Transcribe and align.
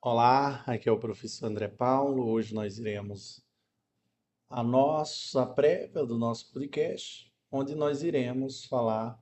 Olá, 0.00 0.62
aqui 0.64 0.88
é 0.88 0.92
o 0.92 1.00
professor 1.00 1.46
André 1.46 1.66
Paulo. 1.66 2.30
Hoje 2.30 2.54
nós 2.54 2.78
iremos 2.78 3.44
a 4.48 4.62
nossa 4.62 5.44
prévia 5.44 6.06
do 6.06 6.16
nosso 6.16 6.52
podcast, 6.52 7.28
onde 7.50 7.74
nós 7.74 8.04
iremos 8.04 8.64
falar 8.64 9.20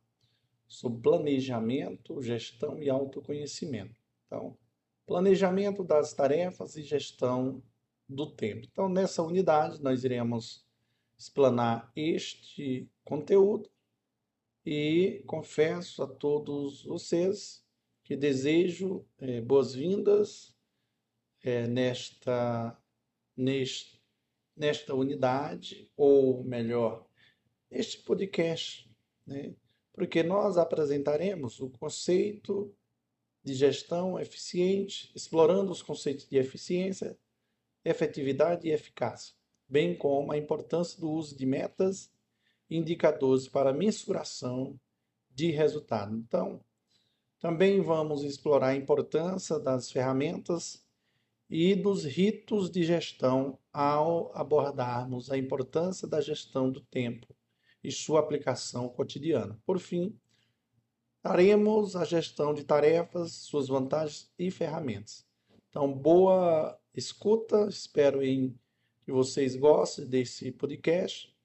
sobre 0.68 1.00
planejamento, 1.00 2.20
gestão 2.20 2.78
e 2.78 2.90
autoconhecimento. 2.90 3.98
Então, 4.26 4.54
planejamento 5.06 5.82
das 5.82 6.12
tarefas 6.12 6.76
e 6.76 6.82
gestão 6.82 7.62
do 8.06 8.30
tempo. 8.30 8.68
Então, 8.70 8.86
nessa 8.86 9.22
unidade, 9.22 9.82
nós 9.82 10.04
iremos 10.04 10.62
explanar 11.18 11.90
este 11.96 12.86
conteúdo 13.02 13.66
e 14.62 15.24
confesso 15.26 16.02
a 16.02 16.06
todos 16.06 16.84
vocês 16.84 17.64
que 18.04 18.14
desejo 18.14 19.06
eh, 19.18 19.40
boas-vindas 19.40 20.54
eh, 21.42 21.66
nesta, 21.66 22.76
neste, 23.36 24.00
nesta 24.56 24.94
unidade, 24.94 25.90
ou 25.96 26.42
melhor, 26.44 27.06
neste 27.70 27.98
podcast, 27.98 28.90
né? 29.26 29.54
porque 29.92 30.22
nós 30.22 30.56
apresentaremos 30.56 31.60
o 31.60 31.70
conceito 31.70 32.74
de 33.42 33.54
gestão 33.54 34.18
eficiente, 34.18 35.10
explorando 35.14 35.70
os 35.70 35.82
conceitos 35.82 36.28
de 36.28 36.36
eficiência, 36.36 37.16
efetividade 37.84 38.66
e 38.66 38.72
eficácia, 38.72 39.34
bem 39.68 39.96
como 39.96 40.32
a 40.32 40.36
importância 40.36 41.00
do 41.00 41.10
uso 41.10 41.36
de 41.36 41.46
metas 41.46 42.12
e 42.68 42.76
indicadores 42.76 43.48
para 43.48 43.72
mensuração 43.72 44.78
de 45.30 45.50
resultado. 45.50 46.16
Então, 46.16 46.60
também 47.38 47.80
vamos 47.80 48.22
explorar 48.24 48.68
a 48.68 48.76
importância 48.76 49.58
das 49.58 49.90
ferramentas 49.90 50.85
e 51.48 51.74
dos 51.74 52.04
ritos 52.04 52.70
de 52.70 52.82
gestão 52.82 53.58
ao 53.72 54.36
abordarmos 54.36 55.30
a 55.30 55.38
importância 55.38 56.08
da 56.08 56.20
gestão 56.20 56.70
do 56.70 56.80
tempo 56.80 57.26
e 57.82 57.92
sua 57.92 58.20
aplicação 58.20 58.88
cotidiana. 58.88 59.60
Por 59.64 59.78
fim, 59.78 60.18
Faremos 61.26 61.96
a 61.96 62.04
gestão 62.04 62.54
de 62.54 62.62
tarefas, 62.62 63.32
suas 63.32 63.66
vantagens 63.66 64.32
e 64.38 64.48
ferramentas. 64.48 65.26
Então, 65.68 65.92
boa 65.92 66.78
escuta, 66.94 67.66
espero 67.68 68.22
em 68.22 68.56
que 69.04 69.10
vocês 69.10 69.56
gostem 69.56 70.06
desse 70.06 70.52
podcast 70.52 71.36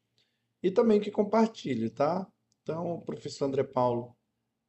e 0.62 0.70
também 0.70 1.00
que 1.00 1.10
compartilhem, 1.10 1.90
tá? 1.90 2.32
Então, 2.62 3.02
professor 3.08 3.46
André 3.46 3.64
Paulo, 3.64 4.16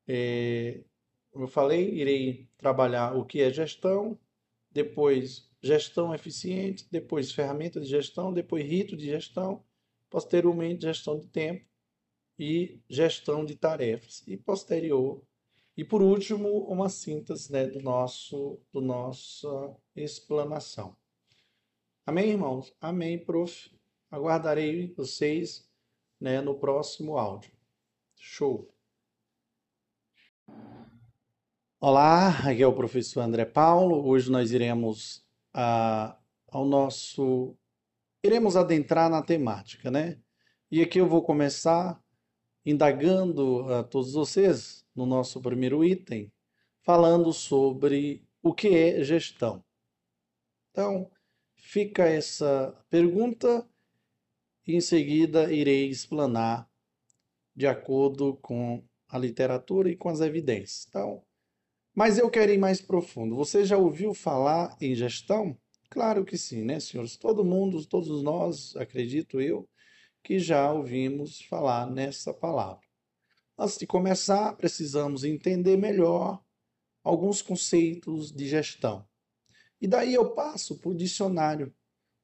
é, 0.09 0.83
como 1.31 1.45
eu 1.45 1.49
falei, 1.49 1.93
irei 1.93 2.49
trabalhar 2.57 3.15
o 3.15 3.27
que 3.27 3.43
é 3.43 3.53
gestão, 3.53 4.19
depois 4.73 5.51
gestão 5.63 6.15
eficiente, 6.15 6.87
depois 6.91 7.33
ferramenta 7.33 7.81
de 7.81 7.87
gestão, 7.87 8.33
depois 8.33 8.65
rito 8.65 8.97
de 8.97 9.07
gestão, 9.07 9.65
posteriormente 10.11 10.83
gestão 10.83 11.19
de 11.19 11.29
tempo 11.29 11.65
e 12.39 12.81
gestão 12.89 13.45
de 13.45 13.55
tarefas 13.55 14.23
e 14.27 14.37
posterior 14.37 15.23
e 15.77 15.85
por 15.85 16.03
último 16.03 16.49
uma 16.65 16.89
síntese 16.89 17.51
né, 17.51 17.67
do 17.67 17.81
nosso 17.81 18.61
do 18.73 18.81
nossa 18.81 19.77
explanação. 19.95 20.97
Amém, 22.05 22.31
irmãos? 22.31 22.75
Amém, 22.81 23.19
prof. 23.25 23.71
Aguardarei 24.11 24.93
vocês 24.95 25.71
né, 26.21 26.41
no 26.41 26.59
próximo 26.59 27.17
áudio. 27.17 27.53
Show! 28.17 28.69
Olá, 31.85 32.29
aqui 32.49 32.63
é 32.63 32.67
o 32.67 32.73
professor 32.73 33.23
André 33.23 33.45
Paulo. 33.45 34.07
Hoje 34.07 34.31
nós 34.31 34.53
iremos 34.53 35.27
ah, 35.53 36.17
ao 36.47 36.65
nosso 36.65 37.57
iremos 38.23 38.55
adentrar 38.55 39.11
na 39.11 39.21
temática, 39.21 39.91
né? 39.91 40.17
E 40.71 40.81
aqui 40.81 41.01
eu 41.01 41.09
vou 41.09 41.25
começar 41.25 42.01
indagando 42.65 43.69
a 43.75 43.83
todos 43.83 44.13
vocês 44.13 44.87
no 44.95 45.05
nosso 45.05 45.41
primeiro 45.41 45.85
item, 45.85 46.33
falando 46.83 47.33
sobre 47.33 48.25
o 48.41 48.55
que 48.55 48.69
é 48.69 49.03
gestão. 49.03 49.65
Então, 50.71 51.11
fica 51.57 52.05
essa 52.05 52.81
pergunta 52.91 53.69
e 54.65 54.77
em 54.77 54.81
seguida 54.81 55.53
irei 55.53 55.89
explanar 55.89 56.71
de 57.57 57.67
acordo 57.67 58.37
com 58.37 58.85
a 59.09 59.19
literatura 59.19 59.91
e 59.91 59.97
com 59.97 60.09
as 60.11 60.21
evidências. 60.21 60.87
Então, 60.89 61.25
mas 61.95 62.19
eu 62.19 62.31
quero 62.31 62.53
ir 62.53 62.59
mais 62.59 62.81
profundo. 62.81 63.37
Você 63.37 63.65
já 63.65 63.77
ouviu 63.77 64.15
falar 64.15 64.77
em 64.81 64.95
gestão? 64.95 65.57
Claro 65.91 66.25
que 66.25 66.39
sim, 66.39 66.65
né, 66.65 66.81
senhores? 66.81 67.17
Todo 67.17 67.45
mundo, 67.45 67.85
todos 67.85 68.23
nós, 68.23 68.75
acredito 68.77 69.41
eu, 69.41 69.69
que 70.23 70.39
já 70.39 70.73
ouvimos 70.73 71.43
falar 71.43 71.91
nessa 71.91 72.33
palavra. 72.33 72.87
Antes 73.59 73.77
de 73.77 73.87
começar, 73.87 74.57
precisamos 74.57 75.25
entender 75.25 75.77
melhor 75.77 76.43
alguns 77.05 77.43
conceitos 77.43 78.33
de 78.33 78.49
gestão. 78.49 79.07
E 79.81 79.87
daí 79.87 80.15
eu 80.15 80.31
passo 80.31 80.79
para 80.79 80.91
o 80.91 80.97
dicionário. 80.97 81.75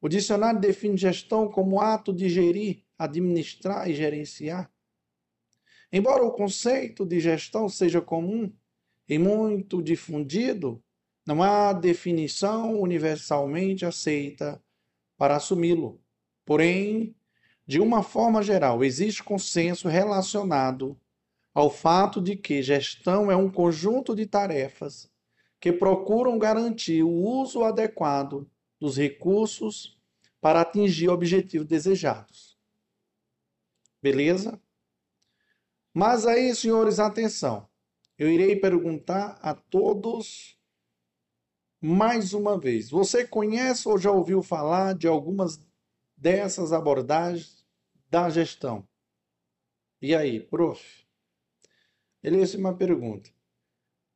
O 0.01 0.09
dicionário 0.09 0.61
define 0.61 0.97
gestão 0.97 1.51
como 1.51 1.81
ato 1.81 2.13
de 2.13 2.29
gerir, 2.29 2.85
administrar 2.97 3.91
e 3.91 3.95
gerenciar. 3.95 4.73
Embora 5.93 6.23
o 6.23 6.33
conceito 6.33 7.05
de 7.05 7.19
gestão 7.19 7.69
seja 7.69 8.01
comum 8.01 8.53
e 9.09 9.19
muito 9.19 9.83
difundido, 9.83 10.83
não 11.27 11.43
há 11.43 11.73
definição 11.73 12.81
universalmente 12.81 13.85
aceita 13.85 14.63
para 15.17 15.37
assumi-lo. 15.37 16.01
Porém, 16.45 17.15
de 17.67 17.81
uma 17.81 18.03
forma 18.03 18.43
geral, 18.43 18.83
existe 18.83 19.23
consenso 19.23 19.89
relacionado 19.89 20.99
ao 21.53 21.71
fato 21.71 22.21
de 22.23 22.37
que 22.37 22.63
gestão 22.63 23.31
é 23.31 23.37
um 23.37 23.51
conjunto 23.51 24.15
de 24.15 24.27
tarefas 24.27 25.11
que 25.61 25.73
procuram 25.73 26.39
garantir 26.39 27.03
o 27.03 27.11
uso 27.11 27.65
adequado 27.65 28.49
dos 28.81 28.97
recursos 28.97 29.99
para 30.41 30.61
atingir 30.61 31.09
objetivos 31.09 31.67
desejados. 31.67 32.57
Beleza? 34.01 34.61
Mas 35.93 36.25
aí, 36.27 36.55
senhores, 36.55 36.99
atenção. 37.01 37.68
Eu 38.19 38.29
irei 38.29 38.57
perguntar 38.57 39.39
a 39.41 39.55
todos 39.55 40.59
mais 41.81 42.35
uma 42.35 42.59
vez. 42.59 42.91
Você 42.91 43.25
conhece 43.25 43.89
ou 43.89 43.97
já 43.97 44.11
ouviu 44.11 44.43
falar 44.43 44.93
de 44.97 45.07
algumas 45.07 45.65
dessas 46.17 46.73
abordagens 46.73 47.65
da 48.11 48.29
gestão. 48.29 48.89
E 50.03 50.17
aí, 50.17 50.41
prof? 50.41 51.07
Beleza, 52.21 52.59
uma 52.59 52.77
pergunta. 52.77 53.31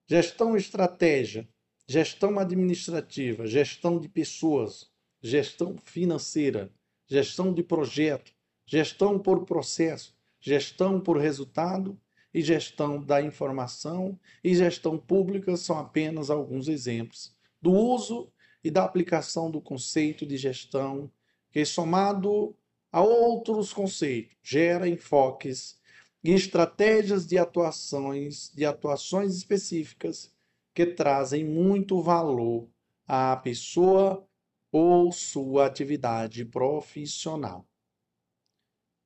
Gestão 0.08 0.56
estratégia, 0.56 1.48
gestão 1.86 2.40
administrativa, 2.40 3.46
gestão 3.46 4.00
de 4.00 4.08
pessoas, 4.08 4.90
gestão 5.22 5.78
financeira, 5.78 6.74
gestão 7.06 7.54
de 7.54 7.62
projeto, 7.62 8.34
gestão 8.66 9.16
por 9.16 9.44
processo, 9.44 10.16
gestão 10.40 11.00
por 11.00 11.18
resultado 11.18 11.96
e 12.34 12.40
gestão 12.40 13.02
da 13.02 13.20
informação 13.20 14.18
e 14.42 14.54
gestão 14.54 14.96
pública 14.98 15.56
são 15.56 15.78
apenas 15.78 16.30
alguns 16.30 16.68
exemplos 16.68 17.34
do 17.60 17.72
uso 17.72 18.32
e 18.64 18.70
da 18.70 18.84
aplicação 18.84 19.50
do 19.50 19.60
conceito 19.60 20.26
de 20.26 20.36
gestão 20.36 21.10
que 21.50 21.64
somado 21.64 22.56
a 22.90 23.02
outros 23.02 23.72
conceitos, 23.72 24.36
gera 24.42 24.88
enfoques 24.88 25.78
e 26.22 26.32
estratégias 26.32 27.26
de 27.26 27.38
atuações, 27.38 28.50
de 28.54 28.64
atuações 28.64 29.34
específicas 29.34 30.32
que 30.74 30.86
trazem 30.86 31.44
muito 31.44 32.00
valor 32.00 32.68
à 33.06 33.36
pessoa 33.36 34.26
ou 34.70 35.12
sua 35.12 35.66
atividade 35.66 36.44
profissional. 36.44 37.66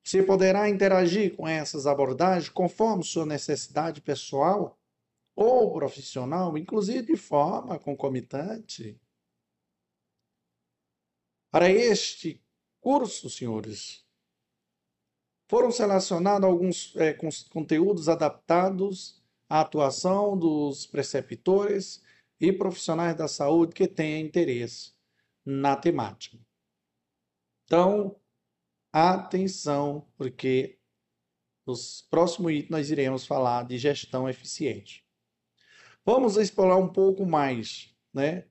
Você 0.07 0.23
poderá 0.23 0.69
interagir 0.69 1.35
com 1.35 1.45
essas 1.45 1.85
abordagens 1.85 2.47
conforme 2.47 3.03
sua 3.03 3.25
necessidade 3.25 3.99
pessoal 3.99 4.79
ou 5.35 5.73
profissional, 5.73 6.57
inclusive 6.57 7.07
de 7.07 7.17
forma 7.17 7.77
concomitante. 7.77 8.97
Para 11.51 11.69
este 11.69 12.41
curso, 12.79 13.29
senhores, 13.29 14.07
foram 15.49 15.71
selecionados 15.71 16.47
alguns 16.47 16.95
é, 16.95 17.13
conteúdos 17.49 18.07
adaptados 18.07 19.21
à 19.49 19.59
atuação 19.59 20.37
dos 20.39 20.87
preceptores 20.87 22.01
e 22.39 22.53
profissionais 22.53 23.17
da 23.17 23.27
saúde 23.27 23.75
que 23.75 23.89
tenham 23.89 24.25
interesse 24.25 24.93
na 25.45 25.75
temática. 25.75 26.39
Então, 27.65 28.17
atenção, 28.97 30.07
porque 30.17 30.79
nos 31.65 32.01
próximos 32.09 32.51
itens 32.51 32.69
nós 32.69 32.89
iremos 32.89 33.25
falar 33.25 33.63
de 33.65 33.77
gestão 33.77 34.27
eficiente. 34.27 35.05
Vamos 36.05 36.37
explorar 36.37 36.77
um 36.77 36.87
pouco 36.87 37.25
mais, 37.25 37.93
né? 38.13 38.45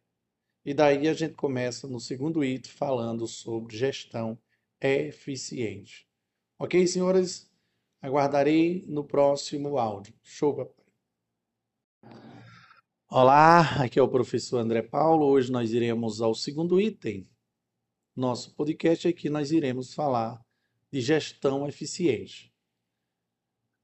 E 0.65 0.75
daí 0.75 1.09
a 1.09 1.15
gente 1.15 1.35
começa 1.35 1.89
no 1.89 1.99
segundo 1.99 2.45
item 2.45 2.71
falando 2.71 3.27
sobre 3.27 3.77
gestão 3.77 4.39
eficiente. 4.81 6.07
Ok, 6.59 6.87
senhores? 6.87 7.51
Aguardarei 8.01 8.85
no 8.87 9.05
próximo 9.05 9.79
áudio. 9.79 10.15
Show, 10.23 10.55
papai. 10.55 10.87
Olá, 13.09 13.83
aqui 13.83 13.99
é 13.99 14.03
o 14.03 14.09
professor 14.09 14.59
André 14.59 14.83
Paulo. 14.83 15.27
Hoje 15.27 15.51
nós 15.51 15.73
iremos 15.73 16.21
ao 16.21 16.35
segundo 16.35 16.81
item. 16.81 17.29
Nosso 18.17 18.55
podcast 18.55 19.07
aqui 19.07 19.29
nós 19.29 19.51
iremos 19.53 19.93
falar 19.93 20.41
de 20.91 21.03
gestão 21.03 21.69
eficiente. 21.69 22.51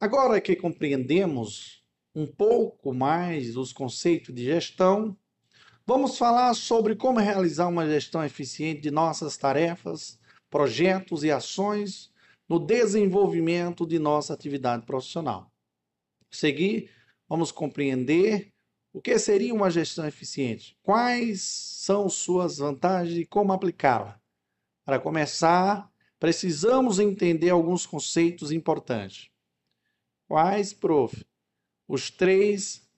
Agora 0.00 0.40
que 0.40 0.56
compreendemos 0.56 1.84
um 2.14 2.26
pouco 2.26 2.94
mais 2.94 3.58
os 3.58 3.74
conceitos 3.74 4.34
de 4.34 4.42
gestão, 4.42 5.14
vamos 5.86 6.16
falar 6.16 6.54
sobre 6.54 6.96
como 6.96 7.18
realizar 7.18 7.68
uma 7.68 7.86
gestão 7.86 8.24
eficiente 8.24 8.80
de 8.80 8.90
nossas 8.90 9.36
tarefas, 9.36 10.18
projetos 10.48 11.24
e 11.24 11.30
ações 11.30 12.10
no 12.48 12.58
desenvolvimento 12.58 13.86
de 13.86 13.98
nossa 13.98 14.32
atividade 14.32 14.86
profissional. 14.86 15.52
A 16.22 16.34
seguir, 16.34 16.90
vamos 17.28 17.52
compreender 17.52 18.50
o 18.94 19.02
que 19.02 19.18
seria 19.18 19.52
uma 19.52 19.70
gestão 19.70 20.06
eficiente, 20.06 20.74
quais 20.82 21.42
são 21.42 22.08
suas 22.08 22.56
vantagens 22.56 23.18
e 23.18 23.26
como 23.26 23.52
aplicá-la. 23.52 24.21
Para 24.84 24.98
começar, 24.98 25.90
precisamos 26.18 26.98
entender 26.98 27.50
alguns 27.50 27.86
conceitos 27.86 28.50
importantes. 28.50 29.30
Quais, 30.26 30.72
prof? 30.72 31.24
Os 31.86 32.10
três 32.10 32.88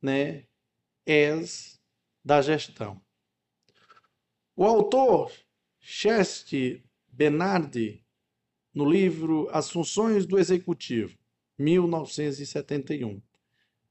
né, 0.00 0.44
es 1.06 1.80
da 2.24 2.40
gestão. 2.40 3.00
O 4.56 4.64
autor, 4.64 5.32
Cheste 5.80 6.84
Benardi, 7.08 8.04
no 8.74 8.88
livro 8.88 9.48
As 9.52 9.70
Funções 9.70 10.26
do 10.26 10.38
Executivo, 10.38 11.18
1971. 11.58 13.20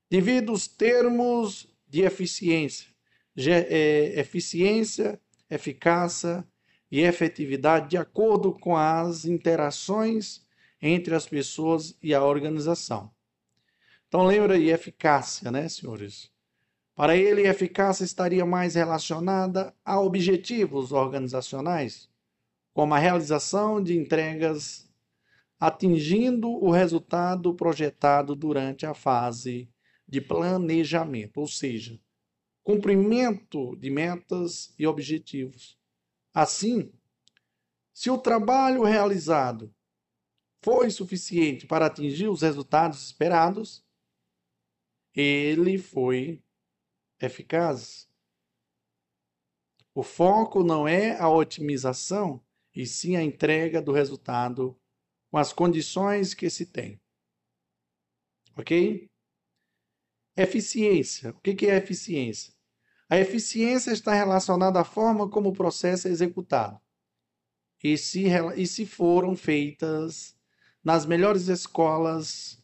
Devido 0.09 0.53
os 0.53 0.67
termos 0.67 1.67
de 1.87 2.01
eficiência, 2.01 2.87
é, 3.35 4.19
eficiência, 4.19 5.19
eficácia 5.49 6.47
e 6.91 7.01
efetividade 7.01 7.89
de 7.89 7.97
acordo 7.97 8.53
com 8.53 8.75
as 8.75 9.25
interações 9.25 10.45
entre 10.81 11.13
as 11.15 11.27
pessoas 11.27 11.97
e 12.01 12.13
a 12.13 12.23
organização. 12.23 13.11
Então 14.07 14.25
lembra 14.25 14.53
aí 14.55 14.69
eficácia, 14.69 15.51
né, 15.51 15.67
senhores? 15.67 16.31
Para 16.95 17.15
ele, 17.15 17.47
eficácia 17.47 18.03
estaria 18.03 18.45
mais 18.45 18.75
relacionada 18.75 19.73
a 19.85 19.99
objetivos 19.99 20.91
organizacionais, 20.91 22.09
como 22.73 22.93
a 22.93 22.97
realização 22.97 23.83
de 23.83 23.95
entregas 23.97 24.87
atingindo 25.59 26.49
o 26.49 26.71
resultado 26.71 27.53
projetado 27.53 28.35
durante 28.35 28.85
a 28.85 28.93
fase 28.93 29.69
de 30.07 30.21
planejamento, 30.21 31.39
ou 31.39 31.47
seja, 31.47 31.99
cumprimento 32.63 33.75
de 33.75 33.89
metas 33.89 34.73
e 34.77 34.87
objetivos. 34.87 35.77
Assim, 36.39 36.93
se 37.91 38.11
o 38.11 38.17
trabalho 38.19 38.83
realizado 38.83 39.73
foi 40.63 40.91
suficiente 40.91 41.65
para 41.65 41.87
atingir 41.87 42.27
os 42.27 42.43
resultados 42.43 43.01
esperados, 43.01 43.83
ele 45.15 45.79
foi 45.79 46.43
eficaz. 47.19 48.07
O 49.95 50.03
foco 50.03 50.63
não 50.63 50.87
é 50.87 51.19
a 51.19 51.27
otimização, 51.27 52.45
e 52.71 52.85
sim 52.85 53.15
a 53.15 53.23
entrega 53.23 53.81
do 53.81 53.91
resultado 53.91 54.79
com 55.31 55.39
as 55.39 55.51
condições 55.51 56.35
que 56.35 56.51
se 56.51 56.67
tem. 56.67 57.01
Ok? 58.55 59.09
Eficiência. 60.35 61.31
O 61.31 61.41
que 61.41 61.65
é 61.65 61.77
eficiência? 61.77 62.53
A 63.09 63.17
eficiência 63.17 63.91
está 63.91 64.13
relacionada 64.13 64.81
à 64.81 64.83
forma 64.83 65.29
como 65.29 65.49
o 65.49 65.53
processo 65.53 66.07
é 66.07 66.11
executado 66.11 66.79
e 67.83 67.97
se, 67.97 68.25
e 68.55 68.67
se 68.67 68.85
foram 68.85 69.35
feitas 69.35 70.35
nas 70.83 71.05
melhores 71.05 71.47
escolas, 71.47 72.61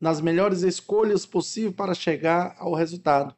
nas 0.00 0.20
melhores 0.20 0.62
escolhas 0.62 1.24
possíveis 1.24 1.74
para 1.74 1.94
chegar 1.94 2.56
ao 2.58 2.74
resultado. 2.74 3.34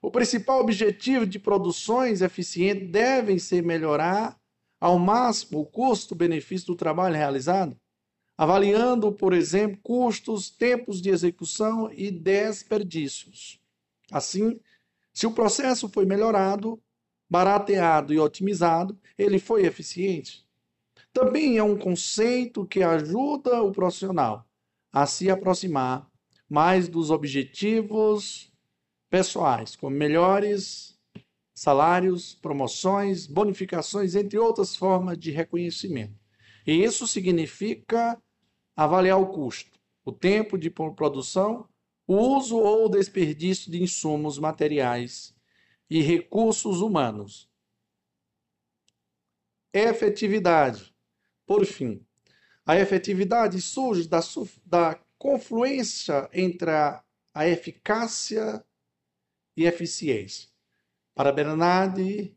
O 0.00 0.10
principal 0.10 0.60
objetivo 0.60 1.26
de 1.26 1.38
produções 1.38 2.20
eficientes 2.20 2.90
deve 2.90 3.38
ser 3.38 3.62
melhorar 3.62 4.38
ao 4.80 4.98
máximo 4.98 5.60
o 5.60 5.66
custo-benefício 5.66 6.66
do 6.68 6.76
trabalho 6.76 7.16
realizado, 7.16 7.76
avaliando, 8.36 9.12
por 9.12 9.32
exemplo, 9.32 9.78
custos, 9.82 10.50
tempos 10.50 11.00
de 11.00 11.10
execução 11.10 11.90
e 11.92 12.10
desperdícios. 12.10 13.60
Assim, 14.10 14.60
se 15.14 15.26
o 15.26 15.32
processo 15.32 15.88
foi 15.88 16.04
melhorado, 16.04 16.82
barateado 17.30 18.12
e 18.12 18.18
otimizado, 18.18 18.98
ele 19.16 19.38
foi 19.38 19.64
eficiente. 19.64 20.44
Também 21.12 21.56
é 21.56 21.62
um 21.62 21.78
conceito 21.78 22.66
que 22.66 22.82
ajuda 22.82 23.62
o 23.62 23.70
profissional 23.70 24.44
a 24.92 25.06
se 25.06 25.30
aproximar 25.30 26.10
mais 26.50 26.88
dos 26.88 27.10
objetivos 27.10 28.52
pessoais, 29.08 29.76
como 29.76 29.96
melhores 29.96 30.98
salários, 31.54 32.34
promoções, 32.34 33.26
bonificações, 33.26 34.16
entre 34.16 34.36
outras 34.38 34.74
formas 34.74 35.16
de 35.16 35.30
reconhecimento. 35.30 36.18
E 36.66 36.82
isso 36.82 37.06
significa 37.06 38.20
avaliar 38.76 39.20
o 39.20 39.28
custo, 39.28 39.78
o 40.04 40.10
tempo 40.10 40.58
de 40.58 40.68
produção, 40.68 41.68
o 42.06 42.16
uso 42.16 42.56
ou 42.56 42.88
desperdício 42.88 43.70
de 43.70 43.82
insumos 43.82 44.38
materiais 44.38 45.34
e 45.88 46.00
recursos 46.02 46.80
humanos. 46.80 47.48
Efetividade. 49.72 50.94
Por 51.46 51.64
fim, 51.66 52.06
a 52.64 52.78
efetividade 52.78 53.60
surge 53.60 54.08
da, 54.08 54.20
da 54.64 55.00
confluência 55.18 56.28
entre 56.32 56.70
a, 56.70 57.02
a 57.34 57.46
eficácia 57.48 58.64
e 59.56 59.64
eficiência. 59.64 60.48
Para 61.14 61.32
Bernardi, 61.32 62.36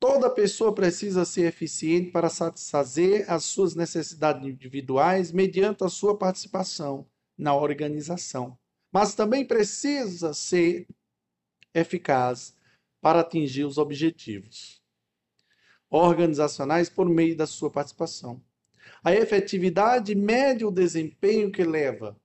toda 0.00 0.30
pessoa 0.30 0.74
precisa 0.74 1.24
ser 1.24 1.46
eficiente 1.46 2.10
para 2.10 2.28
satisfazer 2.28 3.30
as 3.30 3.44
suas 3.44 3.74
necessidades 3.74 4.46
individuais 4.46 5.30
mediante 5.30 5.84
a 5.84 5.88
sua 5.88 6.18
participação 6.18 7.06
na 7.36 7.54
organização, 7.54 8.58
mas 8.90 9.14
também 9.14 9.44
precisa 9.44 10.34
ser 10.34 10.86
eficaz 11.74 12.54
para 13.00 13.20
atingir 13.20 13.64
os 13.64 13.78
objetivos 13.78 14.82
organizacionais 15.90 16.88
por 16.88 17.08
meio 17.08 17.36
da 17.36 17.46
sua 17.46 17.70
participação. 17.70 18.42
A 19.04 19.12
efetividade 19.12 20.14
mede 20.14 20.64
o 20.64 20.70
desempenho 20.70 21.50
que 21.50 21.64
leva 21.64 22.16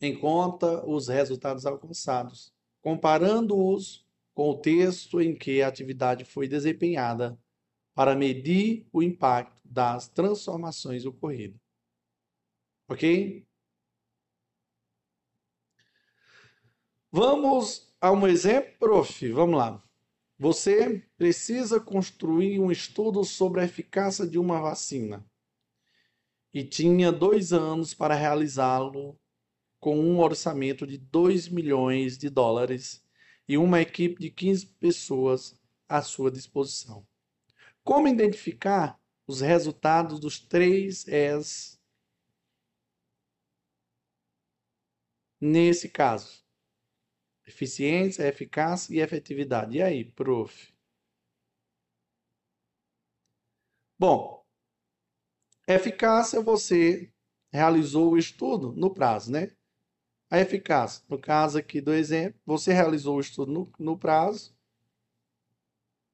em 0.00 0.18
conta 0.18 0.84
os 0.86 1.08
resultados 1.08 1.66
alcançados 1.66 2.52
comparando-os 2.80 4.06
com 4.34 4.50
o 4.50 4.58
texto 4.58 5.20
em 5.20 5.34
que 5.34 5.62
a 5.62 5.68
atividade 5.68 6.24
foi 6.24 6.48
desempenhada 6.48 7.38
para 7.94 8.14
medir 8.14 8.86
o 8.92 9.02
impacto 9.02 9.60
das 9.64 10.08
transformações 10.08 11.04
ocorridas. 11.04 11.60
Ok? 12.88 13.46
Vamos 17.12 17.92
a 18.00 18.12
um 18.12 18.26
exemplo, 18.26 18.72
prof. 18.78 19.32
Vamos 19.32 19.58
lá. 19.58 19.82
Você 20.38 21.04
precisa 21.16 21.80
construir 21.80 22.58
um 22.60 22.70
estudo 22.70 23.24
sobre 23.24 23.60
a 23.60 23.64
eficácia 23.64 24.26
de 24.26 24.38
uma 24.38 24.60
vacina 24.60 25.24
e 26.52 26.64
tinha 26.64 27.12
dois 27.12 27.52
anos 27.52 27.94
para 27.94 28.14
realizá-lo 28.14 29.18
com 29.78 29.98
um 29.98 30.20
orçamento 30.20 30.86
de 30.86 30.98
2 30.98 31.48
milhões 31.48 32.16
de 32.16 32.30
dólares 32.30 33.04
e 33.48 33.58
uma 33.58 33.80
equipe 33.80 34.20
de 34.20 34.30
15 34.30 34.66
pessoas 34.78 35.60
à 35.88 36.02
sua 36.02 36.30
disposição. 36.30 37.06
Como 37.82 38.08
identificar 38.08 39.00
os 39.26 39.40
resultados 39.40 40.20
dos 40.20 40.38
três 40.38 41.08
S 41.08 41.78
nesse 45.40 45.88
caso? 45.88 46.39
Eficiência, 47.50 48.28
eficácia 48.28 48.94
e 48.94 49.00
efetividade. 49.00 49.76
E 49.76 49.82
aí, 49.82 50.04
prof? 50.04 50.72
Bom, 53.98 54.46
eficácia 55.66 56.40
você 56.40 57.12
realizou 57.52 58.12
o 58.12 58.16
estudo 58.16 58.72
no 58.72 58.94
prazo, 58.94 59.32
né? 59.32 59.50
A 60.30 60.38
eficácia, 60.38 61.04
no 61.08 61.18
caso 61.18 61.58
aqui 61.58 61.80
do 61.80 61.92
exemplo, 61.92 62.40
você 62.46 62.72
realizou 62.72 63.16
o 63.16 63.20
estudo 63.20 63.50
no, 63.50 63.72
no 63.80 63.98
prazo, 63.98 64.56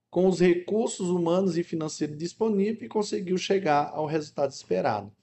com 0.09 0.27
os 0.27 0.41
recursos 0.41 1.11
humanos 1.11 1.59
e 1.59 1.63
financeiros 1.63 2.17
disponíveis 2.17 2.83
e 2.83 2.89
conseguiu 2.89 3.37
chegar 3.37 3.91
ao 3.91 4.07
resultado 4.07 4.53
esperado. 4.53 5.15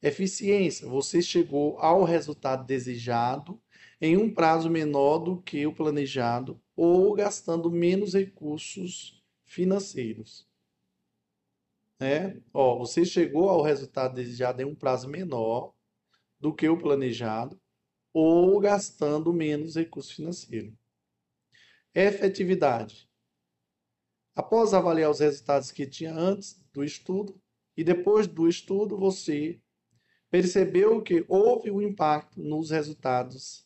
Eficiência, 0.00 0.88
você 0.88 1.20
chegou 1.20 1.78
ao 1.78 2.02
resultado 2.02 2.64
desejado 2.64 3.60
em 4.00 4.16
um 4.16 4.32
prazo 4.32 4.68
menor 4.68 5.18
do 5.18 5.40
que 5.40 5.66
o 5.66 5.74
planejado 5.74 6.60
ou 6.74 7.14
gastando 7.14 7.70
menos 7.70 8.14
recursos 8.14 9.22
financeiros. 9.44 10.46
Né? 11.98 12.40
Ó, 12.52 12.78
você 12.78 13.04
chegou 13.04 13.48
ao 13.48 13.62
resultado 13.62 14.14
desejado 14.14 14.60
em 14.60 14.66
um 14.66 14.74
prazo 14.74 15.08
menor 15.08 15.74
do 16.38 16.54
que 16.54 16.68
o 16.68 16.78
planejado 16.78 17.58
ou 18.12 18.58
gastando 18.60 19.32
menos 19.32 19.76
recursos 19.76 20.12
financeiros. 20.12 20.74
Efetividade. 21.94 23.08
Após 24.34 24.74
avaliar 24.74 25.10
os 25.10 25.20
resultados 25.20 25.70
que 25.72 25.86
tinha 25.86 26.12
antes 26.14 26.62
do 26.72 26.84
estudo 26.84 27.40
e 27.74 27.82
depois 27.82 28.26
do 28.26 28.46
estudo, 28.46 28.98
você 28.98 29.58
percebeu 30.30 31.02
que 31.02 31.24
houve 31.26 31.70
um 31.70 31.80
impacto 31.80 32.42
nos 32.42 32.70
resultados 32.70 33.65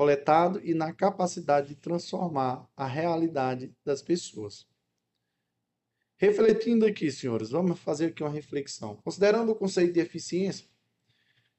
coletados 0.00 0.62
e 0.64 0.72
na 0.72 0.94
capacidade 0.94 1.68
de 1.68 1.74
transformar 1.74 2.66
a 2.74 2.86
realidade 2.86 3.70
das 3.84 4.00
pessoas. 4.00 4.66
Refletindo 6.16 6.86
aqui, 6.86 7.12
senhores, 7.12 7.50
vamos 7.50 7.78
fazer 7.80 8.06
aqui 8.06 8.22
uma 8.22 8.30
reflexão. 8.30 8.96
Considerando 9.04 9.52
o 9.52 9.54
conceito 9.54 9.92
de 9.92 10.00
eficiência 10.00 10.66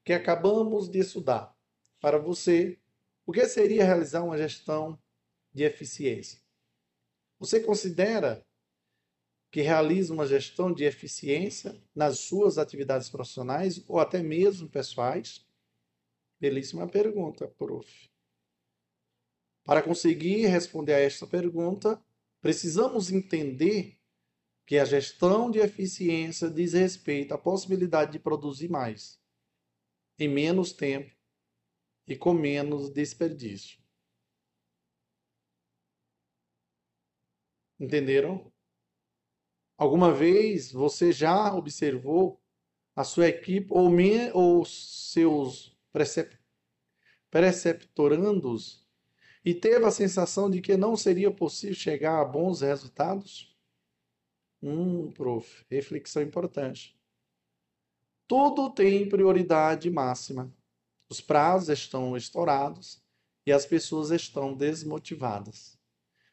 que 0.04 0.12
acabamos 0.12 0.88
de 0.88 0.98
estudar, 0.98 1.56
para 2.00 2.18
você, 2.18 2.80
o 3.24 3.30
que 3.30 3.46
seria 3.46 3.84
realizar 3.84 4.24
uma 4.24 4.36
gestão 4.36 4.98
de 5.54 5.62
eficiência? 5.62 6.40
Você 7.38 7.60
considera 7.60 8.44
que 9.52 9.60
realiza 9.60 10.12
uma 10.12 10.26
gestão 10.26 10.74
de 10.74 10.82
eficiência 10.82 11.80
nas 11.94 12.18
suas 12.18 12.58
atividades 12.58 13.08
profissionais 13.08 13.84
ou 13.86 14.00
até 14.00 14.20
mesmo 14.20 14.68
pessoais? 14.68 15.46
Belíssima 16.40 16.88
pergunta, 16.88 17.46
prof. 17.46 18.11
Para 19.64 19.82
conseguir 19.82 20.46
responder 20.46 20.94
a 20.94 21.00
esta 21.00 21.26
pergunta, 21.26 22.02
precisamos 22.40 23.12
entender 23.12 23.98
que 24.66 24.78
a 24.78 24.84
gestão 24.84 25.50
de 25.50 25.58
eficiência 25.58 26.50
diz 26.50 26.72
respeito 26.72 27.32
à 27.32 27.38
possibilidade 27.38 28.12
de 28.12 28.18
produzir 28.18 28.68
mais, 28.68 29.20
em 30.18 30.28
menos 30.28 30.72
tempo 30.72 31.14
e 32.06 32.16
com 32.16 32.32
menos 32.32 32.90
desperdício. 32.90 33.80
Entenderam? 37.78 38.52
Alguma 39.76 40.12
vez 40.12 40.70
você 40.72 41.12
já 41.12 41.52
observou 41.54 42.40
a 42.94 43.04
sua 43.04 43.28
equipe 43.28 43.68
ou, 43.70 43.90
me, 43.90 44.30
ou 44.32 44.64
seus 44.64 45.76
precep, 45.92 46.38
preceptorandos 47.30 48.81
e 49.44 49.54
teve 49.54 49.84
a 49.84 49.90
sensação 49.90 50.48
de 50.48 50.60
que 50.60 50.76
não 50.76 50.96
seria 50.96 51.30
possível 51.30 51.74
chegar 51.74 52.20
a 52.20 52.24
bons 52.24 52.60
resultados? 52.60 53.56
Hum, 54.62 55.10
prof, 55.10 55.64
reflexão 55.68 56.22
importante. 56.22 56.96
Tudo 58.28 58.70
tem 58.70 59.08
prioridade 59.08 59.90
máxima. 59.90 60.52
Os 61.08 61.20
prazos 61.20 61.68
estão 61.68 62.16
estourados 62.16 63.02
e 63.44 63.52
as 63.52 63.66
pessoas 63.66 64.10
estão 64.10 64.54
desmotivadas. 64.54 65.76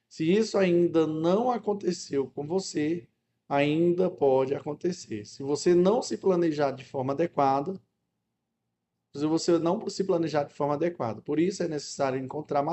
Se 0.08 0.32
isso 0.32 0.58
ainda 0.58 1.06
não 1.06 1.52
aconteceu 1.52 2.28
com 2.28 2.46
você, 2.46 3.08
ainda 3.48 4.10
pode 4.10 4.54
acontecer. 4.54 5.26
Se 5.26 5.42
você 5.42 5.74
não 5.74 6.02
se 6.02 6.18
planejar 6.18 6.72
de 6.72 6.86
forma 6.86 7.14
adequada, 7.14 7.82
se 9.16 9.26
você 9.26 9.58
não 9.58 9.88
se 9.90 10.04
planejar 10.04 10.44
de 10.44 10.54
forma 10.54 10.76
adequada. 10.76 11.22
Por 11.22 11.40
isso 11.40 11.64
é 11.64 11.68
necessário 11.68 12.20
encontrar 12.20 12.64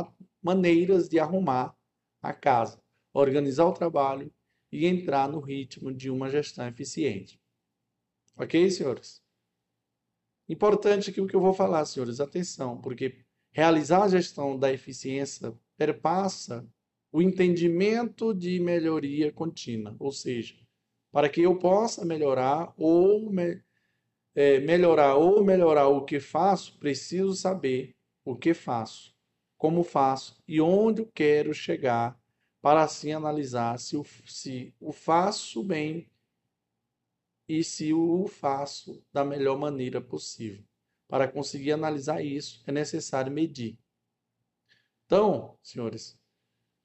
maneiras 0.42 1.08
de 1.08 1.18
arrumar 1.18 1.76
a 2.22 2.32
casa, 2.32 2.80
organizar 3.12 3.66
o 3.66 3.72
trabalho 3.72 4.32
e 4.70 4.86
entrar 4.86 5.28
no 5.28 5.40
ritmo 5.40 5.92
de 5.92 6.10
uma 6.10 6.28
gestão 6.28 6.66
eficiente. 6.68 7.40
Ok, 8.36 8.70
senhores? 8.70 9.22
Importante 10.48 11.10
que 11.10 11.20
o 11.20 11.26
que 11.26 11.34
eu 11.34 11.40
vou 11.40 11.54
falar, 11.54 11.84
senhores, 11.86 12.20
atenção, 12.20 12.80
porque 12.80 13.18
realizar 13.50 14.04
a 14.04 14.08
gestão 14.08 14.58
da 14.58 14.72
eficiência 14.72 15.52
perpassa 15.76 16.66
o 17.10 17.22
entendimento 17.22 18.34
de 18.34 18.60
melhoria 18.60 19.32
contínua, 19.32 19.96
ou 19.98 20.12
seja, 20.12 20.54
para 21.10 21.28
que 21.28 21.40
eu 21.40 21.58
possa 21.58 22.04
melhorar 22.04 22.72
ou 22.76 23.30
me, 23.30 23.62
é, 24.36 24.60
melhorar 24.60 25.16
ou 25.16 25.42
melhorar 25.42 25.88
o 25.88 26.04
que 26.04 26.20
faço, 26.20 26.78
preciso 26.78 27.34
saber 27.34 27.96
o 28.22 28.36
que 28.36 28.52
faço, 28.52 29.16
como 29.56 29.82
faço 29.82 30.40
e 30.46 30.60
onde 30.60 31.06
quero 31.06 31.54
chegar 31.54 32.20
para 32.60 32.82
assim 32.82 33.12
analisar 33.12 33.78
se 33.78 33.96
o, 33.96 34.04
se 34.26 34.74
o 34.78 34.92
faço 34.92 35.64
bem 35.64 36.06
e 37.48 37.64
se 37.64 37.94
o 37.94 38.26
faço 38.28 39.02
da 39.10 39.24
melhor 39.24 39.58
maneira 39.58 40.00
possível. 40.00 40.62
Para 41.08 41.28
conseguir 41.28 41.72
analisar 41.72 42.22
isso, 42.22 42.62
é 42.66 42.72
necessário 42.72 43.32
medir. 43.32 43.78
Então, 45.06 45.56
senhores, 45.62 46.18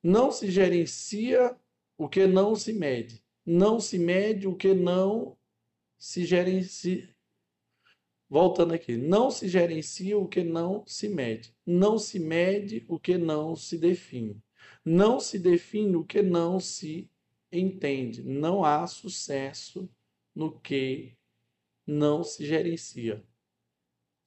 não 0.03 0.31
se 0.31 0.50
gerencia 0.50 1.60
o 1.98 2.08
que 2.08 2.27
não 2.27 2.55
se 2.55 2.72
mede. 2.72 3.24
Não 3.43 3.79
se 3.79 3.98
mede 3.98 4.48
o 4.48 4.55
que 4.55 4.74
não 4.74 5.36
se 5.98 6.24
gerencia. 6.24 7.10
Voltando 8.31 8.73
aqui, 8.73 8.95
não 8.95 9.29
se 9.29 9.50
gerencia 9.50 10.17
o 10.17 10.25
que 10.25 10.41
não 10.41 10.88
se 10.88 11.09
mede. 11.09 11.53
Não 11.65 12.00
se 12.00 12.17
mede 12.17 12.85
o 12.88 12.97
que 12.97 13.17
não 13.17 13.57
se 13.57 13.77
define. 13.77 14.41
Não 14.85 15.19
se 15.19 15.38
define 15.38 15.97
o 15.97 16.05
que 16.05 16.21
não 16.21 16.57
se 16.57 17.11
entende. 17.51 18.23
Não 18.23 18.63
há 18.63 18.88
sucesso 18.88 19.89
no 20.33 20.57
que 20.61 21.17
não 21.85 22.23
se 22.23 22.45
gerencia. 22.45 23.21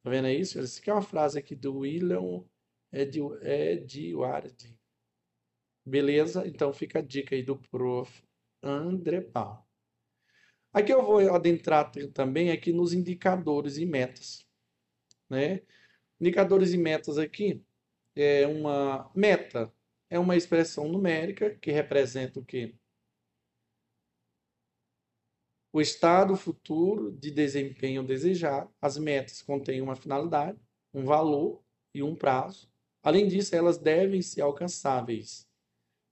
Tá 0.03 0.11
vendo 0.11 0.29
isso? 0.29 0.59
Essa 0.59 0.79
aqui 0.79 0.91
é 0.91 0.93
uma 0.93 1.01
frase 1.01 1.39
aqui 1.39 1.57
do 1.57 1.79
William 1.79 2.45
Edward. 2.93 4.79
Beleza? 5.83 6.47
Então 6.47 6.75
fica 6.75 6.99
a 6.99 7.03
dica 7.03 7.35
aí 7.35 7.43
do 7.43 7.57
prof. 7.57 8.23
André 8.63 9.23
Paulo. 9.23 9.65
Aqui 10.75 10.93
eu 10.93 11.05
vou 11.05 11.21
adentrar 11.33 11.93
também 12.13 12.51
aqui 12.51 12.73
nos 12.73 12.93
indicadores 12.93 13.77
e 13.77 13.87
metas. 13.87 14.45
Né? 15.31 15.63
Indicadores 16.21 16.73
e 16.73 16.77
metas 16.77 17.17
aqui 17.17 17.65
é 18.17 18.45
uma 18.45 19.09
meta 19.15 19.73
é 20.11 20.19
uma 20.19 20.37
expressão 20.37 20.89
numérica 20.89 21.55
que 21.55 21.71
representa 21.71 22.41
o 22.41 22.45
quê? 22.45 22.75
O 25.73 25.81
estado 25.81 26.37
futuro 26.37 27.13
de 27.13 27.31
desempenho 27.31 28.03
desejado. 28.03 28.69
As 28.81 28.99
metas 28.99 29.43
contêm 29.43 29.81
uma 29.81 29.95
finalidade, 29.95 30.59
um 30.93 31.05
valor 31.05 31.63
e 31.95 32.03
um 32.03 32.17
prazo. 32.17 32.69
Além 33.01 33.29
disso, 33.29 33.55
elas 33.55 33.79
devem 33.79 34.21
ser 34.23 34.41
alcançáveis, 34.41 35.49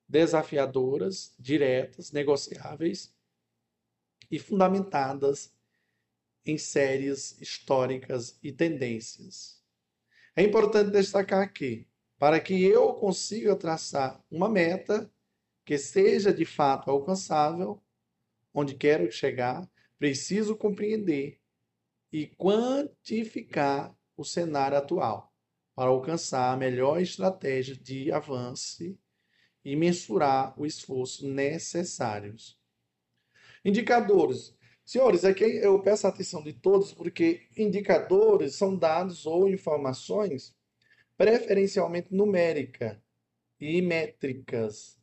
desafiadoras, 0.09 1.35
diretas, 1.37 2.13
negociáveis 2.13 3.13
e 4.33 4.39
fundamentadas 4.39 5.53
em 6.45 6.57
séries 6.57 7.39
históricas 7.39 8.39
e 8.43 8.51
tendências. 8.51 9.63
É 10.35 10.43
importante 10.43 10.91
destacar 10.91 11.53
que 11.53 11.87
para 12.19 12.41
que 12.41 12.65
eu 12.65 12.95
consiga 12.95 13.55
traçar 13.55 14.25
uma 14.31 14.49
meta 14.49 15.13
que 15.67 15.77
seja 15.77 16.33
de 16.33 16.47
fato 16.47 16.91
alcançável, 16.91 17.83
onde 18.55 18.75
quero 18.75 19.11
chegar, 19.13 19.71
preciso 19.99 20.57
compreender 20.57 21.39
e 22.11 22.27
quantificar 22.27 23.95
o 24.17 24.25
cenário 24.25 24.79
atual 24.79 25.33
para 25.75 25.91
alcançar 25.91 26.53
a 26.53 26.57
melhor 26.57 27.01
estratégia 27.01 27.77
de 27.77 28.11
avanço 28.11 28.99
e 29.65 29.77
mensurar 29.77 30.59
o 30.59 30.65
esforço 30.65 31.29
necessários. 31.29 32.62
Indicadores. 33.65 34.55
Senhores, 34.85 35.25
aqui 35.25 35.45
eu 35.45 35.81
peço 35.81 36.07
a 36.07 36.11
atenção 36.11 36.43
de 36.43 36.53
todos 36.53 36.93
porque 36.93 37.43
indicadores 37.57 38.57
são 38.57 38.77
dados 38.77 39.25
ou 39.27 39.49
informações 39.49 40.55
preferencialmente 41.17 42.13
numérica 42.13 43.01
e 43.61 43.81
métricas, 43.81 44.99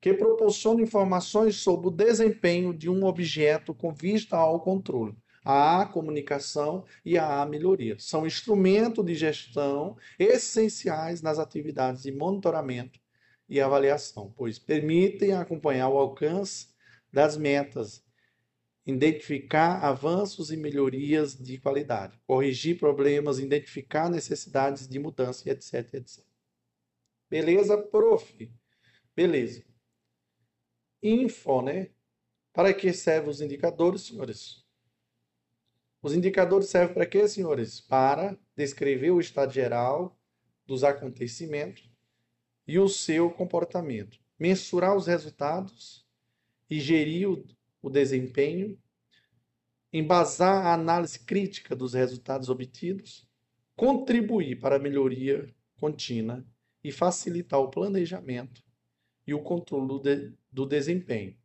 que 0.00 0.12
proporcionam 0.12 0.80
informações 0.80 1.56
sobre 1.56 1.86
o 1.86 1.90
desempenho 1.92 2.74
de 2.74 2.90
um 2.90 3.04
objeto 3.04 3.72
com 3.72 3.92
vista 3.92 4.36
ao 4.36 4.60
controle. 4.60 5.16
a 5.44 5.86
comunicação 5.86 6.84
e 7.04 7.16
a 7.16 7.46
melhoria. 7.46 7.96
São 7.98 8.26
instrumentos 8.26 9.04
de 9.04 9.14
gestão 9.14 9.96
essenciais 10.18 11.22
nas 11.22 11.38
atividades 11.38 12.02
de 12.02 12.12
monitoramento 12.12 13.00
e 13.48 13.60
avaliação, 13.60 14.32
pois 14.36 14.58
permitem 14.58 15.32
acompanhar 15.32 15.88
o 15.88 15.98
alcance 15.98 16.68
das 17.12 17.36
metas, 17.36 18.04
identificar 18.86 19.84
avanços 19.84 20.50
e 20.50 20.56
melhorias 20.56 21.36
de 21.36 21.58
qualidade, 21.58 22.18
corrigir 22.26 22.78
problemas, 22.78 23.38
identificar 23.38 24.10
necessidades 24.10 24.88
de 24.88 24.98
mudança, 24.98 25.48
etc, 25.50 25.94
etc. 25.94 26.24
Beleza, 27.28 27.78
prof? 27.78 28.52
Beleza. 29.14 29.64
Info, 31.02 31.62
né? 31.62 31.90
Para 32.52 32.74
que 32.74 32.92
servem 32.92 33.30
os 33.30 33.40
indicadores, 33.40 34.02
senhores? 34.02 34.64
Os 36.02 36.14
indicadores 36.14 36.68
servem 36.68 36.94
para 36.94 37.06
quê, 37.06 37.28
senhores? 37.28 37.80
Para 37.80 38.36
descrever 38.56 39.10
o 39.10 39.20
estado 39.20 39.52
geral 39.52 40.18
dos 40.66 40.82
acontecimentos 40.82 41.90
e 42.66 42.78
o 42.78 42.88
seu 42.88 43.30
comportamento, 43.30 44.18
mensurar 44.38 44.96
os 44.96 45.06
resultados 45.06 45.99
e 46.70 46.78
gerir 46.78 47.28
o, 47.28 47.44
o 47.82 47.90
desempenho, 47.90 48.78
embasar 49.92 50.66
a 50.66 50.74
análise 50.74 51.18
crítica 51.18 51.74
dos 51.74 51.94
resultados 51.94 52.48
obtidos, 52.48 53.28
contribuir 53.74 54.60
para 54.60 54.76
a 54.76 54.78
melhoria 54.78 55.52
contínua 55.80 56.46
e 56.84 56.92
facilitar 56.92 57.58
o 57.58 57.68
planejamento 57.68 58.62
e 59.26 59.34
o 59.34 59.42
controle 59.42 60.00
de, 60.00 60.32
do 60.52 60.64
desempenho. 60.64 61.36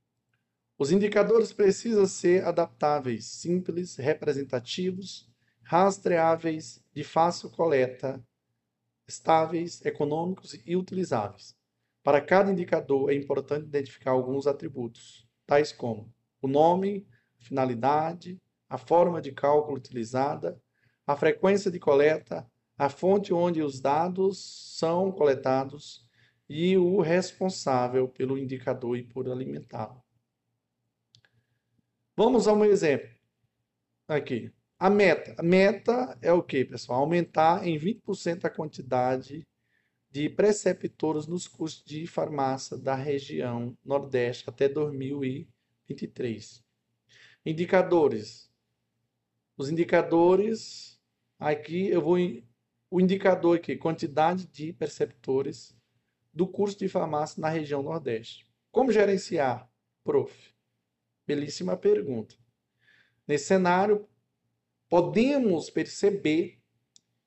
Os 0.77 0.91
indicadores 0.91 1.53
precisam 1.53 2.05
ser 2.05 2.44
adaptáveis, 2.46 3.25
simples, 3.25 3.96
representativos, 3.96 5.27
rastreáveis, 5.63 6.84
de 6.94 7.03
fácil 7.03 7.50
coleta, 7.50 8.24
estáveis, 9.08 9.84
econômicos 9.86 10.60
e 10.65 10.75
utilizáveis. 10.75 11.55
Para 12.06 12.22
cada 12.22 12.52
indicador 12.52 13.12
é 13.12 13.16
importante 13.16 13.66
identificar 13.66 14.12
alguns 14.12 14.46
atributos, 14.46 15.28
tais 15.44 15.72
como 15.72 16.14
o 16.40 16.48
nome, 16.48 17.08
finalidade, 17.40 18.40
a 18.70 18.78
forma 18.78 19.20
de 19.20 19.32
cálculo 19.32 19.76
utilizada, 19.76 20.62
a 21.08 21.16
frequência 21.16 21.72
de 21.72 21.80
coleta, 21.80 22.48
a 22.78 22.90
fonte 22.90 23.34
onde 23.34 23.64
os 23.64 23.82
dados 23.82 24.78
são 24.78 25.12
coletados 25.12 26.08
e 26.48 26.78
o 26.78 27.02
responsável 27.02 28.08
pelo 28.08 28.38
indicador 28.38 28.96
e 29.00 29.04
por 29.04 29.28
alimentá-lo. 29.28 30.00
Vamos 32.16 32.48
a 32.48 32.54
um 32.54 32.64
exemplo. 32.64 33.10
Aqui. 34.08 34.54
A 34.78 34.92
meta. 34.92 35.34
A 35.40 35.42
meta 35.42 36.16
é 36.22 36.32
o 36.32 36.44
que, 36.44 36.66
pessoal? 36.66 37.00
Aumentar 37.00 37.68
em 37.68 37.80
20% 37.80 38.46
a 38.46 38.50
quantidade 38.52 39.44
de 40.16 40.30
preceptores 40.30 41.28
nos 41.28 41.46
cursos 41.46 41.84
de 41.84 42.08
farmácia 42.08 42.78
da 42.78 42.96
região 42.96 43.78
Nordeste 43.84 44.46
até 44.48 44.70
2023. 44.70 46.64
Indicadores. 47.46 48.50
Os 49.58 49.70
indicadores, 49.70 50.98
aqui 51.38 51.90
eu 51.90 52.02
vou. 52.02 52.16
O 52.90 53.02
indicador 53.02 53.58
aqui, 53.58 53.76
quantidade 53.76 54.48
de 54.48 54.72
preceptores 54.72 55.78
do 56.34 56.48
curso 56.48 56.80
de 56.80 56.88
farmácia 56.88 57.42
na 57.42 57.50
região 57.50 57.84
Nordeste. 57.84 58.50
Como 58.72 58.94
gerenciar, 58.94 59.70
prof? 60.02 60.34
Belíssima 61.28 61.76
pergunta. 61.76 62.38
Nesse 63.28 63.48
cenário, 63.48 64.08
podemos 64.88 65.70
perceber 65.70 66.62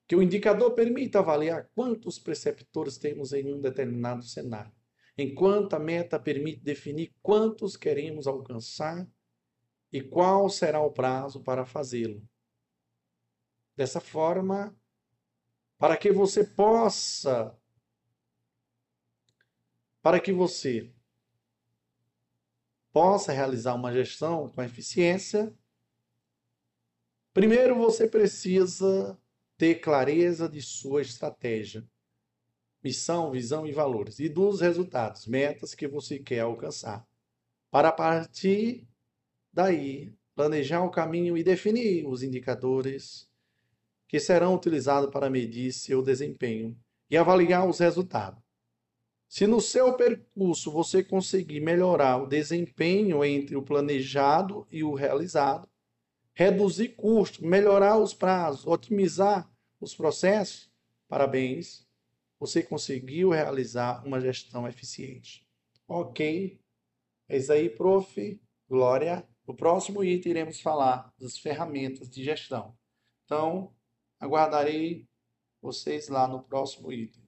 que 0.08 0.16
o 0.16 0.22
indicador 0.22 0.72
permite 0.72 1.18
avaliar 1.18 1.68
quantos 1.74 2.18
preceptores 2.18 2.96
temos 2.96 3.34
em 3.34 3.52
um 3.52 3.60
determinado 3.60 4.22
cenário, 4.22 4.72
enquanto 5.18 5.74
a 5.74 5.78
meta 5.78 6.18
permite 6.18 6.60
definir 6.60 7.14
quantos 7.22 7.76
queremos 7.76 8.26
alcançar 8.26 9.06
e 9.92 10.00
qual 10.00 10.48
será 10.48 10.80
o 10.80 10.90
prazo 10.90 11.42
para 11.42 11.66
fazê-lo. 11.66 12.26
Dessa 13.76 14.00
forma, 14.00 14.74
para 15.76 15.94
que 15.94 16.10
você 16.10 16.42
possa 16.42 17.54
para 20.00 20.20
que 20.20 20.32
você 20.32 20.90
possa 22.90 23.30
realizar 23.30 23.74
uma 23.74 23.92
gestão 23.92 24.48
com 24.48 24.62
eficiência, 24.62 25.54
primeiro 27.34 27.74
você 27.74 28.08
precisa 28.08 29.20
ter 29.58 29.80
clareza 29.80 30.48
de 30.48 30.62
sua 30.62 31.02
estratégia, 31.02 31.84
missão, 32.82 33.32
visão 33.32 33.66
e 33.66 33.72
valores 33.72 34.20
e 34.20 34.28
dos 34.28 34.60
resultados, 34.60 35.26
metas 35.26 35.74
que 35.74 35.88
você 35.88 36.20
quer 36.20 36.40
alcançar. 36.40 37.04
Para 37.68 37.90
partir 37.90 38.88
daí, 39.52 40.14
planejar 40.34 40.84
o 40.84 40.90
caminho 40.90 41.36
e 41.36 41.42
definir 41.42 42.06
os 42.06 42.22
indicadores 42.22 43.28
que 44.06 44.20
serão 44.20 44.54
utilizados 44.54 45.10
para 45.10 45.28
medir 45.28 45.72
seu 45.72 46.00
desempenho 46.00 46.78
e 47.10 47.16
avaliar 47.16 47.68
os 47.68 47.80
resultados. 47.80 48.40
Se 49.28 49.46
no 49.46 49.60
seu 49.60 49.94
percurso 49.94 50.70
você 50.70 51.02
conseguir 51.02 51.60
melhorar 51.60 52.22
o 52.22 52.26
desempenho 52.26 53.22
entre 53.24 53.56
o 53.56 53.62
planejado 53.62 54.66
e 54.70 54.82
o 54.82 54.94
realizado, 54.94 55.68
reduzir 56.38 56.90
custos, 56.90 57.40
melhorar 57.40 57.98
os 57.98 58.14
prazos, 58.14 58.64
otimizar 58.64 59.50
os 59.80 59.92
processos, 59.92 60.70
parabéns, 61.08 61.84
você 62.38 62.62
conseguiu 62.62 63.30
realizar 63.30 64.06
uma 64.06 64.20
gestão 64.20 64.68
eficiente. 64.68 65.44
Ok, 65.88 66.56
é 67.28 67.36
isso 67.36 67.52
aí, 67.52 67.68
prof. 67.68 68.40
Glória. 68.68 69.28
No 69.48 69.56
próximo 69.56 70.04
item 70.04 70.30
iremos 70.30 70.60
falar 70.60 71.12
das 71.18 71.36
ferramentas 71.36 72.08
de 72.08 72.22
gestão. 72.22 72.72
Então, 73.24 73.74
aguardarei 74.20 75.08
vocês 75.60 76.06
lá 76.08 76.28
no 76.28 76.44
próximo 76.44 76.92
item. 76.92 77.24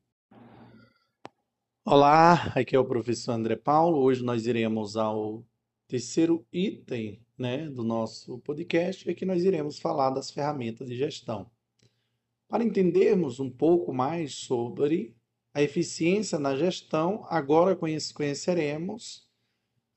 Olá, 1.85 2.53
aqui 2.55 2.77
é 2.77 2.79
o 2.79 2.87
professor 2.87 3.33
André 3.33 3.57
Paulo. 3.57 3.99
Hoje 3.99 4.23
nós 4.23 4.47
iremos 4.47 4.97
ao 4.97 5.45
terceiro 5.89 6.47
item 6.53 7.21
né, 7.41 7.71
do 7.71 7.83
nosso 7.83 8.39
podcast, 8.41 9.09
e 9.09 9.11
aqui 9.11 9.25
nós 9.25 9.43
iremos 9.43 9.79
falar 9.79 10.11
das 10.11 10.31
ferramentas 10.31 10.87
de 10.87 10.95
gestão. 10.95 11.51
Para 12.47 12.63
entendermos 12.63 13.41
um 13.41 13.51
pouco 13.51 13.95
mais 13.95 14.35
sobre 14.35 15.17
a 15.55 15.63
eficiência 15.63 16.39
na 16.39 16.55
gestão, 16.55 17.25
agora 17.31 17.75
conheceremos 17.75 19.27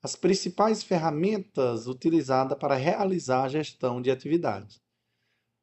as 0.02 0.16
principais 0.16 0.82
ferramentas 0.82 1.86
utilizadas 1.86 2.58
para 2.58 2.76
realizar 2.76 3.44
a 3.44 3.48
gestão 3.48 4.00
de 4.00 4.10
atividades. 4.10 4.80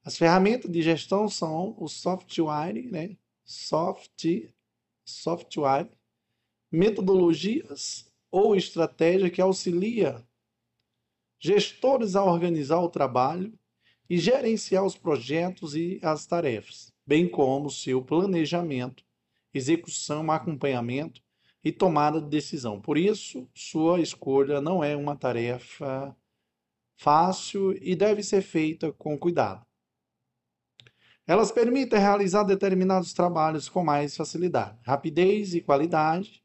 As 0.04 0.16
ferramentas 0.16 0.72
de 0.72 0.84
gestão 0.84 1.28
são 1.28 1.76
o 1.80 1.88
software, 1.88 2.90
né? 2.92 3.18
Soft, 3.44 4.26
software 5.04 5.90
metodologias 6.72 8.10
ou 8.32 8.56
estratégia 8.56 9.30
que 9.30 9.42
auxilia 9.42 10.24
gestores 11.42 12.16
a 12.16 12.24
organizar 12.24 12.80
o 12.80 12.90
trabalho 12.90 13.52
e 14.08 14.18
gerenciar 14.18 14.86
os 14.86 14.96
projetos 14.96 15.76
e 15.76 16.00
as 16.04 16.28
tarefas, 16.28 16.94
bem 17.06 17.28
como 17.28 17.72
seu 17.72 18.04
planejamento, 18.04 19.04
execução, 19.52 20.32
acompanhamento 20.32 21.22
e 21.64 21.72
tomada 21.72 22.22
de 22.22 22.30
decisão. 22.30 22.80
Por 22.80 22.96
isso, 22.96 23.50
sua 23.56 24.00
escolha 24.00 24.62
não 24.62 24.84
é 24.84 24.96
uma 24.96 25.16
tarefa 25.16 26.16
fácil 26.96 27.76
e 27.84 27.96
deve 27.96 28.22
ser 28.22 28.44
feita 28.44 28.92
com 28.94 29.18
cuidado. 29.18 29.66
Elas 31.26 31.52
permitem 31.52 32.00
realizar 32.00 32.44
determinados 32.44 33.14
trabalhos 33.14 33.68
com 33.68 33.84
mais 33.84 34.16
facilidade, 34.16 34.78
rapidez 34.84 35.56
e 35.56 35.62
qualidade, 35.62 36.44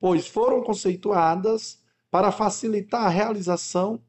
pois 0.00 0.26
foram 0.26 0.62
conceituadas 0.62 1.82
para 2.10 2.30
facilitar 2.30 3.04
a 3.04 3.08
realização 3.08 4.02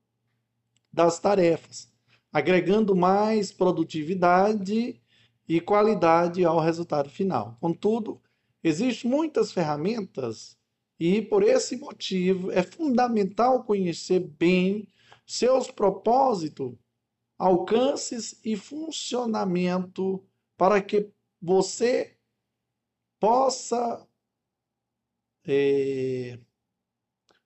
das 0.96 1.20
tarefas, 1.20 1.92
agregando 2.32 2.96
mais 2.96 3.52
produtividade 3.52 5.02
e 5.46 5.60
qualidade 5.60 6.46
ao 6.46 6.58
resultado 6.58 7.10
final. 7.10 7.58
Contudo, 7.60 8.22
existem 8.64 9.12
muitas 9.12 9.52
ferramentas 9.52 10.58
e, 10.98 11.22
por 11.22 11.44
esse 11.44 11.76
motivo, 11.76 12.50
é 12.50 12.64
fundamental 12.64 13.66
conhecer 13.66 14.22
bem 14.22 14.88
seus 15.28 15.70
propósitos, 15.70 16.74
alcances 17.38 18.40
e 18.46 18.56
funcionamento 18.56 20.24
para 20.56 20.82
que 20.82 21.10
você 21.42 22.16
possa 23.20 24.08
é, 25.46 26.40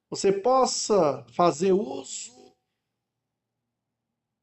você 0.08 0.32
possa 0.32 1.26
fazer 1.32 1.74
uso 1.74 2.39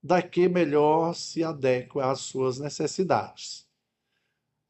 da 0.07 0.23
que 0.23 0.49
melhor 0.49 1.14
se 1.16 1.42
adequa 1.42 2.12
às 2.12 2.21
suas 2.21 2.61
necessidades. 2.61 3.66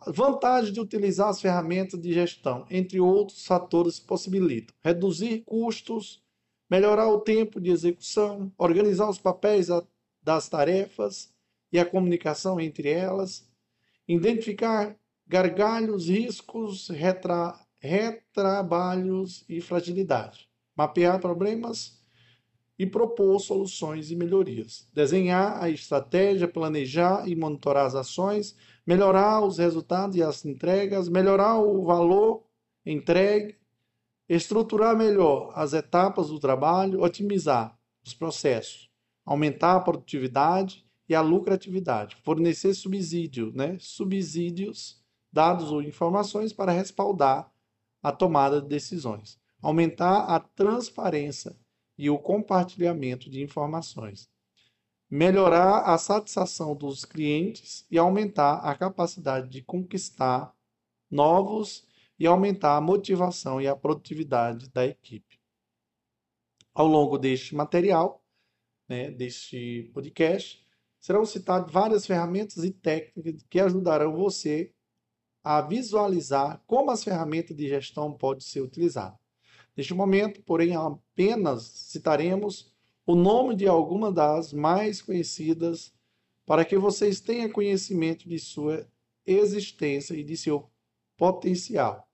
Vantagem 0.07 0.73
de 0.73 0.81
utilizar 0.81 1.29
as 1.29 1.43
ferramentas 1.43 2.01
de 2.01 2.11
gestão, 2.11 2.67
entre 2.71 2.99
outros 3.01 3.45
fatores, 3.45 4.01
possibilitam 4.01 4.75
reduzir 4.83 5.43
custos, 5.45 6.23
melhorar 6.71 7.09
o 7.09 7.21
tempo 7.21 7.61
de 7.61 7.71
execução, 7.71 8.51
organizar 8.57 9.11
os 9.11 9.19
papéis 9.19 9.69
das 10.23 10.49
tarefas 10.49 11.31
e 11.71 11.79
a 11.79 11.85
comunicação 11.85 12.59
entre 12.59 12.89
elas, 12.89 13.47
identificar 14.09 14.97
gargalhos, 15.27 16.09
riscos, 16.09 16.89
retra, 16.89 17.61
retrabalhos 17.79 19.45
e 19.47 19.61
fragilidade, 19.61 20.49
mapear 20.75 21.21
problemas 21.21 21.96
e 22.79 22.87
propor 22.87 23.39
soluções 23.41 24.11
e 24.11 24.17
melhorias, 24.17 24.89
desenhar 24.93 25.63
a 25.63 25.71
estratégia, 25.71 26.47
planejar 26.47 27.27
e 27.27 27.35
monitorar 27.35 27.87
as 27.87 27.95
ações, 27.95 28.55
melhorar 28.87 29.43
os 29.43 29.59
resultados 29.59 30.17
e 30.17 30.23
as 30.23 30.45
entregas, 30.45 31.09
melhorar 31.09 31.59
o 31.59 31.85
valor 31.85 32.45
entregue, 32.85 33.57
estruturar 34.29 34.97
melhor 34.97 35.53
as 35.55 35.73
etapas 35.73 36.29
do 36.29 36.39
trabalho, 36.39 37.03
otimizar 37.03 37.79
os 38.05 38.13
processos, 38.13 38.91
aumentar 39.25 39.77
a 39.77 39.81
produtividade 39.81 40.85
e 41.09 41.15
a 41.15 41.21
lucratividade, 41.21 42.17
fornecer 42.25 42.75
subsídio, 42.75 43.53
né? 43.55 43.77
subsídios, 43.81 45.03
dados 45.33 45.73
ou 45.73 45.83
informações 45.83 46.53
para 46.53 46.73
respaldar 46.73 47.51
a 48.03 48.13
tomada 48.13 48.61
de 48.61 48.69
decisões, 48.69 49.39
aumentar 49.63 50.25
a 50.25 50.39
transparência 50.41 51.57
e 51.99 52.11
o 52.11 52.19
compartilhamento 52.19 53.31
de 53.31 53.43
informações, 53.43 54.29
melhorar 55.09 55.83
a 55.83 55.97
satisfação 55.99 56.75
dos 56.75 57.05
clientes 57.05 57.87
e 57.91 57.99
aumentar 57.99 58.59
a 58.59 58.75
capacidade 58.75 59.49
de 59.49 59.63
conquistar 59.63 60.55
novos 61.11 61.87
e 62.19 62.27
aumentar 62.27 62.77
a 62.77 62.81
motivação 62.81 63.61
e 63.61 63.69
a 63.69 63.77
produtividade 63.77 64.69
da 64.71 64.85
equipe. 64.85 65.39
Ao 66.75 66.87
longo 66.87 67.19
deste 67.19 67.55
material, 67.55 68.23
né, 68.89 69.11
deste 69.11 69.91
podcast, 69.95 70.65
serão 71.01 71.25
citadas 71.25 71.73
várias 71.73 72.07
ferramentas 72.07 72.65
e 72.65 72.71
técnicas 72.71 73.43
que 73.49 73.61
ajudarão 73.61 74.15
você 74.17 74.73
a 75.43 75.61
visualizar 75.61 76.61
como 76.67 76.91
as 76.91 77.05
ferramentas 77.05 77.57
de 77.57 77.69
gestão 77.69 78.13
podem 78.13 78.41
ser 78.41 78.61
utilizadas. 78.61 79.26
Neste 79.77 79.93
momento, 79.93 80.43
porém, 80.43 80.75
apenas 80.75 81.63
citaremos 81.65 82.73
o 83.05 83.15
nome 83.15 83.55
de 83.55 83.67
alguma 83.69 84.11
das 84.11 84.53
mais 84.53 85.03
conhecidas 85.03 85.95
para 86.47 86.65
que 86.65 86.79
vocês 86.79 87.21
tenham 87.21 87.51
conhecimento 87.51 88.29
de 88.29 88.39
sua 88.39 88.89
existência 89.27 90.15
e 90.15 90.25
de 90.25 90.37
seu 90.37 90.71
potencial. 91.17 92.09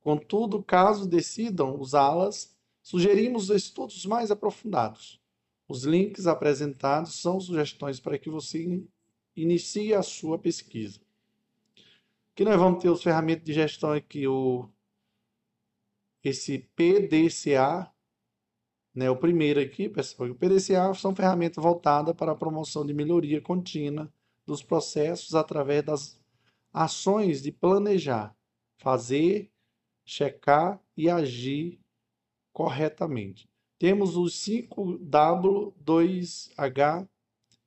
Contudo, 0.00 0.62
caso 0.62 1.08
decidam 1.08 1.78
usá-las, 1.78 2.54
sugerimos 2.82 3.48
estudos 3.48 4.04
mais 4.06 4.30
aprofundados. 4.30 5.20
Os 5.68 5.84
links 5.84 6.26
apresentados 6.26 7.20
são 7.20 7.40
sugestões 7.40 8.00
para 8.00 8.18
que 8.18 8.28
você 8.28 8.82
inicie 9.36 9.94
a 9.94 10.02
sua 10.02 10.38
pesquisa. 10.38 11.00
Aqui 12.32 12.44
nós 12.44 12.58
vamos 12.58 12.82
ter 12.82 12.90
os 12.90 13.02
ferramentas 13.02 13.44
de 13.44 13.52
gestão 13.52 13.92
aqui, 13.92 14.26
o 14.26 14.68
esse 16.24 16.58
PDCA, 16.74 17.88
né, 18.94 19.10
o 19.10 19.16
primeiro 19.16 19.60
aqui, 19.60 19.88
pessoal, 19.88 20.30
o 20.30 20.34
PDCA 20.34 20.92
são 20.94 21.14
ferramentas 21.14 21.62
voltadas 21.62 22.16
para 22.16 22.32
a 22.32 22.36
promoção 22.36 22.84
de 22.86 22.94
melhoria 22.94 23.40
contínua 23.40 24.12
dos 24.46 24.62
processos 24.62 25.34
através 25.34 25.82
das 25.84 26.20
ações 26.72 27.42
de 27.42 27.52
planejar, 27.52 28.34
fazer, 28.78 29.50
checar 30.04 30.80
e 30.96 31.10
agir 31.10 31.80
corretamente. 32.52 33.48
Temos 33.78 34.16
o 34.16 34.24
5W2H, 34.24 37.08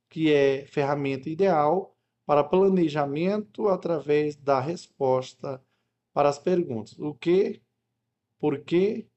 que 0.10 0.32
é 0.32 0.65
ferramenta 0.65 1.30
ideal 1.30 1.96
para 2.26 2.43
planejamento 2.43 3.67
através 3.67 4.36
da 4.36 4.60
resposta 4.60 5.63
para 6.13 6.30
as 6.30 6.39
perguntas: 6.39 6.98
o 6.98 7.13
que, 7.13 7.62
por 8.39 8.63
quê, 8.63 9.08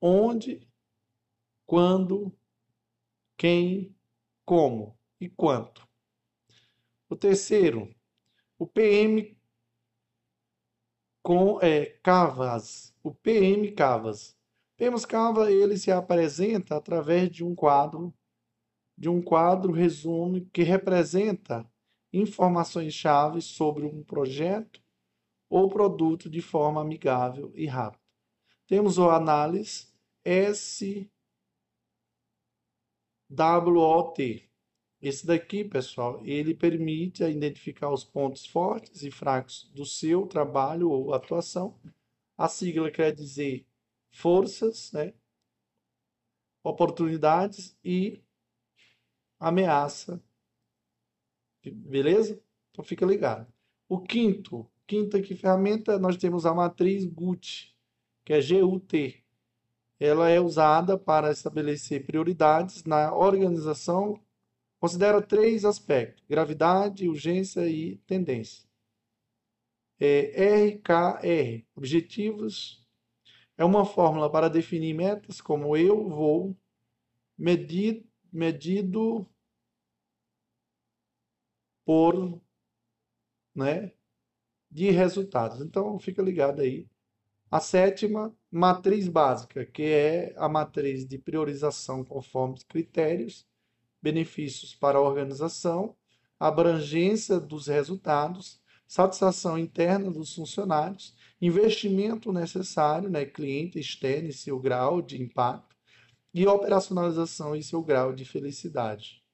onde, 0.00 0.68
quando, 1.66 2.32
quem, 3.36 3.94
como 4.44 4.98
e 5.20 5.28
quanto. 5.28 5.86
O 7.08 7.16
terceiro, 7.16 7.94
o 8.58 8.66
PM 8.66 9.36
com 11.22 11.60
é, 11.60 11.86
Cavas, 12.04 12.94
o 13.02 13.12
PM 13.12 13.72
Cavas. 13.72 14.36
PM 14.76 14.96
Cava 15.06 15.50
ele 15.50 15.76
se 15.76 15.90
apresenta 15.90 16.76
através 16.76 17.30
de 17.30 17.44
um 17.44 17.54
quadro, 17.54 18.14
de 18.96 19.08
um 19.08 19.20
quadro 19.20 19.72
resumo 19.72 20.46
que 20.52 20.62
representa 20.62 21.68
informações 22.12 22.94
chave 22.94 23.40
sobre 23.40 23.84
um 23.84 24.04
projeto 24.04 24.80
ou 25.50 25.68
produto 25.68 26.30
de 26.30 26.40
forma 26.40 26.80
amigável 26.80 27.50
e 27.54 27.66
rápida. 27.66 28.05
Temos 28.66 28.98
o 28.98 29.08
análise 29.10 29.86
SWOT. 33.30 34.50
Esse 35.00 35.26
daqui, 35.26 35.62
pessoal, 35.62 36.24
ele 36.24 36.54
permite 36.54 37.22
identificar 37.22 37.92
os 37.92 38.02
pontos 38.02 38.46
fortes 38.46 39.02
e 39.02 39.10
fracos 39.10 39.70
do 39.72 39.84
seu 39.84 40.26
trabalho 40.26 40.90
ou 40.90 41.14
atuação. 41.14 41.78
A 42.36 42.48
sigla 42.48 42.90
quer 42.90 43.14
dizer 43.14 43.64
forças, 44.10 44.90
né? 44.92 45.12
oportunidades 46.64 47.78
e 47.84 48.20
ameaça. 49.38 50.20
Beleza? 51.62 52.42
Então 52.70 52.84
fica 52.84 53.06
ligado. 53.06 53.52
O 53.88 54.00
quinto, 54.00 54.68
quinta 54.86 55.18
aqui 55.18 55.36
ferramenta, 55.36 55.98
nós 55.98 56.16
temos 56.16 56.44
a 56.46 56.54
matriz 56.54 57.04
GUT, 57.04 57.75
que 58.26 58.32
é 58.32 58.40
GUT. 58.42 59.24
Ela 60.00 60.28
é 60.28 60.40
usada 60.40 60.98
para 60.98 61.30
estabelecer 61.30 62.04
prioridades 62.04 62.84
na 62.84 63.14
organização. 63.14 64.20
Considera 64.80 65.22
três 65.22 65.64
aspectos: 65.64 66.24
gravidade, 66.28 67.08
urgência 67.08 67.66
e 67.68 67.96
tendência. 67.98 68.68
É 69.98 70.66
RKR, 70.66 71.64
objetivos. 71.74 72.84
É 73.56 73.64
uma 73.64 73.86
fórmula 73.86 74.30
para 74.30 74.50
definir 74.50 74.92
metas 74.92 75.40
como 75.40 75.76
eu 75.76 76.08
vou, 76.08 76.54
medido, 77.38 78.04
medido 78.30 79.26
por, 81.86 82.38
né, 83.54 83.92
de 84.70 84.90
resultados. 84.90 85.60
Então, 85.62 85.98
fica 85.98 86.20
ligado 86.20 86.60
aí 86.60 86.86
a 87.56 87.60
sétima, 87.60 88.36
matriz 88.50 89.08
básica, 89.08 89.64
que 89.64 89.82
é 89.82 90.34
a 90.36 90.46
matriz 90.46 91.06
de 91.08 91.16
priorização 91.16 92.04
conforme 92.04 92.58
critérios, 92.68 93.46
benefícios 94.02 94.74
para 94.74 94.98
a 94.98 95.00
organização, 95.00 95.96
abrangência 96.38 97.40
dos 97.40 97.68
resultados, 97.68 98.60
satisfação 98.86 99.58
interna 99.58 100.10
dos 100.10 100.34
funcionários, 100.34 101.16
investimento 101.40 102.30
necessário, 102.30 103.08
né, 103.08 103.24
cliente 103.24 103.78
externo 103.78 104.28
e 104.28 104.34
seu 104.34 104.60
grau 104.60 105.00
de 105.00 105.22
impacto, 105.22 105.74
e 106.34 106.46
operacionalização 106.46 107.56
e 107.56 107.62
seu 107.62 107.82
grau 107.82 108.12
de 108.12 108.26
felicidade. 108.26 109.24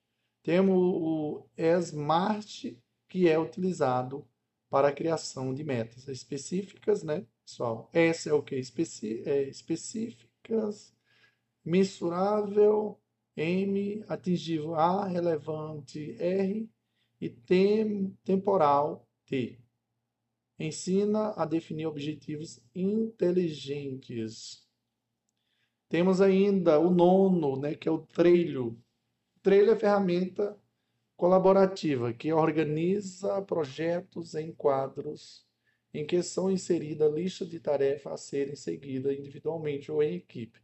Temos 0.45 0.77
o 0.79 1.45
SMART, 1.57 2.79
que 3.09 3.29
é 3.29 3.37
utilizado 3.37 4.25
para 4.71 4.89
a 4.89 4.93
criação 4.93 5.53
de 5.53 5.65
metas 5.65 6.07
específicas, 6.07 7.03
né, 7.03 7.27
pessoal? 7.45 7.91
S 7.93 8.29
é 8.29 8.33
o 8.33 8.43
que? 8.43 8.57
Especi 8.57 9.23
é, 9.27 9.43
específicas, 9.43 10.95
mensurável, 11.65 12.99
M, 13.37 14.05
atingível 14.09 14.75
A, 14.75 15.07
relevante 15.07 16.17
R 16.19 16.69
e 17.21 17.29
tem, 17.31 18.17
temporal 18.25 19.07
T. 19.27 19.59
Ensina 20.59 21.33
a 21.37 21.45
definir 21.45 21.87
objetivos 21.87 22.61
inteligentes. 22.75 24.67
Temos 25.89 26.21
ainda 26.21 26.79
o 26.79 26.91
nono, 26.91 27.57
né, 27.57 27.75
que 27.75 27.89
é 27.89 27.93
o 27.93 27.99
trilho. 27.99 28.79
O 29.37 29.41
trilho 29.43 29.71
é 29.71 29.75
a 29.75 29.79
ferramenta 29.79 30.59
colaborativa 31.17 32.13
que 32.13 32.33
organiza 32.33 33.41
projetos 33.43 34.35
em 34.35 34.53
quadros 34.53 35.47
em 35.95 36.07
que 36.07 36.23
são 36.23 36.51
inseridas 36.51 37.13
listas 37.13 37.49
de 37.49 37.61
tarefas 37.61 38.13
a 38.13 38.17
serem 38.17 38.57
seguidas 38.57 39.17
individualmente 39.17 39.93
ou 39.93 40.03
em 40.03 40.15
equipe. 40.15 40.61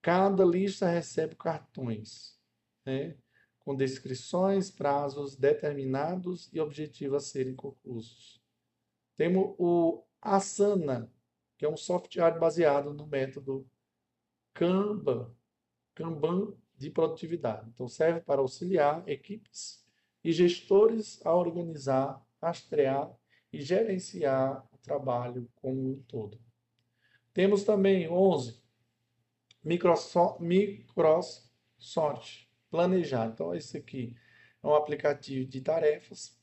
Cada 0.00 0.44
lista 0.44 0.88
recebe 0.88 1.36
cartões, 1.36 2.38
né? 2.86 3.16
com 3.60 3.76
descrições, 3.76 4.70
prazos 4.70 5.36
determinados 5.36 6.50
e 6.52 6.60
objetivos 6.60 7.16
a 7.16 7.26
serem 7.26 7.54
concluídos. 7.54 8.42
Temos 9.16 9.54
o 9.58 10.02
Asana, 10.22 11.12
que 11.58 11.66
é 11.66 11.68
um 11.68 11.76
software 11.76 12.38
baseado 12.38 12.94
no 12.94 13.06
método 13.06 13.68
Kanban, 14.54 15.30
Kanban 15.94 16.54
de 16.78 16.88
produtividade. 16.88 17.68
Então, 17.68 17.86
serve 17.86 18.20
para 18.20 18.40
auxiliar 18.40 19.06
equipes 19.06 19.84
e 20.24 20.32
gestores 20.32 21.24
a 21.24 21.34
organizar, 21.34 22.26
rastrear 22.40 23.14
e 23.52 23.60
gerenciar 23.60 24.66
o 24.72 24.78
trabalho 24.78 25.48
como 25.56 25.90
um 25.90 26.02
todo. 26.02 26.38
Temos 27.32 27.64
também 27.64 28.08
11, 28.08 28.60
Microsoft, 29.62 30.40
Planejar. 32.70 33.26
Então, 33.26 33.54
esse 33.54 33.76
aqui 33.76 34.16
é 34.62 34.66
um 34.66 34.74
aplicativo 34.74 35.48
de 35.48 35.60
tarefas 35.60 36.38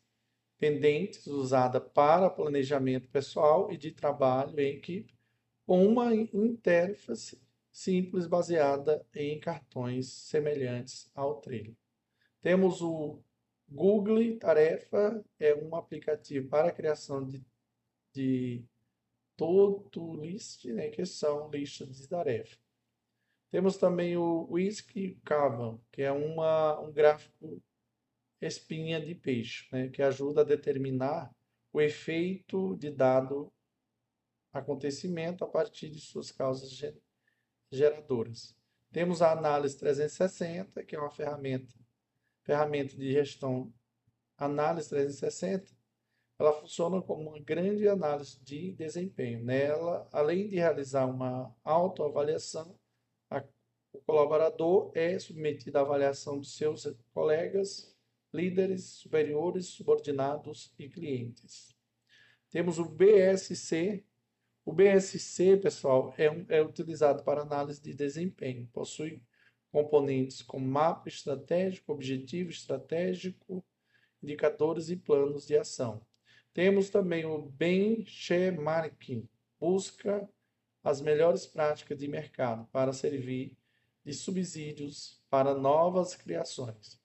pendentes 0.59 1.27
usada 1.27 1.79
para 1.79 2.29
planejamento 2.29 3.07
pessoal 3.09 3.71
e 3.71 3.77
de 3.77 3.91
trabalho 3.91 4.59
em 4.59 4.75
equipe, 4.75 5.15
com 5.65 5.85
uma 5.85 6.13
interface 6.15 7.39
simples 7.71 8.25
baseada 8.25 9.05
em 9.13 9.39
cartões 9.39 10.11
semelhantes 10.11 11.11
ao 11.13 11.39
Trello. 11.39 11.77
Temos 12.41 12.81
o 12.81 13.21
Google 13.69 14.37
Tarefa, 14.39 15.23
é 15.39 15.53
um 15.55 15.75
aplicativo 15.75 16.47
para 16.47 16.69
a 16.69 16.71
criação 16.71 17.25
de, 17.25 17.43
de 18.13 18.63
todo 19.35 20.15
list, 20.15 20.65
né, 20.65 20.89
que 20.89 21.05
são 21.05 21.49
listas 21.49 21.97
de 21.97 22.07
tarefas. 22.07 22.59
Temos 23.51 23.77
também 23.77 24.17
o 24.17 24.47
Whisky 24.49 25.19
Carbon, 25.23 25.79
que 25.91 26.01
é 26.01 26.11
uma, 26.11 26.79
um 26.79 26.91
gráfico 26.91 27.61
espinha 28.41 28.99
de 28.99 29.15
peixe, 29.15 29.67
né, 29.71 29.89
que 29.89 30.01
ajuda 30.01 30.41
a 30.41 30.45
determinar 30.45 31.33
o 31.71 31.81
efeito 31.81 32.75
de 32.77 32.91
dado 32.91 33.51
acontecimento 34.51 35.43
a 35.43 35.47
partir 35.47 35.89
de 35.89 35.99
suas 35.99 36.31
causas 36.31 36.71
geradoras. 37.71 38.55
Temos 38.91 39.21
a 39.21 39.31
análise 39.31 39.77
360, 39.77 40.83
que 40.83 40.95
é 40.95 40.99
uma 40.99 41.11
ferramenta, 41.11 41.75
ferramenta 42.47 42.95
de 42.95 43.11
gestão 43.11 43.73
análise 44.37 44.89
360. 44.89 45.75
Ela 46.39 46.53
funciona 46.53 47.01
como 47.01 47.29
uma 47.29 47.39
grande 47.39 47.87
análise 47.89 48.39
de 48.41 48.71
desempenho. 48.71 49.43
Nela, 49.43 50.07
além 50.13 50.47
de 50.47 50.55
realizar 50.55 51.05
uma 51.05 51.53
autoavaliação, 51.61 52.79
a, 53.29 53.43
o 53.91 53.99
colaborador 53.99 54.91
é 54.95 55.19
submetido 55.19 55.77
à 55.77 55.81
avaliação 55.81 56.39
de 56.39 56.47
seus 56.47 56.87
colegas, 57.13 57.93
líderes, 58.33 58.85
superiores, 58.85 59.65
subordinados 59.65 60.73
e 60.79 60.87
clientes. 60.87 61.75
Temos 62.49 62.79
o 62.79 62.85
BSC, 62.85 64.05
o 64.63 64.71
BSC, 64.71 65.57
pessoal, 65.57 66.13
é, 66.17 66.31
um, 66.31 66.45
é 66.47 66.61
utilizado 66.61 67.23
para 67.23 67.41
análise 67.41 67.81
de 67.81 67.93
desempenho. 67.93 68.69
Possui 68.71 69.21
componentes 69.77 70.41
como 70.41 70.65
mapa 70.65 71.07
estratégico, 71.07 71.91
objetivo 71.91 72.49
estratégico, 72.49 73.63
indicadores 74.23 74.89
e 74.89 74.95
planos 74.95 75.45
de 75.45 75.55
ação. 75.55 76.01
Temos 76.51 76.89
também 76.89 77.25
o 77.25 77.43
benchmarking, 77.43 79.29
busca 79.59 80.27
as 80.83 80.99
melhores 80.99 81.45
práticas 81.45 81.99
de 81.99 82.07
mercado 82.07 82.67
para 82.71 82.91
servir 82.91 83.55
de 84.03 84.13
subsídios 84.13 85.21
para 85.29 85.53
novas 85.53 86.15
criações. 86.15 86.99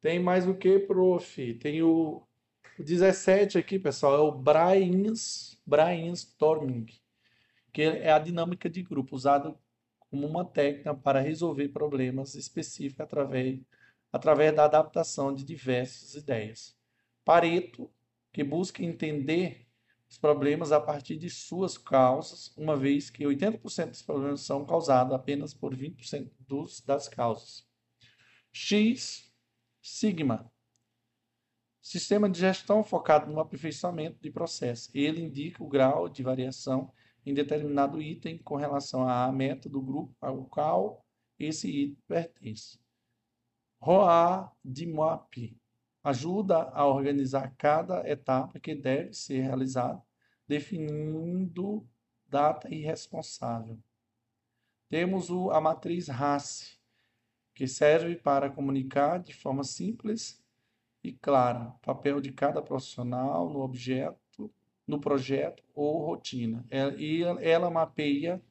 Tem 0.00 0.18
mais 0.18 0.48
o 0.48 0.54
que, 0.54 0.78
prof? 0.78 1.54
Tem 1.54 1.82
o 1.82 2.26
o 2.78 2.82
17 2.82 3.58
aqui, 3.58 3.78
pessoal, 3.78 4.14
é 4.14 4.20
o 4.20 4.32
brainstorming, 5.66 6.86
que 7.70 7.82
é 7.82 8.10
a 8.10 8.18
dinâmica 8.18 8.70
de 8.70 8.82
grupo, 8.82 9.14
usada 9.14 9.54
como 10.12 10.26
uma 10.26 10.44
técnica 10.44 10.94
para 10.94 11.22
resolver 11.22 11.70
problemas 11.70 12.34
específicos 12.34 13.00
através, 13.00 13.58
através 14.12 14.54
da 14.54 14.66
adaptação 14.66 15.34
de 15.34 15.42
diversas 15.42 16.14
ideias. 16.14 16.76
Pareto, 17.24 17.90
que 18.30 18.44
busca 18.44 18.84
entender 18.84 19.66
os 20.06 20.18
problemas 20.18 20.70
a 20.70 20.78
partir 20.78 21.16
de 21.16 21.30
suas 21.30 21.78
causas, 21.78 22.54
uma 22.58 22.76
vez 22.76 23.08
que 23.08 23.24
80% 23.24 23.88
dos 23.88 24.02
problemas 24.02 24.42
são 24.42 24.66
causados 24.66 25.14
apenas 25.14 25.54
por 25.54 25.74
20% 25.74 26.30
dos, 26.40 26.82
das 26.82 27.08
causas. 27.08 27.66
X, 28.52 29.32
Sigma, 29.80 30.52
Sistema 31.80 32.28
de 32.28 32.38
gestão 32.38 32.84
focado 32.84 33.32
no 33.32 33.40
aperfeiçoamento 33.40 34.20
de 34.20 34.30
processo. 34.30 34.90
Ele 34.94 35.22
indica 35.22 35.64
o 35.64 35.68
grau 35.68 36.06
de 36.08 36.22
variação 36.22 36.92
em 37.24 37.32
determinado 37.32 38.00
item 38.00 38.38
com 38.38 38.56
relação 38.56 39.08
à 39.08 39.30
meta 39.32 39.68
do 39.68 39.80
grupo 39.80 40.14
ao 40.20 40.44
qual 40.46 41.04
esse 41.38 41.68
item 41.68 42.02
pertence. 42.06 42.78
ROA 43.80 44.52
de 44.64 44.86
MAP 44.86 45.56
ajuda 46.04 46.70
a 46.70 46.86
organizar 46.86 47.54
cada 47.56 48.08
etapa 48.08 48.58
que 48.58 48.74
deve 48.74 49.12
ser 49.12 49.40
realizada, 49.40 50.02
definindo 50.46 51.86
data 52.26 52.68
e 52.72 52.80
responsável. 52.80 53.78
Temos 54.88 55.30
o, 55.30 55.50
a 55.50 55.60
matriz 55.60 56.08
RACE, 56.08 56.78
que 57.54 57.66
serve 57.66 58.16
para 58.16 58.50
comunicar 58.50 59.18
de 59.18 59.34
forma 59.34 59.64
simples 59.64 60.42
e 61.02 61.12
clara 61.12 61.70
papel 61.82 62.20
de 62.20 62.32
cada 62.32 62.62
profissional 62.62 63.50
no 63.50 63.60
objeto, 63.60 64.21
no 64.86 65.00
projeto 65.00 65.62
ou 65.74 66.04
rotina. 66.04 66.64
E 66.98 67.22
ela 67.40 67.70
mapeia 67.70 68.42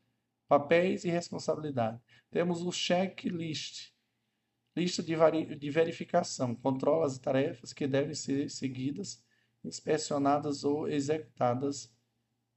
papéis 0.48 1.06
e 1.06 1.10
responsabilidade. 1.10 2.02
Temos 2.30 2.62
o 2.62 2.72
checklist, 2.72 3.92
lista 4.76 5.02
de, 5.02 5.16
de 5.56 5.70
verificação, 5.70 6.56
controla 6.56 7.06
as 7.06 7.18
tarefas 7.18 7.74
que 7.74 7.88
devem 7.88 8.14
ser 8.14 8.50
seguidas, 8.50 9.24
inspecionadas 9.64 10.64
ou 10.64 10.88
executadas 10.88 11.94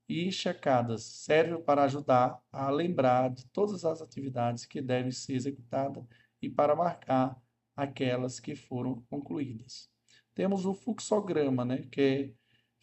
e 0.09 0.31
checadas. 0.31 1.03
Serve 1.05 1.63
para 1.63 1.85
ajudar 1.85 2.41
a 2.51 2.71
lembrar 2.71 3.31
de 3.31 3.47
todas 3.47 3.85
as 3.85 4.01
atividades 4.01 4.67
que 4.67 4.81
devem 4.81 5.11
ser 5.11 5.35
executadas 5.35 6.05
e 6.41 6.49
para 6.49 6.77
marcar 6.77 7.41
aquelas 7.77 8.39
que 8.39 8.55
foram 8.55 9.03
concluídas. 9.11 9.91
Temos 10.35 10.67
o 10.67 10.75
fluxograma, 10.75 11.65
né, 11.65 11.87
que, 11.91 12.01
é, 12.01 12.33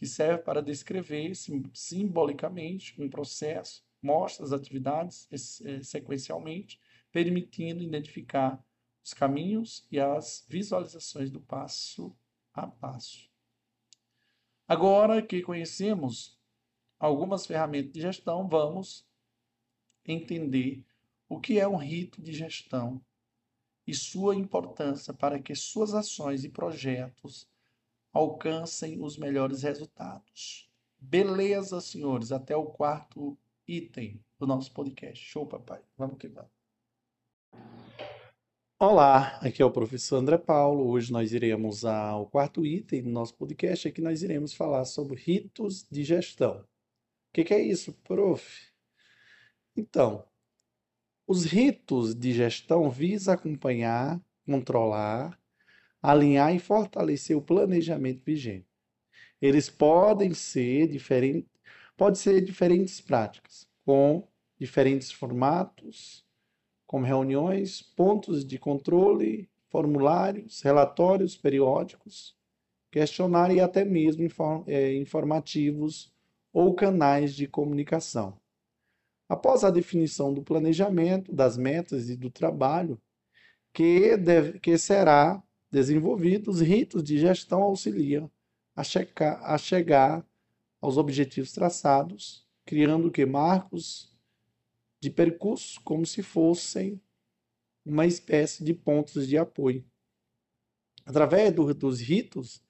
que 0.02 0.08
serve 0.08 0.42
para 0.42 0.64
descrever 0.64 1.32
simbolicamente 1.76 3.00
um 3.00 3.08
processo, 3.08 3.86
mostra 4.02 4.44
as 4.44 4.52
atividades 4.52 5.30
eh, 5.32 5.84
sequencialmente, 5.84 6.82
permitindo 7.12 7.84
identificar 7.84 8.60
os 9.06 9.14
caminhos 9.14 9.86
e 9.92 10.00
as 10.00 10.44
visualizações 10.50 11.30
do 11.30 11.40
passo 11.40 12.18
a 12.52 12.66
passo. 12.66 13.30
Agora 14.68 15.22
que 15.22 15.44
conhecemos 15.44 16.36
algumas 16.98 17.46
ferramentas 17.46 17.92
de 17.92 18.02
gestão, 18.02 18.48
vamos 18.48 19.08
entender 20.04 20.84
o 21.30 21.40
que 21.40 21.60
é 21.60 21.68
um 21.68 21.78
rito 21.78 22.24
de 22.24 22.34
gestão 22.34 23.00
e 23.86 23.94
sua 23.94 24.36
importância 24.36 25.14
para 25.14 25.40
que 25.40 25.54
suas 25.54 25.94
ações 25.94 26.44
e 26.44 26.50
projetos 26.50 27.48
alcancem 28.14 29.02
os 29.02 29.18
melhores 29.18 29.64
resultados. 29.64 30.70
Beleza, 31.00 31.80
senhores, 31.82 32.32
até 32.32 32.56
o 32.56 32.66
quarto 32.66 33.38
item 33.68 34.24
do 34.38 34.46
nosso 34.46 34.74
podcast. 34.74 35.24
Show, 35.24 35.46
papai. 35.46 35.82
Vamos 35.98 36.18
que 36.18 36.28
vamos. 36.28 36.52
Olá, 38.78 39.38
aqui 39.38 39.62
é 39.62 39.66
o 39.66 39.72
professor 39.72 40.18
André 40.18 40.38
Paulo. 40.38 40.90
Hoje 40.90 41.12
nós 41.12 41.32
iremos 41.34 41.86
ao 41.86 42.26
quarto 42.28 42.66
item 42.66 43.04
do 43.04 43.10
nosso 43.10 43.36
podcast. 43.36 43.88
Aqui 43.88 44.02
nós 44.02 44.24
iremos 44.24 44.54
falar 44.54 44.86
sobre 44.86 45.16
ritos 45.16 45.86
de 45.90 46.04
gestão. 46.04 46.62
O 46.62 47.34
que, 47.34 47.44
que 47.44 47.54
é 47.54 47.62
isso, 47.62 47.94
prof? 48.04 48.68
Então, 49.76 50.26
os 51.26 51.46
ritos 51.46 52.14
de 52.14 52.34
gestão 52.34 52.90
visam 52.90 53.34
acompanhar, 53.34 54.22
controlar, 54.46 55.40
alinhar 56.02 56.56
e 56.56 56.60
fortalecer 56.60 57.38
o 57.38 57.42
planejamento 57.42 58.24
vigente. 58.26 58.68
Eles 59.42 59.70
podem 59.70 60.34
ser 60.34 60.88
diferentes, 60.88 61.50
pode 61.98 62.18
ser 62.18 62.42
diferentes 62.42 63.02
práticas, 63.02 63.68
com 63.86 64.28
diferentes 64.60 65.12
formatos, 65.12 66.26
como 66.88 67.06
reuniões, 67.06 67.82
pontos 67.82 68.46
de 68.46 68.58
controle, 68.58 69.50
formulários, 69.70 70.62
relatórios 70.62 71.38
periódicos, 71.38 72.36
questionário 72.92 73.56
e 73.56 73.62
até 73.62 73.86
mesmo 73.86 74.28
é, 74.68 74.96
informativos 74.96 76.14
ou 76.52 76.76
canais 76.76 77.34
de 77.34 77.48
comunicação. 77.48 78.38
Após 79.30 79.64
a 79.64 79.72
definição 79.72 80.34
do 80.34 80.44
planejamento, 80.44 81.34
das 81.34 81.56
metas 81.56 82.10
e 82.10 82.18
do 82.18 82.30
trabalho, 82.30 83.02
que, 83.74 84.18
deve, 84.18 84.60
que 84.60 84.78
será 84.78 85.42
desenvolvido, 85.72 86.52
os 86.52 86.60
ritos 86.60 87.04
de 87.04 87.18
gestão 87.18 87.64
auxiliam 87.64 88.30
a, 88.76 88.84
checar, 88.84 89.42
a 89.44 89.58
chegar 89.58 90.26
aos 90.82 90.98
objetivos 90.98 91.52
traçados, 91.52 92.48
criando 92.66 93.12
que 93.12 93.26
marcos 93.26 94.14
de 95.00 95.10
percurso 95.10 95.82
como 95.82 96.06
se 96.06 96.22
fossem 96.22 97.02
uma 97.86 98.06
espécie 98.06 98.64
de 98.64 98.74
pontos 98.74 99.28
de 99.28 99.38
apoio. 99.38 99.84
Através 101.06 101.54
do, 101.54 101.74
dos 101.74 102.00
ritos 102.00 102.62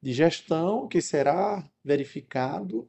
de 0.00 0.12
gestão, 0.12 0.88
que 0.88 1.00
será 1.02 1.68
verificado 1.84 2.88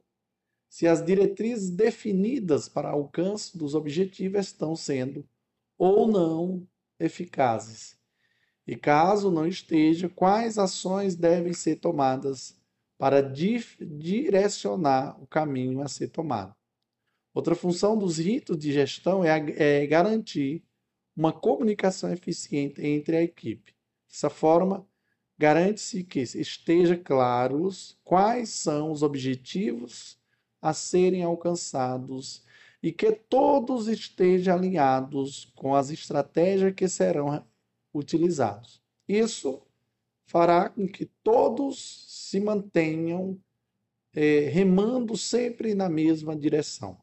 se 0.68 0.86
as 0.86 1.04
diretrizes 1.04 1.70
definidas 1.70 2.68
para 2.68 2.90
alcance 2.90 3.56
dos 3.56 3.74
objetivos 3.74 4.46
estão 4.46 4.76
sendo 4.76 5.28
ou 5.76 6.06
não 6.06 6.66
eficazes. 6.98 7.97
E 8.68 8.76
caso 8.76 9.30
não 9.30 9.46
esteja, 9.46 10.10
quais 10.10 10.58
ações 10.58 11.16
devem 11.16 11.54
ser 11.54 11.76
tomadas 11.76 12.54
para 12.98 13.22
direcionar 13.22 15.18
o 15.22 15.26
caminho 15.26 15.80
a 15.80 15.88
ser 15.88 16.08
tomado. 16.08 16.54
Outra 17.32 17.54
função 17.54 17.96
dos 17.96 18.18
ritos 18.18 18.58
de 18.58 18.70
gestão 18.70 19.24
é, 19.24 19.30
é 19.56 19.86
garantir 19.86 20.62
uma 21.16 21.32
comunicação 21.32 22.12
eficiente 22.12 22.84
entre 22.84 23.16
a 23.16 23.22
equipe. 23.22 23.74
Dessa 24.06 24.28
forma, 24.28 24.86
garante-se 25.38 26.04
que 26.04 26.20
esteja 26.20 26.94
claros 26.94 27.98
quais 28.04 28.50
são 28.50 28.92
os 28.92 29.02
objetivos 29.02 30.18
a 30.60 30.74
serem 30.74 31.22
alcançados 31.22 32.44
e 32.82 32.92
que 32.92 33.12
todos 33.12 33.88
estejam 33.88 34.54
alinhados 34.54 35.50
com 35.56 35.74
as 35.74 35.88
estratégias 35.88 36.74
que 36.74 36.86
serão 36.86 37.47
utilizados. 37.92 38.82
Isso 39.08 39.62
fará 40.26 40.68
com 40.68 40.86
que 40.86 41.06
todos 41.22 42.04
se 42.08 42.38
mantenham 42.40 43.40
é, 44.12 44.40
remando 44.48 45.16
sempre 45.16 45.74
na 45.74 45.88
mesma 45.88 46.36
direção. 46.36 47.00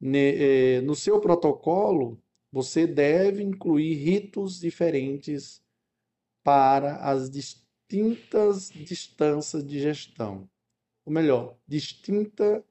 Ne, 0.00 0.76
é, 0.76 0.80
no 0.82 0.94
seu 0.94 1.20
protocolo, 1.20 2.20
você 2.52 2.86
deve 2.86 3.42
incluir 3.42 3.94
ritos 3.94 4.60
diferentes 4.60 5.62
para 6.42 6.96
as 6.96 7.30
distintas 7.30 8.70
distâncias 8.70 9.66
de 9.66 9.80
gestão. 9.80 10.48
Ou 11.04 11.12
melhor, 11.12 11.56
distinta 11.66 12.64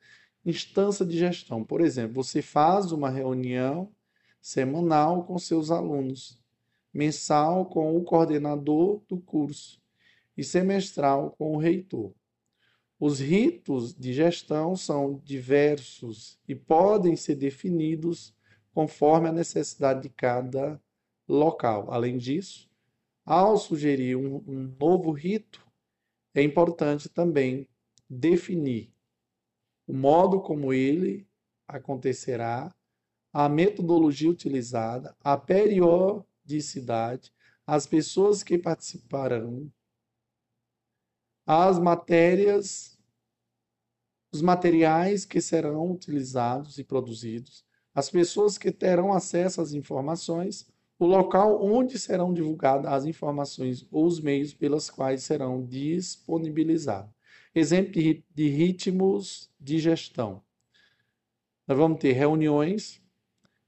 instância 0.46 1.06
de 1.06 1.18
gestão. 1.18 1.64
Por 1.64 1.82
exemplo, 1.82 2.24
você 2.24 2.42
faz 2.42 2.92
uma 2.92 3.10
reunião 3.10 3.92
semanal 4.42 5.24
com 5.26 5.40
seus 5.40 5.72
alunos, 5.72 6.43
mensal 6.94 7.66
com 7.66 7.98
o 7.98 8.04
coordenador 8.04 9.02
do 9.08 9.18
curso 9.18 9.82
e 10.38 10.44
semestral 10.44 11.32
com 11.32 11.56
o 11.56 11.58
reitor. 11.58 12.14
Os 13.00 13.20
ritos 13.20 13.94
de 13.94 14.14
gestão 14.14 14.76
são 14.76 15.20
diversos 15.26 16.40
e 16.48 16.56
podem 16.56 17.16
ser 17.16 17.36
definidos 17.36 18.34
conforme 18.74 19.28
a 19.28 19.34
necessidade 19.34 20.04
de 20.04 20.10
cada 20.10 20.80
local. 21.28 21.92
Além 21.92 22.18
disso, 22.18 22.70
ao 23.26 23.58
sugerir 23.58 24.16
um, 24.16 24.44
um 24.48 24.76
novo 24.80 25.12
rito, 25.12 25.66
é 26.34 26.42
importante 26.42 27.10
também 27.10 27.68
definir 28.10 28.92
o 29.88 29.94
modo 29.94 30.40
como 30.42 30.74
ele 30.74 31.28
acontecerá, 31.68 32.74
a 33.32 33.50
metodologia 33.50 34.30
utilizada, 34.30 35.16
a 35.24 35.36
periodicidade, 35.38 36.33
as 37.66 37.88
pessoas 37.88 38.44
que 38.44 38.58
participarão, 38.58 39.72
as 41.46 41.78
matérias, 41.80 42.98
os 44.32 44.42
materiais 44.42 45.26
que 45.26 45.42
serão 45.42 45.92
utilizados 45.92 46.78
e 46.78 46.84
produzidos, 46.84 47.66
as 47.94 48.10
pessoas 48.10 48.58
que 48.58 48.72
terão 48.72 49.14
acesso 49.14 49.62
às 49.62 49.74
informações, 49.74 50.68
o 50.98 51.06
local 51.06 51.64
onde 51.64 52.00
serão 52.00 52.34
divulgadas 52.34 52.92
as 52.92 53.06
informações 53.06 53.86
ou 53.92 54.06
os 54.06 54.20
meios 54.20 54.54
pelos 54.54 54.90
quais 54.90 55.24
serão 55.24 55.66
disponibilizados. 55.66 57.12
Exemplo 57.54 57.92
de 57.92 58.50
ritmos 58.50 59.52
de 59.60 59.78
gestão. 59.78 60.42
Nós 61.68 61.78
vamos 61.78 62.00
ter 62.00 62.14
reuniões 62.14 63.03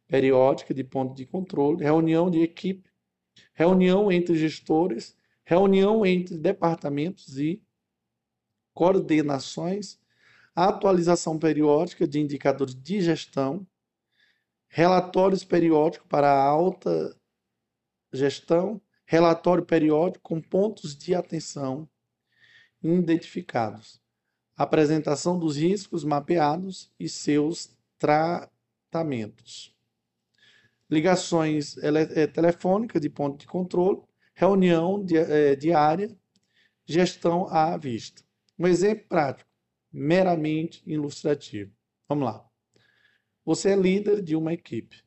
periódicas 0.07 0.75
de 0.75 0.83
ponto 0.83 1.15
de 1.15 1.25
controle, 1.25 1.83
reunião 1.83 2.29
de 2.29 2.41
equipe, 2.41 2.89
reunião 3.53 4.11
entre 4.11 4.35
gestores, 4.35 5.17
reunião 5.43 6.05
entre 6.05 6.37
departamentos 6.37 7.37
e 7.37 7.61
coordenações, 8.73 9.99
atualização 10.55 11.37
periódica 11.37 12.07
de 12.07 12.19
indicadores 12.19 12.75
de 12.75 13.01
gestão, 13.01 13.65
relatórios 14.67 15.43
periódicos 15.43 16.07
para 16.07 16.31
alta 16.31 17.15
gestão, 18.11 18.81
relatório 19.05 19.65
periódico 19.65 20.23
com 20.23 20.41
pontos 20.41 20.95
de 20.95 21.13
atenção 21.13 21.87
identificados, 22.81 24.01
apresentação 24.55 25.37
dos 25.37 25.57
riscos 25.57 26.03
mapeados 26.03 26.91
e 26.99 27.09
seus 27.09 27.75
tratamentos, 27.97 29.74
ligações 30.95 31.75
eh, 31.77 32.25
telefônicas 32.27 33.01
de 33.01 33.09
ponto 33.09 33.37
de 33.37 33.45
controle, 33.45 34.01
reunião 34.33 35.05
eh, 35.11 35.55
diária, 35.55 36.15
gestão 36.85 37.47
à 37.49 37.75
vista. 37.75 38.23
Um 38.57 38.65
exemplo 38.65 39.05
prático, 39.09 39.49
meramente 39.91 40.81
ilustrativo. 40.85 41.71
Vamos 42.07 42.25
lá. 42.25 42.49
Você 43.43 43.71
é 43.71 43.75
líder 43.75 44.21
de 44.21 44.37
uma 44.37 44.53
equipe 44.53 45.03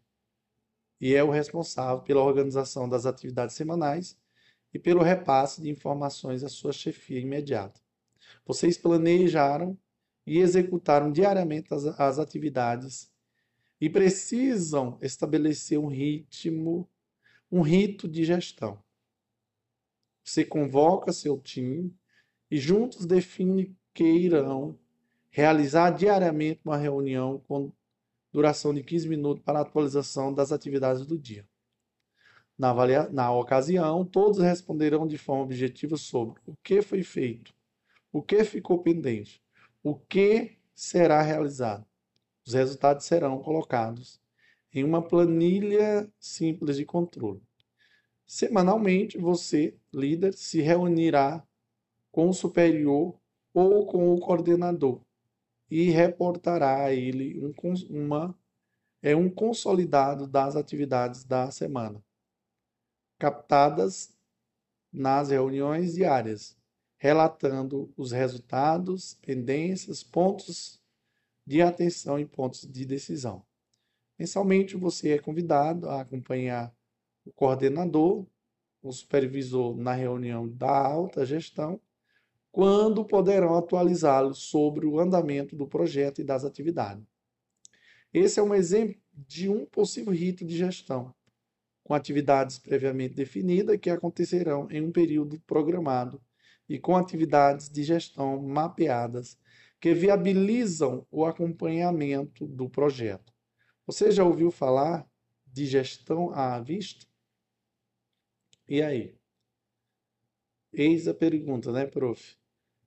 e 1.01 1.15
é 1.15 1.25
o 1.25 1.31
responsável 1.31 2.03
pela 2.03 2.23
organização 2.23 2.87
das 2.87 3.07
atividades 3.07 3.57
semanais 3.57 4.15
e 4.75 4.79
pelo 4.79 5.03
repasse 5.03 5.63
de 5.63 5.71
informações 5.71 6.45
à 6.45 6.49
sua 6.51 6.73
chefia 6.73 7.19
imediata. 7.19 7.81
Vocês 8.45 8.77
planejaram 8.77 9.79
e 10.27 10.39
executaram 10.39 11.11
diariamente 11.11 11.73
as, 11.73 11.87
as 11.99 12.19
atividades 12.19 13.11
e 13.81 13.89
precisam 13.89 14.99
estabelecer 15.01 15.79
um 15.79 15.87
ritmo, 15.87 16.89
um 17.51 17.61
rito 17.61 18.09
de 18.09 18.25
gestão. 18.25 18.83
Você 20.25 20.45
convoca 20.45 21.13
seu 21.13 21.39
time 21.39 21.95
e 22.51 22.59
juntos 22.59 23.07
define 23.07 23.77
que 23.95 24.05
irão 24.05 24.79
realizar 25.31 25.91
diariamente 25.91 26.61
uma 26.65 26.77
reunião 26.77 27.43
com 27.47 27.73
duração 28.33 28.75
de 28.75 28.83
15 28.83 29.09
minutos 29.09 29.43
para 29.43 29.61
atualização 29.61 30.33
das 30.33 30.53
atividades 30.53 31.07
do 31.07 31.19
dia. 31.19 31.49
Na, 32.59 32.71
avalia... 32.71 33.09
Na 33.09 33.33
ocasião, 33.33 34.05
todos 34.05 34.39
responderão 34.39 35.07
de 35.07 35.17
forma 35.17 35.45
objetiva 35.45 35.97
sobre 35.97 36.41
o 36.45 36.55
que 36.63 36.83
foi 36.83 37.03
feito, 37.03 37.55
o 38.13 38.21
que 38.21 38.45
ficou 38.45 38.83
pendente, 38.83 39.43
o 39.83 39.95
que 39.95 40.59
será 40.75 41.23
realizado. 41.23 41.88
Os 42.49 42.55
resultados 42.55 43.05
serão 43.05 43.43
colocados 43.43 44.19
em 44.73 44.83
uma 44.83 45.07
planilha 45.07 46.11
simples 46.19 46.79
de 46.79 46.87
controle. 46.87 47.43
Semanalmente, 48.27 49.19
você, 49.19 49.77
líder, 49.93 50.33
se 50.33 50.63
reunirá 50.63 51.47
com 52.11 52.31
o 52.31 52.33
superior 52.33 53.21
ou 53.53 53.85
com 53.85 54.15
o 54.15 54.19
coordenador 54.19 55.03
e 55.71 55.91
reportará 55.91 56.85
a 56.85 56.95
ele 56.95 57.39
um, 57.39 57.53
uma, 57.91 58.35
é 59.03 59.15
um 59.15 59.29
consolidado 59.29 60.27
das 60.27 60.57
atividades 60.57 61.25
da 61.25 61.51
semana 61.51 62.03
captadas 63.19 64.17
nas 64.91 65.29
reuniões 65.29 65.93
diárias, 65.93 66.57
relatando 66.97 67.93
os 67.95 68.11
resultados, 68.11 69.19
pendências, 69.21 70.03
pontos 70.03 70.78
de 71.49 71.63
atenção 71.63 72.19
e 72.19 72.27
pontos 72.27 72.71
de 72.71 72.85
decisão. 72.85 73.43
Mensalmente, 74.19 74.77
você 74.77 75.13
é 75.13 75.19
convidado 75.19 75.89
a 75.89 76.03
acompanhar 76.03 76.71
o 77.25 77.33
coordenador, 77.33 78.27
o 78.83 78.93
supervisor 78.93 79.75
na 79.75 79.95
reunião 79.95 80.47
da 80.47 80.69
alta 80.69 81.25
gestão, 81.25 81.81
quando 82.53 83.03
poderão 83.03 83.57
atualizá-lo 83.57 84.35
sobre 84.35 84.85
o 84.85 85.01
andamento 85.01 85.57
do 85.57 85.67
projeto 85.67 86.21
e 86.21 86.25
das 86.25 86.45
atividades. 86.45 87.03
Esse 88.13 88.39
é 88.39 88.43
um 88.43 88.55
exemplo 88.55 89.01
de 89.15 89.49
um 89.49 89.65
possível 89.65 90.13
rito 90.13 90.45
de 90.45 90.55
gestão 90.55 91.15
com 91.83 91.95
atividades 91.95 92.59
previamente 92.59 93.15
definidas 93.15 93.79
que 93.79 93.89
acontecerão 93.89 94.71
em 94.71 94.83
um 94.83 94.93
período 94.93 95.41
programado 95.47 96.21
e 96.69 96.79
com 96.79 96.95
atividades 96.95 97.71
de 97.71 97.83
gestão 97.83 98.43
mapeadas 98.43 99.39
que 99.81 99.95
viabilizam 99.95 101.07
o 101.11 101.25
acompanhamento 101.25 102.47
do 102.47 102.69
projeto. 102.69 103.33
Você 103.87 104.11
já 104.11 104.25
ouviu 104.25 104.51
falar 104.51 105.09
de 105.47 105.67
gestão 105.67 106.31
à 106.31 106.61
vista? 106.61 107.07
E 108.69 108.83
aí? 108.83 109.17
Eis 110.73 111.09
a 111.09 111.15
pergunta, 111.15 111.73
né, 111.73 111.87
prof? 111.87 112.37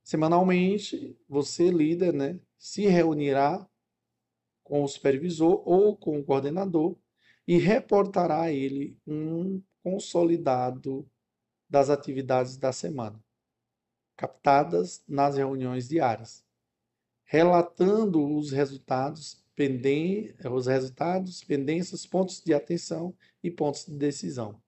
Semanalmente, 0.04 1.18
você, 1.28 1.70
líder, 1.72 2.14
né, 2.14 2.40
se 2.58 2.86
reunirá 2.86 3.68
com 4.64 4.84
o 4.84 4.88
supervisor 4.88 5.68
ou 5.68 5.98
com 5.98 6.20
o 6.20 6.24
coordenador 6.24 6.98
e 7.48 7.58
reportará 7.58 8.44
a 8.44 8.52
ele 8.52 8.98
um 9.06 9.62
consolidado 9.84 11.10
das 11.68 11.90
atividades 11.90 12.58
da 12.58 12.72
semana, 12.72 13.20
captadas 14.16 15.04
nas 15.08 15.38
reuniões 15.38 15.88
diárias, 15.88 16.46
relatando 17.32 18.28
os 18.36 18.52
resultados, 18.52 19.42
penden 19.56 20.36
os 20.52 20.68
resultados, 20.68 21.42
pendências, 21.42 22.06
pontos 22.06 22.44
de 22.44 22.54
atenção 22.54 23.16
e 23.42 23.50
pontos 23.50 23.86
de 23.86 23.94
decisão. 23.94 24.62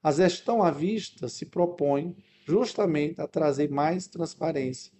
A 0.00 0.12
gestão 0.12 0.62
à 0.62 0.70
vista 0.70 1.28
se 1.28 1.44
propõe 1.44 2.16
justamente 2.46 3.20
a 3.20 3.26
trazer 3.26 3.68
mais 3.68 4.06
transparência 4.06 4.92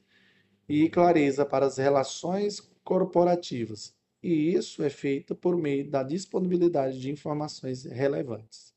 e 0.69 0.91
clareza 0.91 1.47
para 1.47 1.67
as 1.67 1.77
relações 1.77 2.59
corporativas, 2.83 3.95
e 4.21 4.53
isso 4.53 4.83
é 4.83 4.91
feito 4.91 5.37
por 5.37 5.57
meio 5.57 5.89
da 5.89 6.03
disponibilidade 6.03 6.99
de 6.99 7.13
informações 7.13 7.85
relevantes. 7.85 8.75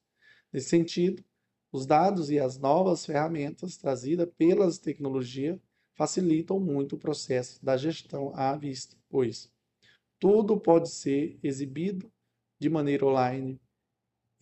Nesse 0.54 0.70
sentido, 0.70 1.24
os 1.72 1.88
dados 1.88 2.30
e 2.30 2.38
as 2.38 2.60
novas 2.60 3.04
ferramentas 3.04 3.78
trazidas 3.78 4.30
pelas 4.38 4.78
tecnologias 4.78 5.60
facilitam 5.98 6.60
muito 6.60 6.96
o 6.96 7.00
processo 7.00 7.64
da 7.66 7.76
gestão 7.76 8.32
à 8.36 8.56
vista, 8.56 8.96
pois 9.10 9.52
tudo 10.20 10.60
pode 10.60 10.90
ser 10.90 11.40
exibido 11.44 12.12
de 12.60 12.70
maneira 12.70 13.06
online 13.06 13.60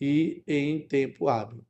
e 0.00 0.42
em 0.46 0.86
tempo 0.86 1.28
hábil. 1.28 1.64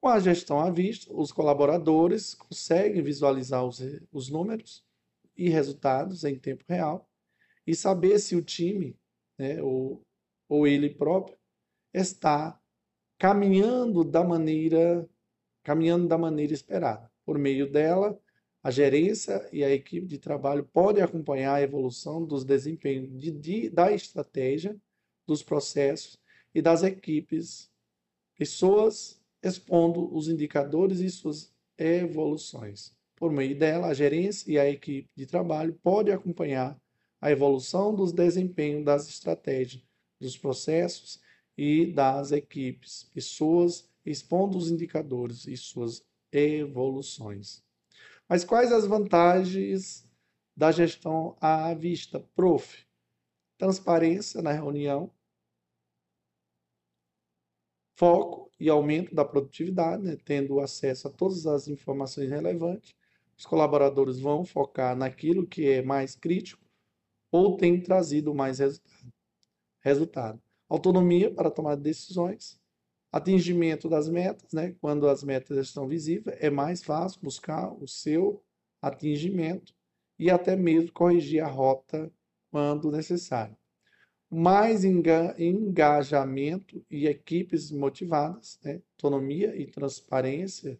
Com 0.00 0.08
a 0.08 0.20
gestão 0.20 0.60
à 0.60 0.70
vista, 0.70 1.12
os 1.12 1.32
colaboradores 1.32 2.34
conseguem 2.34 3.02
visualizar 3.02 3.64
os, 3.64 3.80
os 4.12 4.30
números 4.30 4.84
e 5.36 5.48
resultados 5.48 6.24
em 6.24 6.38
tempo 6.38 6.64
real 6.68 7.08
e 7.66 7.74
saber 7.74 8.18
se 8.18 8.36
o 8.36 8.42
time, 8.42 8.96
né, 9.38 9.62
ou, 9.62 10.02
ou 10.48 10.66
ele 10.66 10.90
próprio, 10.90 11.38
está 11.92 12.58
caminhando 13.18 14.04
da 14.04 14.22
maneira 14.22 15.08
caminhando 15.62 16.08
da 16.08 16.16
maneira 16.16 16.54
esperada. 16.54 17.10
Por 17.24 17.38
meio 17.38 17.70
dela, 17.70 18.18
a 18.62 18.70
gerência 18.70 19.48
e 19.52 19.64
a 19.64 19.70
equipe 19.70 20.06
de 20.06 20.18
trabalho 20.18 20.64
podem 20.64 21.02
acompanhar 21.02 21.54
a 21.54 21.62
evolução 21.62 22.24
dos 22.24 22.44
desempenhos 22.44 23.10
de, 23.18 23.30
de, 23.30 23.70
da 23.70 23.90
estratégia, 23.92 24.76
dos 25.26 25.42
processos 25.42 26.18
e 26.54 26.60
das 26.60 26.82
equipes, 26.82 27.70
pessoas 28.36 29.20
expondo 29.42 30.14
os 30.14 30.28
indicadores 30.28 31.00
e 31.00 31.08
suas 31.08 31.52
evoluções. 31.78 32.94
Por 33.16 33.32
meio 33.32 33.58
dela, 33.58 33.88
a 33.88 33.94
gerência 33.94 34.50
e 34.50 34.58
a 34.58 34.68
equipe 34.68 35.08
de 35.14 35.26
trabalho 35.26 35.78
podem 35.82 36.12
acompanhar 36.12 36.78
a 37.20 37.30
evolução 37.30 37.94
dos 37.94 38.12
desempenhos 38.12 38.84
das 38.84 39.08
estratégias, 39.08 39.82
dos 40.18 40.36
processos 40.36 41.20
e 41.56 41.86
das 41.86 42.32
equipes, 42.32 43.04
pessoas 43.14 43.88
expondo 44.04 44.56
os 44.56 44.70
indicadores 44.70 45.46
e 45.46 45.56
suas 45.56 46.02
evoluções. 46.32 47.62
Mas 48.30 48.44
quais 48.44 48.70
as 48.70 48.86
vantagens 48.86 50.08
da 50.56 50.70
gestão 50.70 51.36
à 51.40 51.74
vista? 51.74 52.20
Prof. 52.36 52.86
Transparência 53.58 54.40
na 54.40 54.52
reunião, 54.52 55.12
foco 57.98 58.48
e 58.60 58.70
aumento 58.70 59.12
da 59.12 59.24
produtividade, 59.24 60.04
né, 60.04 60.16
tendo 60.24 60.60
acesso 60.60 61.08
a 61.08 61.10
todas 61.10 61.44
as 61.44 61.66
informações 61.66 62.30
relevantes. 62.30 62.94
Os 63.36 63.44
colaboradores 63.44 64.20
vão 64.20 64.44
focar 64.44 64.96
naquilo 64.96 65.44
que 65.44 65.68
é 65.68 65.82
mais 65.82 66.14
crítico 66.14 66.64
ou 67.32 67.56
tem 67.56 67.82
trazido 67.82 68.32
mais 68.32 68.60
resultado. 68.60 69.12
resultado. 69.80 70.42
Autonomia 70.68 71.34
para 71.34 71.50
tomar 71.50 71.74
decisões, 71.74 72.59
atingimento 73.12 73.88
das 73.88 74.08
metas, 74.08 74.52
né? 74.52 74.74
quando 74.80 75.08
as 75.08 75.24
metas 75.24 75.58
estão 75.58 75.88
visíveis, 75.88 76.36
é 76.40 76.50
mais 76.50 76.82
fácil 76.82 77.20
buscar 77.22 77.72
o 77.72 77.86
seu 77.86 78.42
atingimento 78.80 79.74
e 80.18 80.30
até 80.30 80.56
mesmo 80.56 80.92
corrigir 80.92 81.42
a 81.42 81.48
rota 81.48 82.10
quando 82.50 82.90
necessário 82.90 83.56
mais 84.30 84.84
engajamento 84.84 86.84
e 86.88 87.08
equipes 87.08 87.72
motivadas, 87.72 88.60
né? 88.62 88.80
autonomia 88.96 89.60
e 89.60 89.66
transparência 89.66 90.78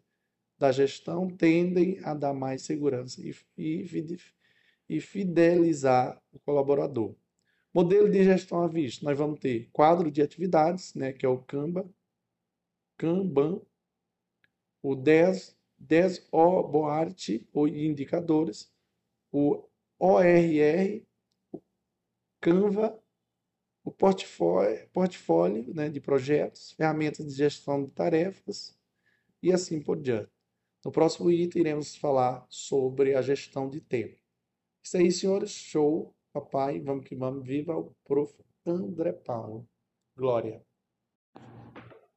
da 0.56 0.70
gestão 0.70 1.28
tendem 1.28 1.98
a 2.04 2.14
dar 2.14 2.32
mais 2.32 2.62
segurança 2.62 3.20
e, 3.20 3.34
e, 3.58 4.18
e 4.88 5.00
fidelizar 5.00 6.22
o 6.32 6.38
colaborador. 6.38 7.16
Modelo 7.74 8.08
de 8.08 8.22
gestão 8.22 8.62
à 8.62 8.68
vista, 8.68 9.04
nós 9.04 9.18
vamos 9.18 9.40
ter 9.40 9.68
quadro 9.72 10.10
de 10.10 10.22
atividades, 10.22 10.94
né, 10.94 11.12
que 11.12 11.26
é 11.26 11.28
o 11.28 11.38
Kanban, 11.38 11.88
Kanban, 13.00 13.62
o 14.82 14.94
10, 14.94 15.56
10 15.78 16.28
O 16.30 16.62
Boart, 16.62 17.28
ou 17.50 17.66
indicadores, 17.66 18.70
o 19.32 19.64
ORR, 19.98 21.02
o 21.50 21.62
Canva 22.42 23.02
o 23.82 23.90
portfólio, 23.90 24.86
portfólio 24.90 25.74
né, 25.74 25.88
de 25.88 26.00
projetos, 26.00 26.72
ferramentas 26.72 27.26
de 27.26 27.32
gestão 27.32 27.82
de 27.82 27.90
tarefas 27.90 28.78
e 29.42 29.50
assim 29.50 29.80
por 29.80 29.98
diante. 29.98 30.30
No 30.84 30.92
próximo 30.92 31.30
item, 31.30 31.60
iremos 31.60 31.96
falar 31.96 32.46
sobre 32.50 33.14
a 33.14 33.22
gestão 33.22 33.70
de 33.70 33.80
tempo. 33.80 34.20
Isso 34.82 34.98
aí, 34.98 35.10
senhores. 35.10 35.50
Show. 35.50 36.14
Papai, 36.32 36.78
vamos 36.78 37.06
que 37.06 37.16
vamos. 37.16 37.46
Viva 37.46 37.76
o 37.76 37.94
prof. 38.04 38.34
André 38.66 39.12
Paulo. 39.12 39.66
Glória. 40.14 40.62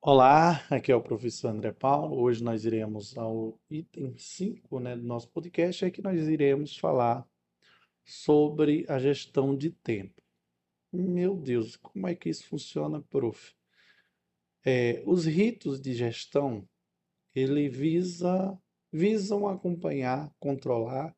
Olá, 0.05 0.61
aqui 0.69 0.91
é 0.91 0.95
o 0.97 1.01
professor 1.01 1.47
André 1.47 1.71
Paulo. 1.71 2.21
Hoje 2.21 2.43
nós 2.43 2.65
iremos 2.65 3.17
ao 3.17 3.57
item 3.69 4.17
5 4.17 4.77
né, 4.81 4.97
do 4.97 5.03
nosso 5.03 5.29
podcast, 5.29 5.85
é 5.85 5.89
que 5.89 6.01
nós 6.01 6.27
iremos 6.27 6.75
falar 6.75 7.25
sobre 8.03 8.85
a 8.89 8.99
gestão 8.99 9.55
de 9.55 9.69
tempo. 9.69 10.21
Meu 10.91 11.37
Deus, 11.37 11.77
como 11.77 12.05
é 12.05 12.13
que 12.13 12.27
isso 12.27 12.45
funciona, 12.45 13.01
prof? 13.01 13.55
É, 14.65 15.01
os 15.05 15.25
ritos 15.25 15.79
de 15.79 15.93
gestão, 15.93 16.67
ele 17.33 17.69
visa, 17.69 18.59
visam 18.91 19.47
acompanhar, 19.47 20.29
controlar, 20.37 21.15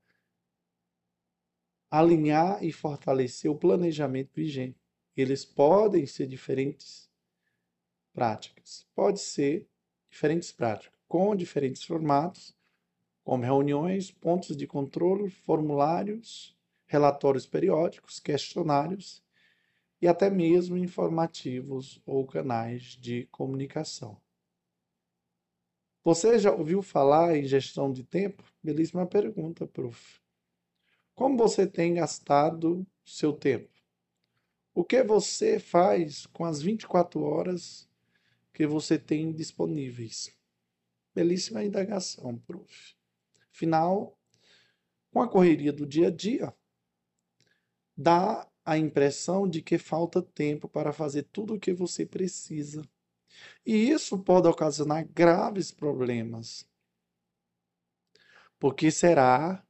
alinhar 1.89 2.63
e 2.63 2.71
fortalecer 2.71 3.49
o 3.49 3.57
planejamento 3.57 4.31
vigente. 4.35 4.79
Eles 5.17 5.43
podem 5.43 6.05
ser 6.05 6.27
diferentes 6.27 7.09
práticas. 8.15 8.87
Pode 8.95 9.19
ser 9.19 9.67
diferentes 10.09 10.51
práticas, 10.53 10.97
com 11.05 11.35
diferentes 11.35 11.83
formatos, 11.83 12.55
como 13.21 13.43
reuniões, 13.43 14.09
pontos 14.09 14.55
de 14.55 14.65
controle, 14.65 15.29
formulários, 15.29 16.55
relatórios 16.87 17.45
periódicos, 17.45 18.19
questionários 18.19 19.21
e 20.01 20.07
até 20.07 20.29
mesmo 20.29 20.77
informativos 20.77 22.01
ou 22.05 22.25
canais 22.25 22.97
de 23.01 23.25
comunicação. 23.25 24.21
Você 26.03 26.37
já 26.37 26.51
ouviu 26.51 26.81
falar 26.81 27.35
em 27.35 27.45
gestão 27.45 27.91
de 27.91 28.03
tempo? 28.03 28.43
Belíssima 28.63 29.07
pergunta, 29.07 29.67
prof. 29.67 30.21
Como 31.15 31.35
você 31.35 31.65
tem 31.65 31.95
gastado 31.95 32.85
seu 33.03 33.33
tempo? 33.33 33.73
O 34.73 34.83
que 34.83 35.01
você 35.01 35.57
faz 35.59 36.27
com 36.27 36.45
as 36.45 36.61
24 36.61 37.23
horas 37.23 37.89
que 38.55 38.65
você 38.65 38.97
tem 38.97 39.33
disponíveis? 39.33 40.33
Belíssima 41.13 41.63
indagação, 41.63 42.37
prof. 42.39 42.95
Afinal, 43.53 44.17
com 45.11 45.21
a 45.21 45.27
correria 45.27 45.73
do 45.73 45.85
dia 45.85 46.07
a 46.07 46.11
dia, 46.11 46.55
dá 47.95 48.49
a 48.63 48.77
impressão 48.77 49.47
de 49.47 49.61
que 49.61 49.77
falta 49.77 50.21
tempo 50.21 50.69
para 50.69 50.93
fazer 50.93 51.23
tudo 51.23 51.55
o 51.55 51.59
que 51.59 51.73
você 51.73 52.05
precisa. 52.05 52.81
E 53.65 53.89
isso 53.89 54.17
pode 54.19 54.47
ocasionar 54.47 55.05
graves 55.05 55.69
problemas. 55.69 56.65
Porque 58.57 58.89
será 58.89 59.65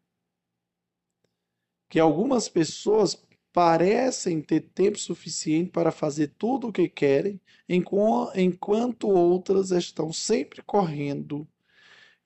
que 1.90 2.00
algumas 2.00 2.48
pessoas 2.48 3.16
parecem 3.56 4.42
ter 4.42 4.60
tempo 4.60 5.00
suficiente 5.00 5.72
para 5.72 5.90
fazer 5.90 6.34
tudo 6.38 6.68
o 6.68 6.74
que 6.74 6.90
querem, 6.90 7.40
enquanto 7.70 9.08
outras 9.08 9.72
estão 9.72 10.12
sempre 10.12 10.62
correndo 10.62 11.48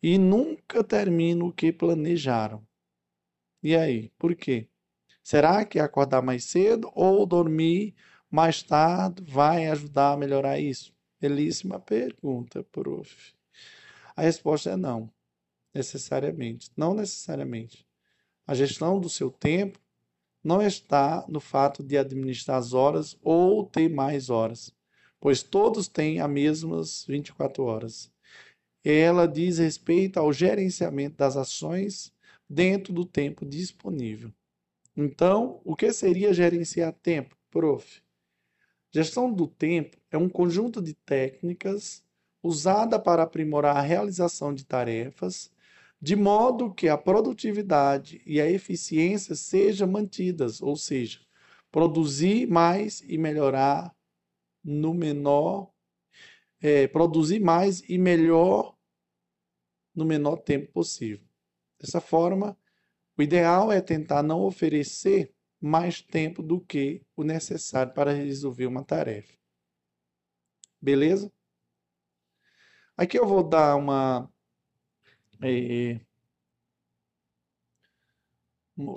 e 0.02 0.18
nunca 0.18 0.84
terminam 0.84 1.46
o 1.46 1.54
que 1.54 1.72
planejaram. 1.72 2.66
E 3.62 3.76
aí, 3.76 4.12
por 4.18 4.36
quê? 4.36 4.68
Será 5.22 5.64
que 5.64 5.78
acordar 5.78 6.24
mais 6.24 6.46
cedo 6.46 6.92
ou 6.96 7.28
dormir 7.28 7.94
mais 8.32 8.64
tarde 8.64 9.24
vai 9.24 9.68
ajudar 9.68 10.14
a 10.14 10.18
melhorar 10.18 10.60
isso? 10.60 10.92
Belíssima 11.22 11.80
pergunta, 11.80 12.64
prof. 12.72 13.36
A 14.16 14.24
resposta 14.24 14.72
é 14.72 14.76
não, 14.76 15.14
necessariamente. 15.76 16.72
Não 16.76 16.96
necessariamente. 16.96 17.86
A 18.48 18.56
gestão 18.56 19.00
do 19.00 19.10
seu 19.10 19.30
tempo 19.30 19.80
não 20.50 20.64
está 20.64 21.24
no 21.30 21.40
fato 21.40 21.84
de 21.84 21.96
administrar 21.96 22.58
as 22.58 22.74
horas 22.74 23.16
ou 23.22 23.64
ter 23.68 23.88
mais 23.88 24.32
horas, 24.32 24.74
pois 25.20 25.44
todos 25.44 25.88
têm 25.88 26.20
as 26.20 26.30
mesmas 26.30 27.06
24 27.08 27.64
horas. 27.64 28.12
Ela 28.84 29.28
diz 29.28 29.60
respeito 29.60 30.20
ao 30.20 30.34
gerenciamento 30.34 31.18
das 31.18 31.38
ações 31.38 32.12
dentro 32.50 32.92
do 32.92 33.06
tempo 33.06 33.46
disponível. 33.46 34.34
Então, 34.98 35.62
o 35.64 35.76
que 35.76 35.94
seria 35.94 36.34
gerenciar 36.34 36.94
tempo, 36.94 37.38
prof? 37.52 38.02
Gestão 38.92 39.32
do 39.32 39.46
tempo 39.46 39.98
é 40.10 40.18
um 40.18 40.28
conjunto 40.28 40.82
de 40.82 40.96
técnicas 40.96 42.04
usada 42.42 42.98
para 42.98 43.22
aprimorar 43.22 43.78
a 43.78 43.82
realização 43.82 44.52
de 44.52 44.66
tarefas, 44.66 45.52
de 46.02 46.16
modo 46.16 46.74
que 46.74 46.88
a 46.88 46.98
produtividade 46.98 48.22
e 48.26 48.40
a 48.40 48.50
eficiência 48.50 49.36
sejam 49.36 49.88
mantidas, 49.88 50.62
ou 50.62 50.76
seja, 50.76 51.20
produzir 51.72 52.48
mais 52.48 53.02
e 53.02 53.18
melhorar 53.18 53.94
no 54.64 54.94
menor, 54.94 55.72
é, 56.62 56.88
produzir 56.88 57.40
mais 57.40 57.82
e 57.90 57.98
melhor 57.98 58.76
no 59.94 60.06
menor 60.06 60.38
tempo 60.38 60.72
possível. 60.72 61.28
Dessa 61.80 62.00
forma, 62.00 62.58
o 63.18 63.22
ideal 63.22 63.72
é 63.72 63.82
tentar 63.82 64.24
não 64.24 64.42
oferecer 64.42 65.34
mais 65.60 66.02
tempo 66.02 66.42
do 66.42 66.62
que 66.62 67.06
o 67.16 67.24
necessário 67.24 67.94
para 67.94 68.14
resolver 68.14 68.66
uma 68.66 68.84
tarefa. 68.84 69.38
Beleza? 70.82 71.32
Aqui 72.96 73.20
eu 73.20 73.28
vou 73.28 73.44
dar 73.44 73.76
uma. 73.76 74.32
É, 75.42 76.00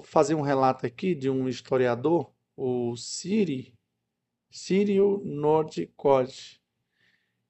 fazer 0.05 0.35
um 0.35 0.41
relato 0.41 0.87
aqui 0.87 1.15
de 1.15 1.31
um 1.31 1.49
historiador, 1.49 2.33
o 2.57 2.97
Siri, 2.97 3.75
Círio 4.51 5.23
Nordicote. 5.25 6.61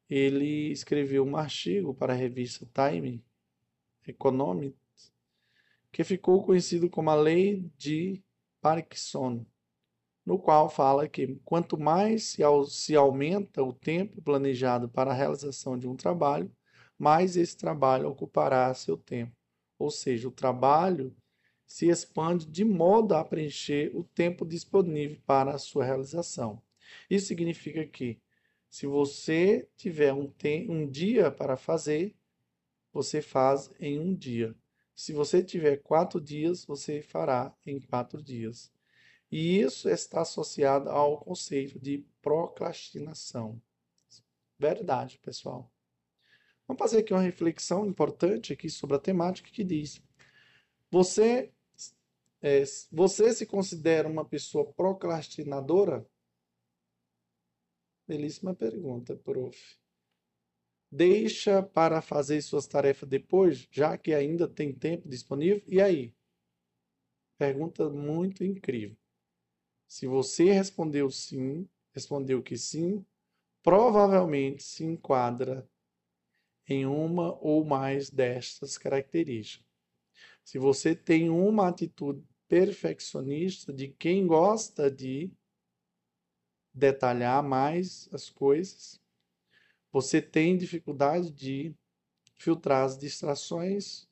Ele 0.08 0.70
escreveu 0.70 1.24
um 1.24 1.36
artigo 1.36 1.94
para 1.94 2.12
a 2.12 2.16
revista 2.16 2.68
Time 2.74 3.24
Economics 4.06 4.82
que 5.92 6.02
ficou 6.02 6.42
conhecido 6.42 6.88
como 6.88 7.10
a 7.10 7.14
Lei 7.14 7.70
de 7.76 8.22
Parkinson, 8.62 9.44
no 10.24 10.38
qual 10.38 10.70
fala 10.70 11.06
que 11.06 11.38
quanto 11.44 11.78
mais 11.78 12.34
se 12.68 12.96
aumenta 12.96 13.62
o 13.62 13.74
tempo 13.74 14.22
planejado 14.22 14.88
para 14.88 15.10
a 15.10 15.14
realização 15.14 15.78
de 15.78 15.86
um 15.86 15.94
trabalho, 15.94 16.50
mais 17.02 17.36
esse 17.36 17.56
trabalho 17.56 18.08
ocupará 18.08 18.72
seu 18.74 18.96
tempo. 18.96 19.36
Ou 19.76 19.90
seja, 19.90 20.28
o 20.28 20.30
trabalho 20.30 21.12
se 21.66 21.88
expande 21.88 22.46
de 22.46 22.64
modo 22.64 23.16
a 23.16 23.24
preencher 23.24 23.90
o 23.92 24.04
tempo 24.04 24.46
disponível 24.46 25.20
para 25.26 25.52
a 25.52 25.58
sua 25.58 25.84
realização. 25.84 26.62
Isso 27.10 27.26
significa 27.26 27.84
que, 27.84 28.20
se 28.70 28.86
você 28.86 29.68
tiver 29.76 30.12
um, 30.12 30.32
um 30.68 30.88
dia 30.88 31.28
para 31.28 31.56
fazer, 31.56 32.14
você 32.92 33.20
faz 33.20 33.68
em 33.80 33.98
um 33.98 34.14
dia. 34.14 34.54
Se 34.94 35.12
você 35.12 35.42
tiver 35.42 35.78
quatro 35.78 36.20
dias, 36.20 36.64
você 36.64 37.02
fará 37.02 37.52
em 37.66 37.80
quatro 37.80 38.22
dias. 38.22 38.70
E 39.28 39.58
isso 39.58 39.88
está 39.88 40.20
associado 40.20 40.88
ao 40.88 41.18
conceito 41.18 41.80
de 41.80 42.06
procrastinação. 42.20 43.60
Verdade, 44.56 45.18
pessoal. 45.18 45.68
Vamos 46.72 46.90
fazer 46.90 47.00
aqui 47.00 47.12
uma 47.12 47.20
reflexão 47.20 47.84
importante 47.84 48.50
aqui 48.50 48.70
sobre 48.70 48.96
a 48.96 48.98
temática 48.98 49.50
que 49.50 49.62
diz: 49.62 50.02
você 50.90 51.52
é, 52.40 52.62
você 52.90 53.34
se 53.34 53.44
considera 53.44 54.08
uma 54.08 54.24
pessoa 54.24 54.72
procrastinadora? 54.72 56.08
Belíssima 58.08 58.54
pergunta, 58.54 59.14
prof 59.14 59.78
deixa 60.90 61.62
para 61.62 62.00
fazer 62.00 62.40
suas 62.40 62.66
tarefas 62.66 63.06
depois, 63.06 63.68
já 63.70 63.98
que 63.98 64.14
ainda 64.14 64.48
tem 64.48 64.72
tempo 64.72 65.06
disponível? 65.10 65.62
E 65.66 65.78
aí? 65.78 66.14
Pergunta 67.36 67.90
muito 67.90 68.44
incrível. 68.44 68.96
Se 69.86 70.06
você 70.06 70.50
respondeu 70.50 71.10
sim, 71.10 71.68
respondeu 71.94 72.42
que 72.42 72.56
sim, 72.56 73.04
provavelmente 73.62 74.62
se 74.62 74.84
enquadra 74.84 75.68
em 76.68 76.86
uma 76.86 77.36
ou 77.40 77.64
mais 77.64 78.10
destas 78.10 78.78
características. 78.78 79.66
Se 80.44 80.58
você 80.58 80.94
tem 80.94 81.30
uma 81.30 81.68
atitude 81.68 82.24
perfeccionista 82.48 83.72
de 83.72 83.88
quem 83.88 84.26
gosta 84.26 84.90
de 84.90 85.30
detalhar 86.74 87.42
mais 87.42 88.08
as 88.12 88.28
coisas, 88.28 89.00
você 89.90 90.20
tem 90.22 90.56
dificuldade 90.56 91.30
de 91.30 91.74
filtrar 92.34 92.84
as 92.84 92.98
distrações, 92.98 94.08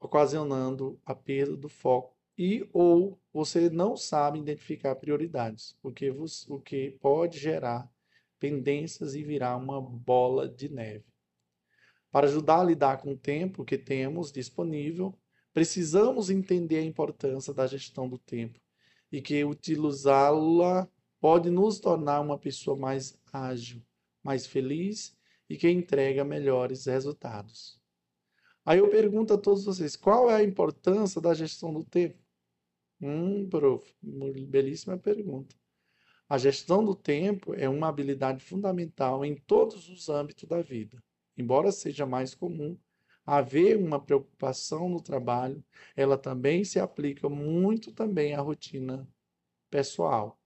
ocasionando 0.00 1.00
a 1.06 1.14
perda 1.14 1.56
do 1.56 1.68
foco 1.68 2.16
e 2.36 2.68
ou 2.72 3.18
você 3.32 3.70
não 3.70 3.96
sabe 3.96 4.38
identificar 4.38 4.96
prioridades, 4.96 5.76
o 5.82 5.92
que, 5.92 6.10
o 6.10 6.60
que 6.60 6.90
pode 7.00 7.38
gerar 7.38 7.90
pendências 8.42 9.14
e 9.14 9.22
virar 9.22 9.56
uma 9.56 9.80
bola 9.80 10.48
de 10.48 10.68
neve. 10.68 11.04
Para 12.10 12.26
ajudar 12.26 12.58
a 12.58 12.64
lidar 12.64 12.98
com 12.98 13.12
o 13.12 13.16
tempo 13.16 13.64
que 13.64 13.78
temos 13.78 14.32
disponível, 14.32 15.16
precisamos 15.52 16.28
entender 16.28 16.78
a 16.78 16.84
importância 16.84 17.54
da 17.54 17.68
gestão 17.68 18.08
do 18.08 18.18
tempo 18.18 18.58
e 19.12 19.22
que 19.22 19.44
utilizá-la 19.44 20.88
pode 21.20 21.50
nos 21.50 21.78
tornar 21.78 22.20
uma 22.20 22.36
pessoa 22.36 22.76
mais 22.76 23.16
ágil, 23.32 23.80
mais 24.24 24.44
feliz 24.44 25.16
e 25.48 25.56
que 25.56 25.70
entrega 25.70 26.24
melhores 26.24 26.86
resultados. 26.86 27.80
Aí 28.66 28.80
eu 28.80 28.90
pergunto 28.90 29.34
a 29.34 29.38
todos 29.38 29.64
vocês, 29.64 29.94
qual 29.94 30.28
é 30.28 30.34
a 30.34 30.42
importância 30.42 31.20
da 31.20 31.32
gestão 31.32 31.72
do 31.72 31.84
tempo? 31.84 32.18
Hum, 33.00 33.48
prof, 33.48 33.94
belíssima 34.02 34.98
pergunta. 34.98 35.61
A 36.32 36.38
gestão 36.38 36.82
do 36.82 36.94
tempo 36.94 37.52
é 37.52 37.68
uma 37.68 37.88
habilidade 37.88 38.42
fundamental 38.42 39.22
em 39.22 39.36
todos 39.36 39.90
os 39.90 40.08
âmbitos 40.08 40.48
da 40.48 40.62
vida. 40.62 40.96
Embora 41.36 41.70
seja 41.70 42.06
mais 42.06 42.34
comum 42.34 42.74
haver 43.26 43.76
uma 43.76 44.00
preocupação 44.00 44.88
no 44.88 44.98
trabalho, 44.98 45.62
ela 45.94 46.16
também 46.16 46.64
se 46.64 46.80
aplica 46.80 47.28
muito 47.28 47.92
também 47.92 48.32
à 48.32 48.40
rotina 48.40 49.06
pessoal. 49.68 50.40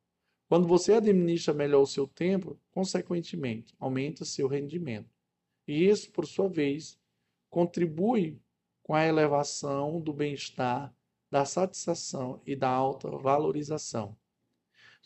Quando 0.49 0.67
você 0.67 0.93
administra 0.93 1.55
melhor 1.55 1.83
o 1.83 1.87
seu 1.87 2.09
tempo, 2.09 2.59
consequentemente, 2.73 3.73
aumenta 3.79 4.25
seu 4.25 4.49
rendimento. 4.49 5.15
E 5.69 5.89
isso, 5.89 6.11
por 6.11 6.27
sua 6.27 6.49
vez, 6.49 6.99
contribui 7.49 8.41
com 8.83 8.93
a 8.93 9.07
elevação 9.07 10.01
do 10.01 10.13
bem-estar, 10.13 10.93
da 11.31 11.45
satisfação 11.45 12.43
e 12.45 12.57
da 12.57 12.71
alta 12.71 13.09
valorização. 13.09 14.17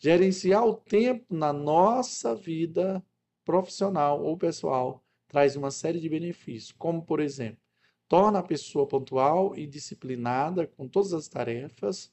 Gerenciar 0.03 0.65
o 0.65 0.73
tempo 0.73 1.31
na 1.31 1.53
nossa 1.53 2.33
vida 2.33 3.05
profissional 3.45 4.23
ou 4.23 4.35
pessoal 4.35 5.05
traz 5.27 5.55
uma 5.55 5.69
série 5.69 5.99
de 5.99 6.09
benefícios, 6.09 6.71
como, 6.71 7.05
por 7.05 7.19
exemplo, 7.19 7.61
torna 8.07 8.39
a 8.39 8.43
pessoa 8.43 8.87
pontual 8.87 9.55
e 9.55 9.67
disciplinada 9.67 10.65
com 10.65 10.87
todas 10.87 11.13
as 11.13 11.27
tarefas, 11.27 12.11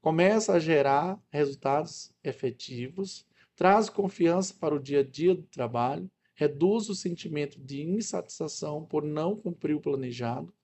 começa 0.00 0.52
a 0.52 0.60
gerar 0.60 1.20
resultados 1.28 2.14
efetivos, 2.22 3.26
traz 3.56 3.90
confiança 3.90 4.54
para 4.54 4.72
o 4.72 4.78
dia 4.78 5.00
a 5.00 5.02
dia 5.04 5.34
do 5.34 5.42
trabalho, 5.42 6.08
reduz 6.36 6.88
o 6.88 6.94
sentimento 6.94 7.60
de 7.60 7.82
insatisfação 7.82 8.84
por 8.86 9.02
não 9.02 9.34
cumprir 9.34 9.74
o 9.74 9.80
planejado, 9.80 10.54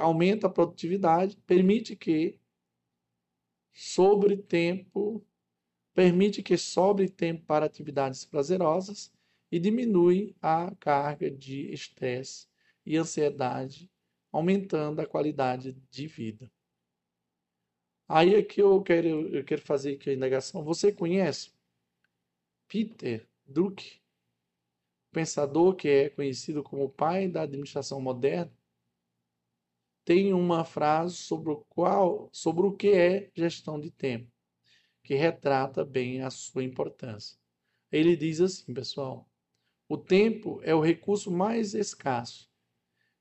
aumenta 0.00 0.48
a 0.48 0.50
produtividade, 0.50 1.36
permite 1.46 1.94
que 1.94 2.40
sobre 3.72 4.36
tempo, 4.36 5.24
permite 5.98 6.44
que 6.44 6.56
sobre 6.56 7.08
tempo 7.08 7.44
para 7.44 7.66
atividades 7.66 8.24
prazerosas 8.24 9.12
e 9.50 9.58
diminui 9.58 10.32
a 10.40 10.72
carga 10.76 11.28
de 11.28 11.72
estresse 11.72 12.46
e 12.86 12.96
ansiedade, 12.96 13.90
aumentando 14.30 15.00
a 15.00 15.06
qualidade 15.06 15.72
de 15.90 16.06
vida. 16.06 16.48
Aí 18.06 18.36
é 18.36 18.42
que 18.44 18.62
eu 18.62 18.80
quero, 18.80 19.26
eu 19.34 19.44
quero 19.44 19.60
fazer 19.60 19.94
aqui 19.94 20.10
a 20.10 20.14
indagação. 20.14 20.62
Você 20.62 20.92
conhece 20.92 21.50
Peter 22.68 23.28
Drucker, 23.44 24.00
pensador 25.10 25.74
que 25.74 25.88
é 25.88 26.10
conhecido 26.10 26.62
como 26.62 26.84
o 26.84 26.88
pai 26.88 27.26
da 27.26 27.42
administração 27.42 28.00
moderna? 28.00 28.56
Tem 30.04 30.32
uma 30.32 30.64
frase 30.64 31.16
sobre 31.16 31.50
o 31.50 31.56
qual, 31.68 32.30
sobre 32.32 32.68
o 32.68 32.72
que 32.72 32.92
é 32.92 33.32
gestão 33.34 33.80
de 33.80 33.90
tempo, 33.90 34.37
que 35.08 35.14
retrata 35.14 35.86
bem 35.86 36.20
a 36.20 36.28
sua 36.28 36.62
importância. 36.62 37.38
Ele 37.90 38.14
diz 38.14 38.42
assim, 38.42 38.74
pessoal: 38.74 39.26
O 39.88 39.96
tempo 39.96 40.60
é 40.62 40.74
o 40.74 40.82
recurso 40.82 41.30
mais 41.30 41.72
escasso 41.72 42.46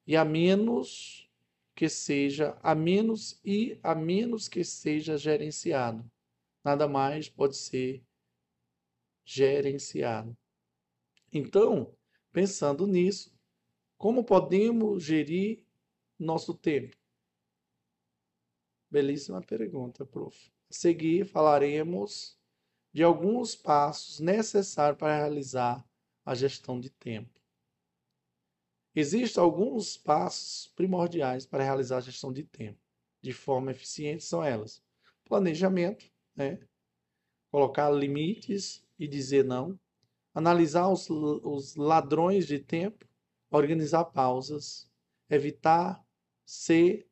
e 0.05 0.13
a 0.13 0.25
menos 0.25 1.31
que 1.73 1.87
seja, 1.87 2.59
a 2.61 2.75
menos 2.75 3.39
e 3.41 3.79
a 3.81 3.95
menos 3.95 4.49
que 4.49 4.65
seja 4.65 5.17
gerenciado. 5.17 6.03
Nada 6.61 6.89
mais 6.89 7.29
pode 7.29 7.55
ser 7.55 8.03
gerenciado. 9.23 10.37
Então, 11.31 11.95
pensando 12.33 12.85
nisso, 12.85 13.33
como 13.97 14.25
podemos 14.25 15.05
gerir 15.05 15.65
nosso 16.19 16.53
tempo? 16.53 16.97
Belíssima 18.91 19.41
pergunta, 19.41 20.05
prof. 20.05 20.56
Seguir, 20.69 21.25
falaremos 21.25 22.37
de 22.93 23.03
alguns 23.03 23.55
passos 23.55 24.19
necessários 24.19 24.97
para 24.97 25.15
realizar 25.15 25.85
a 26.25 26.35
gestão 26.35 26.79
de 26.79 26.89
tempo. 26.89 27.39
Existem 28.95 29.41
alguns 29.41 29.95
passos 29.95 30.71
primordiais 30.75 31.45
para 31.45 31.63
realizar 31.63 31.97
a 31.97 32.01
gestão 32.01 32.33
de 32.33 32.43
tempo. 32.43 32.79
De 33.21 33.31
forma 33.31 33.71
eficiente, 33.71 34.23
são 34.23 34.43
elas: 34.43 34.81
planejamento, 35.23 36.11
né? 36.35 36.59
colocar 37.51 37.89
limites 37.89 38.83
e 38.97 39.07
dizer 39.07 39.43
não, 39.43 39.79
analisar 40.33 40.87
os, 40.89 41.09
os 41.09 41.75
ladrões 41.75 42.47
de 42.47 42.59
tempo, 42.59 43.07
organizar 43.49 44.05
pausas, 44.05 44.89
evitar 45.29 46.03
ser 46.45 47.07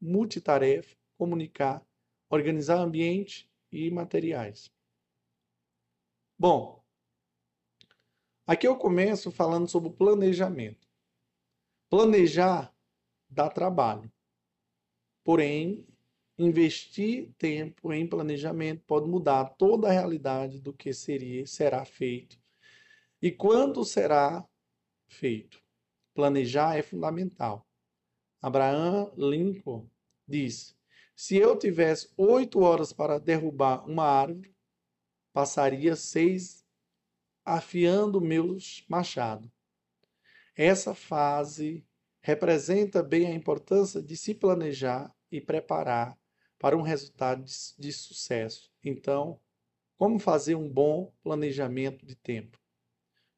multitarefa, 0.00 0.96
comunicar, 1.16 1.84
organizar 2.32 2.78
ambiente 2.78 3.46
e 3.70 3.90
materiais. 3.90 4.72
Bom, 6.38 6.82
aqui 8.46 8.66
eu 8.66 8.74
começo 8.74 9.30
falando 9.30 9.68
sobre 9.68 9.90
o 9.90 9.92
planejamento. 9.92 10.88
Planejar 11.90 12.74
dá 13.28 13.50
trabalho. 13.50 14.10
Porém, 15.22 15.86
investir 16.38 17.30
tempo 17.36 17.92
em 17.92 18.06
planejamento 18.06 18.82
pode 18.86 19.06
mudar 19.06 19.44
toda 19.56 19.88
a 19.88 19.92
realidade 19.92 20.58
do 20.58 20.72
que 20.72 20.94
seria 20.94 21.46
será 21.46 21.84
feito 21.84 22.40
e 23.20 23.30
quando 23.30 23.84
será 23.84 24.42
feito. 25.06 25.62
Planejar 26.14 26.78
é 26.78 26.82
fundamental. 26.82 27.68
Abraham 28.40 29.12
Lincoln 29.18 29.86
diz: 30.26 30.74
se 31.14 31.36
eu 31.36 31.56
tivesse 31.58 32.12
oito 32.16 32.60
horas 32.60 32.92
para 32.92 33.18
derrubar 33.18 33.88
uma 33.88 34.04
árvore, 34.04 34.54
passaria 35.32 35.96
seis 35.96 36.64
afiando 37.44 38.20
meus 38.20 38.84
machados. 38.88 39.50
Essa 40.54 40.94
fase 40.94 41.84
representa 42.20 43.02
bem 43.02 43.26
a 43.26 43.34
importância 43.34 44.02
de 44.02 44.16
se 44.16 44.34
planejar 44.34 45.14
e 45.30 45.40
preparar 45.40 46.16
para 46.58 46.76
um 46.76 46.82
resultado 46.82 47.42
de, 47.42 47.52
de 47.78 47.92
sucesso. 47.92 48.70
Então, 48.84 49.40
como 49.96 50.18
fazer 50.18 50.54
um 50.54 50.68
bom 50.68 51.12
planejamento 51.22 52.06
de 52.06 52.14
tempo? 52.14 52.58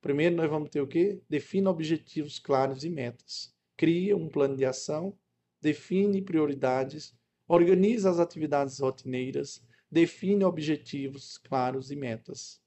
Primeiro, 0.01 0.37
nós 0.37 0.51
vamos 0.51 0.68
ter 0.68 0.83
o 0.83 0.87
quê? 0.87 1.22
Defina 1.29 1.70
objetivos 1.70 2.39
claros 2.39 2.85
e 2.85 2.91
metas. 2.91 3.55
Cria 3.77 4.16
um 4.16 4.29
plano 4.29 4.57
de 4.57 4.64
ação, 4.64 5.18
define 5.61 6.20
prioridades, 6.20 7.16
organiza 7.47 8.11
as 8.11 8.18
atividades 8.18 8.78
rotineiras, 8.78 9.62
define 9.90 10.45
objetivos 10.45 11.38
claros 11.38 11.90
e 11.90 11.97
metas. 11.97 12.61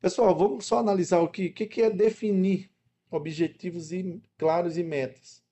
Pessoal, 0.00 0.36
vamos 0.36 0.66
só 0.66 0.78
analisar 0.78 1.20
o 1.20 1.28
que, 1.28 1.46
o 1.46 1.52
que 1.54 1.82
é 1.82 1.88
definir 1.88 2.70
objetivos 3.10 3.92
e, 3.92 4.20
claros 4.36 4.76
e 4.76 4.82
metas. 4.82 5.42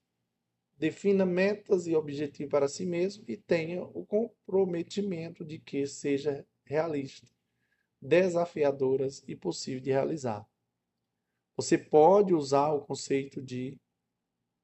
Defina 0.76 1.24
metas 1.24 1.86
e 1.86 1.94
objetivos 1.94 2.50
para 2.50 2.68
si 2.68 2.84
mesmo 2.84 3.24
e 3.28 3.36
tenha 3.36 3.82
o 3.82 4.04
comprometimento 4.04 5.44
de 5.44 5.58
que 5.58 5.86
seja 5.86 6.44
realista, 6.64 7.28
desafiadoras 8.00 9.22
e 9.26 9.36
possível 9.36 9.80
de 9.80 9.90
realizar. 9.90 10.46
Você 11.56 11.78
pode 11.78 12.34
usar 12.34 12.72
o 12.72 12.80
conceito 12.80 13.40
de 13.40 13.80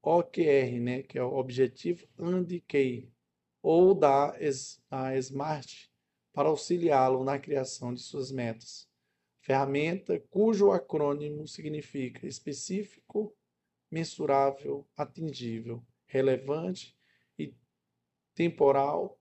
OKR, 0.02 0.80
né, 0.80 1.02
que 1.02 1.18
é 1.18 1.22
o 1.22 1.34
Objetivo 1.34 2.06
and 2.18 2.46
Key, 2.66 3.10
ou 3.62 3.94
da 3.94 4.34
Smart 5.18 5.90
para 6.32 6.48
auxiliá-lo 6.48 7.24
na 7.24 7.38
criação 7.38 7.92
de 7.92 8.00
suas 8.00 8.30
metas. 8.30 8.88
Ferramenta 9.40 10.20
cujo 10.30 10.70
acrônimo 10.70 11.46
significa 11.48 12.26
específico, 12.26 13.34
mensurável, 13.90 14.86
atingível 14.96 15.82
relevante 16.08 16.96
e 17.38 17.54
temporal, 18.34 19.20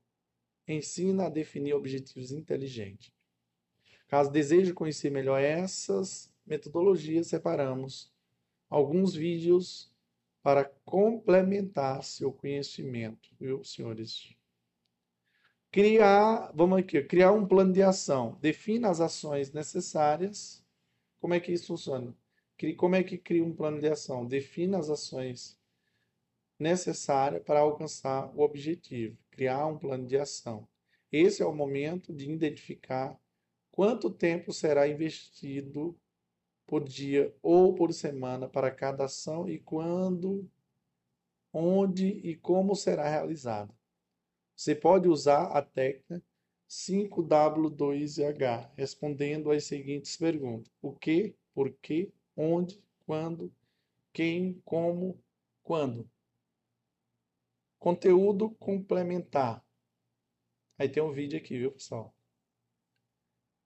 ensina 0.66 1.26
a 1.26 1.30
definir 1.30 1.74
objetivos 1.74 2.32
inteligentes. 2.32 3.12
Caso 4.08 4.30
deseje 4.30 4.72
conhecer 4.72 5.10
melhor 5.10 5.40
essas 5.40 6.32
metodologias, 6.46 7.26
separamos 7.26 8.12
alguns 8.70 9.14
vídeos 9.14 9.87
para 10.48 10.64
complementar 10.82 12.02
seu 12.02 12.32
conhecimento, 12.32 13.28
viu, 13.38 13.62
senhores? 13.62 14.34
Criar, 15.70 16.50
vamos 16.54 16.78
aqui, 16.78 17.02
criar 17.02 17.32
um 17.32 17.46
plano 17.46 17.70
de 17.70 17.82
ação. 17.82 18.38
Defina 18.40 18.88
as 18.88 18.98
ações 18.98 19.52
necessárias. 19.52 20.64
Como 21.20 21.34
é 21.34 21.40
que 21.40 21.52
isso 21.52 21.66
funciona? 21.66 22.16
Como 22.78 22.94
é 22.94 23.02
que 23.02 23.18
cria 23.18 23.44
um 23.44 23.54
plano 23.54 23.78
de 23.78 23.88
ação? 23.88 24.24
Defina 24.24 24.78
as 24.78 24.88
ações 24.88 25.60
necessária 26.58 27.40
para 27.40 27.60
alcançar 27.60 28.34
o 28.34 28.40
objetivo, 28.40 29.18
criar 29.30 29.66
um 29.66 29.76
plano 29.76 30.06
de 30.06 30.16
ação. 30.16 30.66
Esse 31.12 31.42
é 31.42 31.46
o 31.46 31.54
momento 31.54 32.10
de 32.10 32.30
identificar 32.30 33.20
quanto 33.70 34.08
tempo 34.08 34.50
será 34.50 34.88
investido 34.88 35.94
por 36.68 36.84
dia 36.84 37.34
ou 37.42 37.74
por 37.74 37.94
semana 37.94 38.46
para 38.46 38.70
cada 38.70 39.06
ação 39.06 39.48
e 39.48 39.58
quando, 39.58 40.46
onde 41.50 42.06
e 42.06 42.36
como 42.36 42.76
será 42.76 43.08
realizada. 43.08 43.74
Você 44.54 44.74
pode 44.74 45.08
usar 45.08 45.44
a 45.44 45.62
técnica 45.62 46.22
5W2H, 46.68 48.70
respondendo 48.76 49.50
às 49.50 49.64
seguintes 49.64 50.14
perguntas: 50.18 50.70
o 50.82 50.92
que, 50.92 51.34
por 51.54 51.72
quê, 51.80 52.12
onde, 52.36 52.78
quando, 53.06 53.50
quem, 54.12 54.60
como, 54.62 55.18
quando. 55.64 56.06
Conteúdo 57.78 58.50
complementar. 58.56 59.64
Aí 60.76 60.88
tem 60.88 61.02
um 61.02 61.12
vídeo 61.12 61.38
aqui, 61.38 61.56
viu, 61.56 61.72
pessoal? 61.72 62.14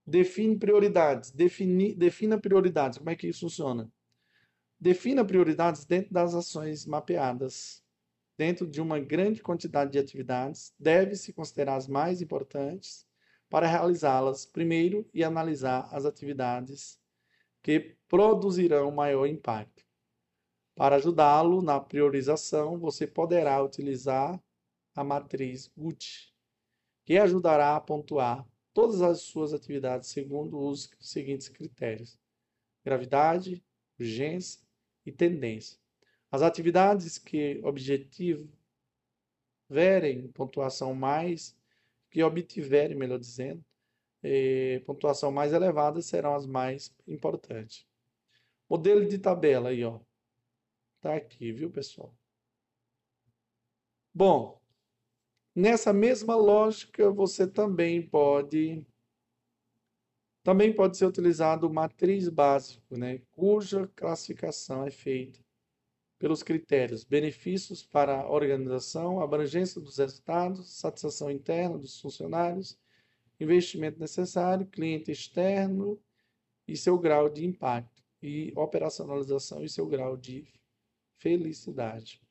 Define 0.07 0.59
prioridades. 0.59 1.31
Defini, 1.31 1.95
defina 1.95 2.39
prioridades. 2.39 2.99
Como 2.99 3.11
é 3.11 3.17
que 3.17 3.29
isso 3.29 3.41
funciona? 3.41 3.91
Defina 4.79 5.25
prioridades 5.25 5.85
dentro 5.85 6.13
das 6.13 6.35
ações 6.35 6.85
mapeadas. 6.87 7.83
Dentro 8.37 8.67
de 8.67 8.81
uma 8.81 8.99
grande 8.99 9.43
quantidade 9.43 9.93
de 9.93 9.99
atividades, 9.99 10.75
deve-se 10.79 11.33
considerar 11.33 11.77
as 11.77 11.87
mais 11.87 12.21
importantes 12.21 13.07
para 13.49 13.67
realizá-las 13.67 14.47
primeiro 14.47 15.09
e 15.13 15.23
analisar 15.23 15.89
as 15.93 16.05
atividades 16.05 16.99
que 17.63 17.95
produzirão 18.09 18.91
maior 18.91 19.27
impacto. 19.27 19.85
Para 20.75 20.97
ajudá-lo 20.97 21.63
na 21.63 21.79
priorização, 21.79 22.79
você 22.79 23.07
poderá 23.07 23.63
utilizar 23.63 24.43
a 24.95 25.05
matriz 25.05 25.71
GUT, 25.77 26.35
que 27.05 27.19
ajudará 27.19 27.77
a 27.77 27.81
pontuar 27.81 28.47
todas 28.73 29.03
as 29.03 29.23
suas 29.23 29.53
atividades 29.53 30.09
segundo 30.09 30.59
os 30.59 30.91
seguintes 31.01 31.49
critérios: 31.49 32.19
gravidade, 32.85 33.63
urgência 33.99 34.61
e 35.05 35.13
tendência. 35.13 35.79
As 36.31 36.43
atividades 36.43 37.19
que 37.19 37.61
obtiverem 37.65 38.49
pontuação 40.33 40.95
mais, 40.95 41.57
que 42.11 42.23
obtiverem, 42.23 42.97
melhor 42.97 43.19
dizendo, 43.19 43.65
eh, 44.23 44.81
pontuação 44.87 45.31
mais 45.33 45.53
elevada 45.53 46.01
serão 46.01 46.35
as 46.35 46.47
mais 46.47 46.95
importantes. 47.07 47.87
Modelo 48.69 49.07
de 49.07 49.19
tabela 49.19 49.71
aí, 49.71 49.85
ó. 49.85 50.01
Tá 51.01 51.17
aqui, 51.17 51.53
viu, 51.53 51.71
pessoal? 51.71 52.15
Bom, 54.15 54.62
nessa 55.55 55.93
mesma 55.93 56.37
lógica, 56.37 57.11
você 57.11 57.47
também 57.47 58.03
pode 58.07 58.85
também 60.43 60.75
pode 60.75 60.97
ser 60.97 61.07
utilizado 61.07 61.69
o 61.69 61.73
matriz 61.73 62.29
básico, 62.29 62.97
né, 62.97 63.21
cuja 63.31 63.89
classificação 63.95 64.85
é 64.85 64.91
feita 64.91 65.39
pelos 66.19 66.43
critérios 66.43 67.05
benefícios 67.05 67.83
para 67.83 68.21
a 68.21 68.31
organização, 68.31 69.21
abrangência 69.21 69.81
dos 69.81 69.99
resultados, 69.99 70.69
satisfação 70.79 71.31
interna 71.31 71.79
dos 71.79 72.01
funcionários, 72.01 72.79
investimento 73.41 73.99
necessário, 73.99 74.67
cliente 74.67 75.11
externo 75.11 76.01
e 76.67 76.77
seu 76.77 76.97
grau 76.99 77.29
de 77.29 77.45
impacto. 77.45 78.03
e 78.23 78.53
operacionalização 78.55 79.65
e 79.65 79.69
seu 79.69 79.85
grau 79.85 80.17
de 80.17 80.47
felicidade. 81.19 82.22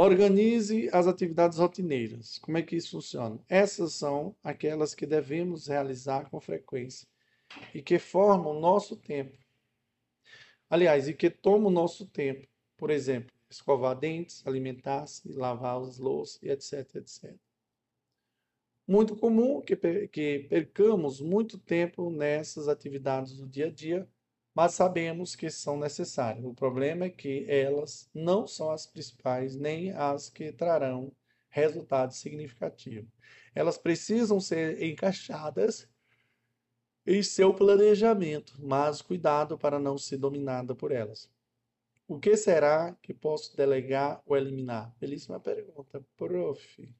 Organize 0.00 0.88
as 0.92 1.08
atividades 1.08 1.58
rotineiras. 1.58 2.38
Como 2.38 2.56
é 2.56 2.62
que 2.62 2.76
isso 2.76 2.92
funciona? 2.92 3.36
Essas 3.48 3.94
são 3.94 4.32
aquelas 4.44 4.94
que 4.94 5.04
devemos 5.04 5.66
realizar 5.66 6.30
com 6.30 6.40
frequência 6.40 7.08
e 7.74 7.82
que 7.82 7.98
formam 7.98 8.56
o 8.56 8.60
nosso 8.60 8.96
tempo. 8.96 9.36
Aliás, 10.70 11.08
e 11.08 11.14
que 11.14 11.28
tomam 11.28 11.66
o 11.66 11.74
nosso 11.74 12.06
tempo. 12.06 12.46
Por 12.76 12.90
exemplo, 12.90 13.34
escovar 13.50 13.98
dentes, 13.98 14.46
alimentar-se, 14.46 15.32
lavar 15.32 15.80
as 15.80 15.98
louças, 15.98 16.40
etc, 16.44 16.94
etc. 16.94 17.34
Muito 18.86 19.16
comum 19.16 19.60
que, 19.60 19.74
que 20.06 20.46
percamos 20.48 21.20
muito 21.20 21.58
tempo 21.58 22.08
nessas 22.08 22.68
atividades 22.68 23.36
do 23.36 23.48
dia 23.48 23.66
a 23.66 23.70
dia 23.70 24.08
mas 24.58 24.74
sabemos 24.74 25.36
que 25.36 25.48
são 25.50 25.78
necessárias. 25.78 26.44
O 26.44 26.52
problema 26.52 27.04
é 27.04 27.10
que 27.10 27.48
elas 27.48 28.10
não 28.12 28.44
são 28.44 28.72
as 28.72 28.88
principais 28.88 29.54
nem 29.54 29.92
as 29.92 30.28
que 30.28 30.50
trarão 30.50 31.12
resultados 31.48 32.16
significativos. 32.16 33.08
Elas 33.54 33.78
precisam 33.78 34.40
ser 34.40 34.82
encaixadas 34.82 35.88
em 37.06 37.22
seu 37.22 37.54
planejamento, 37.54 38.56
mas 38.58 39.00
cuidado 39.00 39.56
para 39.56 39.78
não 39.78 39.96
ser 39.96 40.16
dominada 40.16 40.74
por 40.74 40.90
elas. 40.90 41.30
O 42.08 42.18
que 42.18 42.36
será 42.36 42.96
que 43.00 43.14
posso 43.14 43.56
delegar 43.56 44.20
ou 44.26 44.36
eliminar? 44.36 44.92
Belíssima 44.98 45.38
pergunta, 45.38 46.04
prof. 46.16 46.92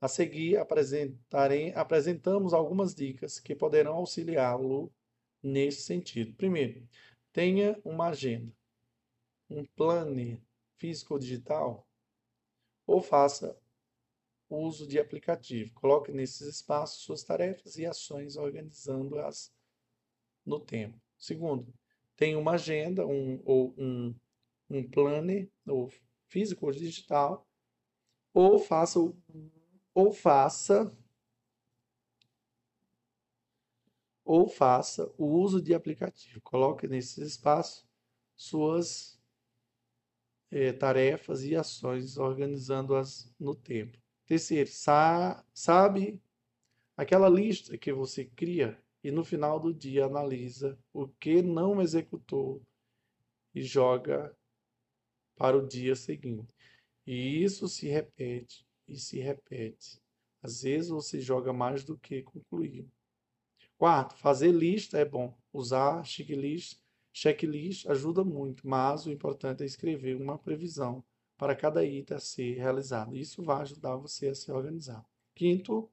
A 0.00 0.08
seguir, 0.08 0.56
apresentamos 0.56 2.54
algumas 2.54 2.94
dicas 2.94 3.38
que 3.38 3.54
poderão 3.54 3.96
auxiliá-lo 3.96 4.90
nesse 5.46 5.82
sentido. 5.82 6.34
Primeiro, 6.34 6.86
tenha 7.32 7.80
uma 7.84 8.08
agenda, 8.08 8.52
um 9.48 9.64
planner 9.64 10.40
físico 10.76 11.14
ou 11.14 11.20
digital, 11.20 11.86
ou 12.86 13.00
faça 13.00 13.58
uso 14.48 14.86
de 14.86 14.98
aplicativo. 14.98 15.72
Coloque 15.74 16.12
nesses 16.12 16.46
espaços 16.46 17.02
suas 17.02 17.22
tarefas 17.22 17.76
e 17.76 17.86
ações, 17.86 18.36
organizando-as 18.36 19.52
no 20.44 20.60
tempo. 20.60 21.00
Segundo, 21.18 21.72
tenha 22.16 22.38
uma 22.38 22.52
agenda 22.52 23.06
um, 23.06 23.40
ou 23.44 23.74
um, 23.78 24.14
um 24.70 24.88
planner, 24.88 25.50
ou 25.66 25.90
físico 26.28 26.66
ou 26.66 26.72
digital, 26.72 27.46
ou 28.32 28.58
faça, 28.58 28.98
ou 29.94 30.12
faça 30.12 30.96
ou 34.26 34.48
faça 34.48 35.08
o 35.16 35.24
uso 35.24 35.62
de 35.62 35.72
aplicativo. 35.72 36.40
Coloque 36.40 36.88
nesses 36.88 37.18
espaços 37.18 37.86
suas 38.34 39.18
é, 40.50 40.72
tarefas 40.72 41.44
e 41.44 41.54
ações, 41.54 42.18
organizando-as 42.18 43.32
no 43.38 43.54
tempo. 43.54 43.96
Terceiro, 44.26 44.68
sa 44.68 45.44
sabe 45.54 46.20
aquela 46.96 47.28
lista 47.28 47.78
que 47.78 47.92
você 47.92 48.24
cria 48.24 48.76
e 49.02 49.12
no 49.12 49.24
final 49.24 49.60
do 49.60 49.72
dia 49.72 50.06
analisa 50.06 50.76
o 50.92 51.06
que 51.06 51.40
não 51.40 51.80
executou 51.80 52.60
e 53.54 53.62
joga 53.62 54.36
para 55.36 55.56
o 55.56 55.66
dia 55.66 55.94
seguinte. 55.94 56.52
E 57.06 57.44
isso 57.44 57.68
se 57.68 57.86
repete 57.86 58.66
e 58.88 58.98
se 58.98 59.20
repete. 59.20 60.00
Às 60.42 60.62
vezes 60.62 60.90
você 60.90 61.20
joga 61.20 61.52
mais 61.52 61.84
do 61.84 61.96
que 61.96 62.22
concluiu. 62.22 62.90
Quarto, 63.78 64.16
fazer 64.16 64.52
lista 64.52 64.98
é 64.98 65.04
bom. 65.04 65.36
Usar 65.52 66.02
checklist, 66.04 66.80
checklist 67.12 67.86
ajuda 67.86 68.24
muito, 68.24 68.66
mas 68.66 69.04
o 69.04 69.10
importante 69.10 69.62
é 69.62 69.66
escrever 69.66 70.16
uma 70.16 70.38
previsão 70.38 71.04
para 71.36 71.54
cada 71.54 71.84
item 71.84 72.16
a 72.16 72.20
ser 72.20 72.54
realizado. 72.54 73.14
Isso 73.14 73.42
vai 73.42 73.60
ajudar 73.62 73.96
você 73.96 74.28
a 74.28 74.34
se 74.34 74.50
organizar. 74.50 75.04
Quinto, 75.34 75.90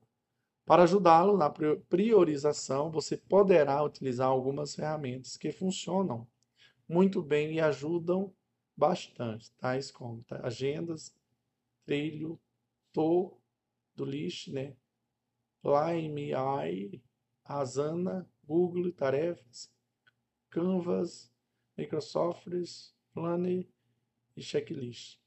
para 0.66 0.84
ajudá-lo 0.84 1.38
na 1.38 1.50
priorização, 1.90 2.90
você 2.90 3.18
poderá 3.18 3.84
utilizar 3.84 4.28
algumas 4.28 4.74
ferramentas 4.74 5.36
que 5.36 5.52
funcionam 5.52 6.26
muito 6.88 7.22
bem 7.22 7.56
e 7.56 7.60
ajudam 7.60 8.34
bastante, 8.76 9.52
tais 9.58 9.92
como 9.92 10.24
tá? 10.24 10.40
agendas, 10.42 11.14
trilho, 11.86 12.40
to 12.94 13.38
do 13.94 14.06
list, 14.06 14.48
né? 14.48 14.74
Lime, 15.64 16.32
Asana, 17.46 18.30
Google 18.46 18.92
Tarefas, 18.92 19.72
Canvas, 20.50 21.32
Microsoft, 21.78 22.48
Planner 23.14 23.68
e 24.36 24.42
Checklist. 24.42 25.20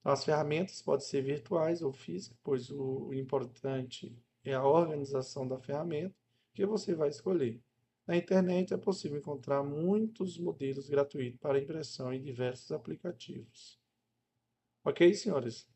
Então, 0.00 0.12
as 0.12 0.24
ferramentas 0.24 0.82
podem 0.82 1.04
ser 1.04 1.22
virtuais 1.22 1.82
ou 1.82 1.92
físicas, 1.92 2.38
pois 2.42 2.70
o 2.70 3.12
importante 3.12 4.16
é 4.44 4.54
a 4.54 4.64
organização 4.64 5.46
da 5.48 5.58
ferramenta 5.58 6.14
que 6.54 6.64
você 6.64 6.94
vai 6.94 7.08
escolher. 7.08 7.60
Na 8.06 8.16
internet 8.16 8.72
é 8.72 8.76
possível 8.76 9.18
encontrar 9.18 9.64
muitos 9.64 10.38
modelos 10.38 10.88
gratuitos 10.88 11.40
para 11.40 11.58
impressão 11.58 12.12
em 12.12 12.22
diversos 12.22 12.70
aplicativos. 12.70 13.80
Ok, 14.84 15.12
senhores? 15.14 15.68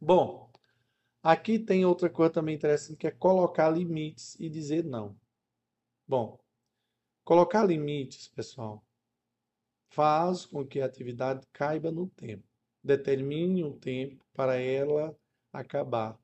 Bom, 0.00 0.50
Aqui 1.24 1.58
tem 1.58 1.86
outra 1.86 2.10
coisa 2.10 2.34
também 2.34 2.54
interessante 2.54 2.98
que 2.98 3.06
é 3.06 3.10
colocar 3.10 3.70
limites 3.70 4.38
e 4.38 4.50
dizer 4.50 4.84
não. 4.84 5.16
Bom, 6.06 6.38
colocar 7.24 7.64
limites, 7.64 8.28
pessoal, 8.28 8.84
faz 9.88 10.44
com 10.44 10.66
que 10.66 10.82
a 10.82 10.84
atividade 10.84 11.46
caiba 11.50 11.90
no 11.90 12.10
tempo. 12.10 12.44
Determine 12.82 13.64
um 13.64 13.72
tempo 13.72 14.22
para 14.34 14.56
ela 14.56 15.16
acabar. 15.50 16.20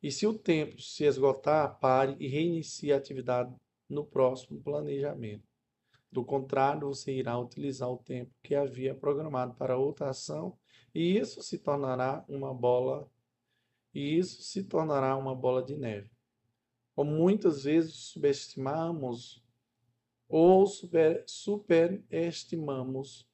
E 0.00 0.12
se 0.12 0.24
o 0.24 0.38
tempo 0.38 0.80
se 0.80 1.02
esgotar, 1.02 1.76
pare 1.80 2.14
e 2.20 2.28
reinicie 2.28 2.92
a 2.92 2.96
atividade 2.96 3.52
no 3.88 4.04
próximo 4.04 4.62
planejamento. 4.62 5.48
Do 6.12 6.24
contrário, 6.24 6.86
você 6.86 7.10
irá 7.12 7.36
utilizar 7.36 7.90
o 7.90 7.98
tempo 7.98 8.30
que 8.40 8.54
havia 8.54 8.94
programado 8.94 9.54
para 9.54 9.76
outra 9.76 10.10
ação 10.10 10.56
e 10.94 11.18
isso 11.18 11.42
se 11.42 11.58
tornará 11.58 12.24
uma 12.28 12.54
bola 12.54 13.10
e 13.94 14.18
isso 14.18 14.42
se 14.42 14.64
tornará 14.64 15.16
uma 15.16 15.34
bola 15.34 15.62
de 15.62 15.76
neve. 15.76 16.10
Como 16.94 17.10
muitas 17.10 17.64
vezes 17.64 17.94
subestimamos 17.94 19.42
ou 20.28 20.66
super, 20.66 21.24
superestimamos 21.26 23.28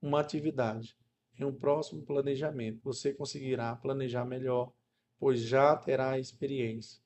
uma 0.00 0.20
atividade. 0.20 0.96
Em 1.38 1.44
um 1.44 1.54
próximo 1.54 2.02
planejamento, 2.02 2.80
você 2.82 3.12
conseguirá 3.12 3.74
planejar 3.76 4.24
melhor, 4.24 4.72
pois 5.18 5.40
já 5.40 5.76
terá 5.76 6.18
experiência. 6.18 7.02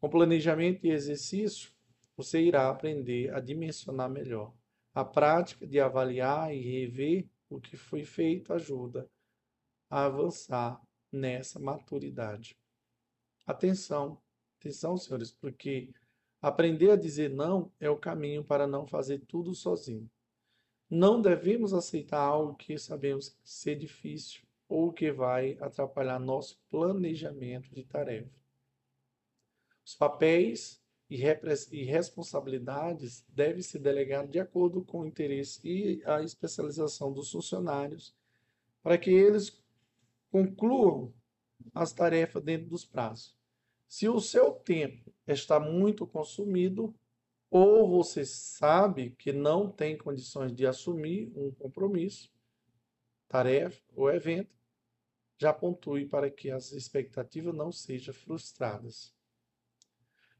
Com 0.00 0.08
planejamento 0.08 0.86
e 0.86 0.90
exercício, 0.90 1.72
você 2.16 2.40
irá 2.40 2.70
aprender 2.70 3.32
a 3.34 3.40
dimensionar 3.40 4.10
melhor. 4.10 4.54
A 4.94 5.04
prática 5.04 5.66
de 5.66 5.78
avaliar 5.78 6.54
e 6.54 6.60
rever 6.60 7.28
o 7.48 7.60
que 7.60 7.76
foi 7.76 8.04
feito 8.04 8.52
ajuda 8.52 9.08
a 9.90 10.04
avançar 10.04 10.80
nessa 11.12 11.58
maturidade. 11.58 12.56
Atenção, 13.46 14.16
atenção, 14.58 14.96
senhores, 14.96 15.32
porque 15.32 15.92
aprender 16.40 16.92
a 16.92 16.96
dizer 16.96 17.28
não 17.28 17.72
é 17.80 17.90
o 17.90 17.98
caminho 17.98 18.44
para 18.44 18.66
não 18.66 18.86
fazer 18.86 19.18
tudo 19.26 19.54
sozinho. 19.54 20.08
Não 20.88 21.20
devemos 21.20 21.74
aceitar 21.74 22.20
algo 22.20 22.54
que 22.54 22.78
sabemos 22.78 23.36
ser 23.42 23.76
difícil 23.76 24.42
ou 24.68 24.92
que 24.92 25.10
vai 25.10 25.58
atrapalhar 25.60 26.18
nosso 26.20 26.60
planejamento 26.70 27.74
de 27.74 27.84
tarefa. 27.84 28.30
Os 29.84 29.94
papéis 29.96 30.80
e, 31.10 31.16
responsabilidades 31.84 33.24
devem 33.28 33.62
ser 33.62 33.80
delegados 33.80 34.30
de 34.30 34.38
acordo 34.38 34.84
com 34.84 35.00
o 35.00 35.06
interesse 35.06 35.60
e 35.66 36.02
a 36.04 36.22
especialização 36.22 37.12
dos 37.12 37.32
funcionários, 37.32 38.14
para 38.80 38.96
que 38.96 39.10
eles 39.10 39.59
concluam 40.30 41.12
as 41.74 41.92
tarefas 41.92 42.42
dentro 42.42 42.68
dos 42.68 42.84
prazos. 42.84 43.36
Se 43.86 44.08
o 44.08 44.20
seu 44.20 44.52
tempo 44.52 45.12
está 45.26 45.58
muito 45.58 46.06
consumido, 46.06 46.94
ou 47.50 47.88
você 47.88 48.24
sabe 48.24 49.10
que 49.10 49.32
não 49.32 49.70
tem 49.70 49.98
condições 49.98 50.54
de 50.54 50.64
assumir 50.66 51.32
um 51.36 51.50
compromisso, 51.50 52.32
tarefa 53.28 53.82
ou 53.94 54.08
evento, 54.08 54.54
já 55.36 55.52
pontue 55.52 56.06
para 56.06 56.30
que 56.30 56.50
as 56.50 56.70
expectativas 56.70 57.54
não 57.54 57.72
sejam 57.72 58.14
frustradas. 58.14 59.14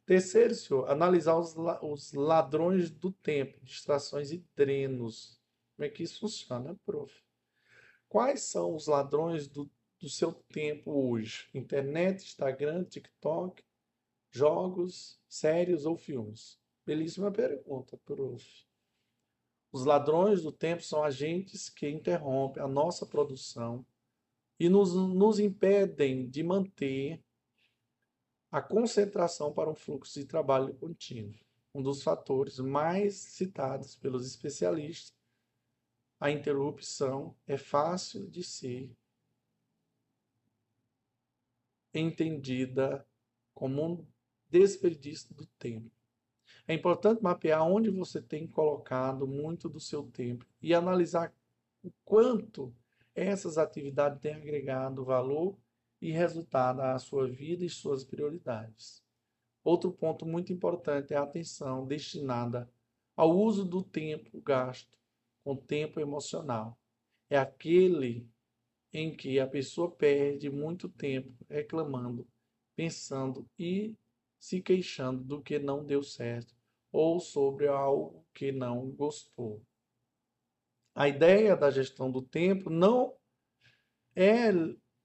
Terceiro, 0.06 0.54
senhor, 0.54 0.90
analisar 0.90 1.36
os, 1.36 1.54
os 1.82 2.12
ladrões 2.12 2.90
do 2.90 3.10
tempo, 3.10 3.58
distrações 3.62 4.30
e 4.30 4.44
drenos. 4.54 5.40
Como 5.74 5.86
é 5.86 5.88
que 5.88 6.02
isso 6.02 6.20
funciona, 6.20 6.78
prof? 6.84 7.14
Quais 8.08 8.42
são 8.42 8.74
os 8.74 8.86
ladrões 8.86 9.48
do 9.48 9.70
do 10.00 10.08
seu 10.08 10.32
tempo 10.32 10.90
hoje? 10.90 11.48
Internet, 11.54 12.24
Instagram, 12.24 12.84
TikTok, 12.84 13.62
jogos, 14.30 15.20
séries 15.28 15.84
ou 15.84 15.96
filmes? 15.96 16.58
Belíssima 16.86 17.30
pergunta, 17.30 17.98
prof. 17.98 18.66
Os 19.70 19.84
ladrões 19.84 20.42
do 20.42 20.50
tempo 20.50 20.82
são 20.82 21.04
agentes 21.04 21.68
que 21.68 21.88
interrompem 21.88 22.62
a 22.62 22.66
nossa 22.66 23.06
produção 23.06 23.84
e 24.58 24.68
nos, 24.68 24.94
nos 24.94 25.38
impedem 25.38 26.28
de 26.28 26.42
manter 26.42 27.22
a 28.50 28.60
concentração 28.60 29.52
para 29.52 29.70
um 29.70 29.74
fluxo 29.74 30.18
de 30.18 30.26
trabalho 30.26 30.74
contínuo. 30.74 31.34
Um 31.72 31.82
dos 31.82 32.02
fatores 32.02 32.58
mais 32.58 33.14
citados 33.14 33.94
pelos 33.94 34.26
especialistas, 34.26 35.14
a 36.18 36.30
interrupção 36.30 37.36
é 37.46 37.56
fácil 37.56 38.28
de 38.28 38.42
ser 38.42 38.90
entendida 41.98 43.06
como 43.54 43.84
um 43.84 44.06
desperdício 44.48 45.34
do 45.34 45.46
tempo. 45.58 45.90
É 46.66 46.74
importante 46.74 47.22
mapear 47.22 47.66
onde 47.66 47.90
você 47.90 48.20
tem 48.20 48.46
colocado 48.46 49.26
muito 49.26 49.68
do 49.68 49.80
seu 49.80 50.04
tempo 50.04 50.46
e 50.62 50.74
analisar 50.74 51.34
o 51.82 51.90
quanto 52.04 52.74
essas 53.14 53.58
atividades 53.58 54.20
têm 54.20 54.34
agregado 54.34 55.04
valor 55.04 55.56
e 56.00 56.10
resultado 56.10 56.80
à 56.80 56.98
sua 56.98 57.28
vida 57.28 57.64
e 57.64 57.68
suas 57.68 58.04
prioridades. 58.04 59.02
Outro 59.62 59.92
ponto 59.92 60.24
muito 60.24 60.52
importante 60.52 61.12
é 61.12 61.16
a 61.16 61.22
atenção 61.22 61.86
destinada 61.86 62.70
ao 63.16 63.36
uso 63.36 63.64
do 63.64 63.82
tempo 63.82 64.40
gasto 64.40 64.98
com 65.44 65.54
tempo 65.56 66.00
emocional. 66.00 66.78
É 67.28 67.36
aquele 67.36 68.28
em 68.92 69.14
que 69.14 69.38
a 69.38 69.46
pessoa 69.46 69.90
perde 69.90 70.50
muito 70.50 70.88
tempo 70.88 71.32
reclamando, 71.48 72.26
pensando 72.74 73.48
e 73.58 73.94
se 74.38 74.60
queixando 74.60 75.22
do 75.22 75.42
que 75.42 75.58
não 75.58 75.84
deu 75.84 76.02
certo 76.02 76.54
ou 76.90 77.20
sobre 77.20 77.68
algo 77.68 78.24
que 78.34 78.50
não 78.50 78.90
gostou. 78.90 79.62
A 80.94 81.08
ideia 81.08 81.56
da 81.56 81.70
gestão 81.70 82.10
do 82.10 82.20
tempo 82.20 82.68
não 82.68 83.14
é 84.16 84.50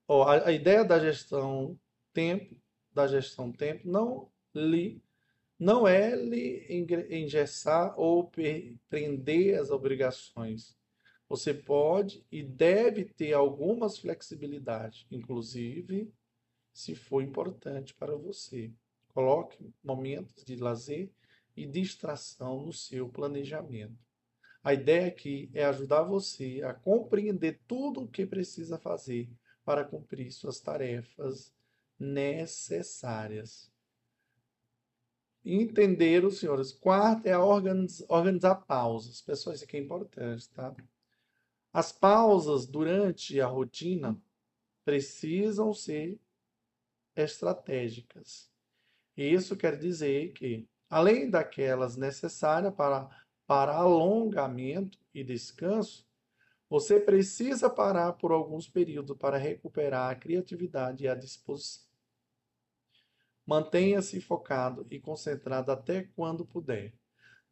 ó, 0.08 0.28
a, 0.28 0.52
ideia 0.52 0.84
da 0.84 1.00
gestão 1.00 1.80
tempo 2.14 2.56
da 2.92 3.08
gestão 3.08 3.52
tempo 3.52 3.88
não 3.88 4.32
lhe 4.54 5.02
não 5.58 5.88
é 5.88 6.16
lhe 6.16 6.66
engessar 7.10 7.98
ou 7.98 8.30
prender 8.90 9.58
as 9.58 9.70
obrigações. 9.70 10.75
Você 11.28 11.54
pode 11.54 12.26
e 12.32 12.44
deve 12.44 13.06
ter 13.06 13.34
algumas 13.34 13.98
flexibilidades, 13.98 15.08
inclusive 15.10 16.14
se 16.72 16.94
for 16.94 17.24
importante 17.24 17.94
para 17.94 18.16
você. 18.16 18.72
Coloque 19.14 19.74
momentos 19.84 20.44
de 20.44 20.56
lazer 20.58 21.10
e 21.56 21.66
distração 21.66 22.66
no 22.66 22.74
seu 22.74 23.10
planejamento. 23.10 23.98
A 24.64 24.74
ideia 24.74 25.08
aqui 25.08 25.50
é 25.54 25.64
ajudar 25.64 26.04
você 26.04 26.62
a 26.64 26.74
compreender 26.74 27.62
tudo 27.68 28.02
o 28.02 28.08
que 28.08 28.26
precisa 28.26 28.78
fazer 28.78 29.30
para 29.64 29.86
cumprir 29.86 30.32
suas 30.32 30.60
tarefas 30.60 31.54
necessárias. 32.00 33.72
Entenderam, 35.44 36.32
senhores? 36.32 36.72
Quarto 36.72 37.28
é 37.28 37.38
organizar, 37.38 38.06
organizar 38.10 38.56
pausas. 38.56 39.22
Pessoal, 39.22 39.56
isso 39.56 39.64
aqui 39.64 39.78
é 39.78 39.80
importante, 39.80 40.50
tá? 40.50 40.76
As 41.76 41.92
pausas 41.92 42.66
durante 42.66 43.42
a 43.42 43.48
rotina 43.48 44.18
precisam 44.86 45.74
ser 45.74 46.18
estratégicas. 47.14 48.50
Isso 49.18 49.58
quer 49.58 49.78
dizer 49.78 50.32
que 50.32 50.70
além 50.90 51.30
daquelas 51.30 51.98
necessárias 51.98 52.74
para, 52.74 53.10
para 53.46 53.76
alongamento 53.76 54.98
e 55.14 55.22
descanso, 55.22 56.08
você 56.70 56.98
precisa 56.98 57.70
parar 57.70 58.14
por 58.14 58.32
alguns 58.32 58.70
períodos 58.70 59.18
para 59.18 59.38
recuperar 59.38 60.10
a 60.10 60.16
criatividade 60.16 61.04
e 61.04 61.10
a 61.10 61.14
disposição. 61.14 61.84
Mantenha-se 63.46 64.22
focado 64.22 64.88
e 64.90 64.98
concentrado 64.98 65.74
até 65.74 66.04
quando 66.16 66.46
puder. 66.46 66.94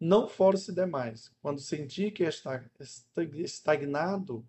Não 0.06 0.28
force 0.28 0.74
demais. 0.74 1.32
Quando 1.42 1.62
sentir 1.62 2.12
que 2.12 2.26
está 2.26 2.62
estagnado 3.36 4.46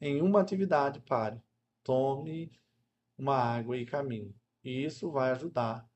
em 0.00 0.22
uma 0.22 0.40
atividade, 0.40 0.98
pare. 1.00 1.38
Tome 1.84 2.50
uma 3.18 3.36
água 3.36 3.76
e 3.76 3.84
caminhe. 3.84 4.34
E 4.64 4.82
isso 4.82 5.10
vai 5.10 5.30
ajudar 5.32 5.86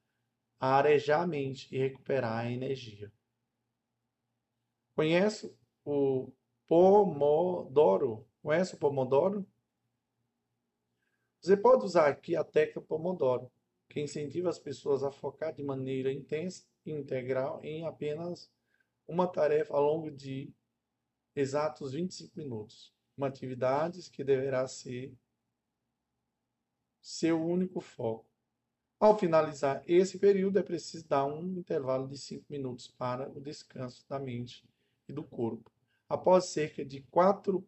a 0.61 0.75
arejar 0.75 1.23
a 1.23 1.27
mente 1.27 1.75
e 1.75 1.79
recuperar 1.79 2.45
a 2.45 2.51
energia. 2.51 3.11
Conhece 4.95 5.57
o 5.83 6.31
Pomodoro? 6.67 8.29
Conhece 8.43 8.75
o 8.75 8.79
Pomodoro? 8.79 9.47
Você 11.41 11.57
pode 11.57 11.83
usar 11.83 12.09
aqui 12.09 12.37
a 12.37 12.45
técnica 12.45 12.83
Pomodoro, 12.83 13.51
que 13.89 14.03
incentiva 14.03 14.51
as 14.51 14.59
pessoas 14.59 15.03
a 15.03 15.11
focar 15.11 15.55
de 15.55 15.63
maneira 15.63 16.13
intensa 16.13 16.67
e 16.85 16.93
integral 16.93 17.59
em 17.65 17.87
apenas 17.87 18.55
uma 19.07 19.27
tarefa 19.27 19.75
ao 19.75 19.83
longo 19.83 20.11
de 20.11 20.53
exatos 21.35 21.93
25 21.93 22.37
minutos. 22.37 22.93
Uma 23.17 23.29
atividade 23.29 24.11
que 24.11 24.25
deverá 24.25 24.67
ser 24.67 25.17
seu 27.01 27.41
único 27.43 27.81
foco. 27.81 28.27
Ao 28.99 29.19
finalizar 29.19 29.83
esse 29.87 30.19
período, 30.19 30.59
é 30.59 30.63
preciso 30.63 31.07
dar 31.07 31.27
um 31.27 31.59
intervalo 31.59 32.09
de 32.09 32.17
5 32.19 32.47
minutos 32.49 32.89
para 32.89 33.31
o 33.31 33.41
descanso 33.41 34.05
da 34.09 34.19
mente 34.19 34.69
e 35.09 35.13
do 35.13 35.23
corpo. 35.23 35.71
Após 36.09 36.47
cerca 36.47 36.85
de 36.85 37.03
4 37.03 37.67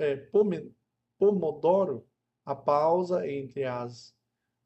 é, 0.00 0.16
pomodoro, 1.18 2.06
a 2.44 2.54
pausa 2.54 3.28
entre 3.28 3.64
as 3.64 4.14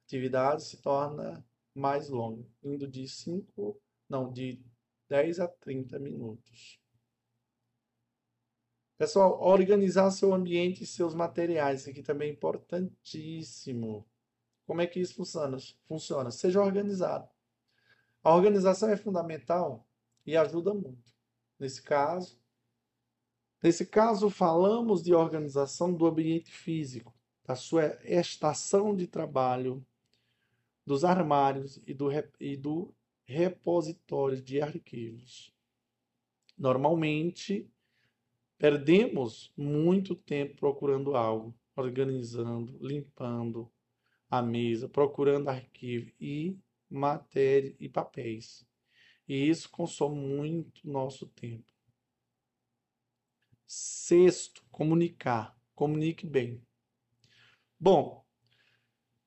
atividades 0.06 0.66
se 0.66 0.80
torna 0.80 1.44
mais 1.74 2.08
longa, 2.08 2.44
indo 2.62 2.88
de 2.88 3.06
5, 3.06 3.78
não, 4.08 4.32
de 4.32 4.64
10 5.08 5.40
a 5.40 5.48
30 5.48 5.98
minutos. 5.98 6.80
Pessoal, 8.98 9.40
organizar 9.42 10.10
seu 10.10 10.32
ambiente 10.32 10.82
e 10.82 10.86
seus 10.86 11.14
materiais, 11.14 11.80
isso 11.80 11.90
aqui 11.90 12.02
também 12.02 12.30
é 12.30 12.32
importantíssimo. 12.32 14.08
Como 14.66 14.80
é 14.80 14.86
que 14.86 14.98
isso 14.98 15.14
funciona? 15.14 15.58
Funciona. 15.86 16.30
Seja 16.30 16.62
organizado. 16.62 17.28
A 18.22 18.34
organização 18.34 18.88
é 18.88 18.96
fundamental 18.96 19.86
e 20.24 20.36
ajuda 20.36 20.74
muito. 20.74 21.14
Nesse 21.58 21.82
caso, 21.82 22.40
nesse 23.62 23.86
caso 23.86 24.28
falamos 24.28 25.02
de 25.02 25.14
organização 25.14 25.94
do 25.94 26.06
ambiente 26.06 26.50
físico, 26.50 27.14
da 27.44 27.54
sua 27.54 27.98
estação 28.02 28.96
de 28.96 29.06
trabalho, 29.06 29.86
dos 30.84 31.04
armários 31.04 31.80
e 31.86 31.94
do, 31.94 32.08
e 32.40 32.56
do 32.56 32.94
repositório 33.26 34.40
de 34.40 34.60
arquivos. 34.60 35.52
Normalmente, 36.56 37.68
perdemos 38.56 39.52
muito 39.56 40.14
tempo 40.14 40.56
procurando 40.56 41.14
algo, 41.14 41.54
organizando, 41.74 42.78
limpando, 42.80 43.70
a 44.30 44.40
mesa, 44.40 44.88
procurando 44.88 45.48
arquivo 45.48 46.10
e 46.20 46.56
matéria 46.88 47.76
e 47.78 47.88
papéis. 47.88 48.66
E 49.28 49.48
isso 49.48 49.68
consome 49.68 50.16
muito 50.16 50.88
nosso 50.88 51.26
tempo. 51.26 51.72
Sexto, 53.66 54.64
comunicar. 54.70 55.58
Comunique 55.74 56.26
bem. 56.26 56.62
Bom, 57.78 58.24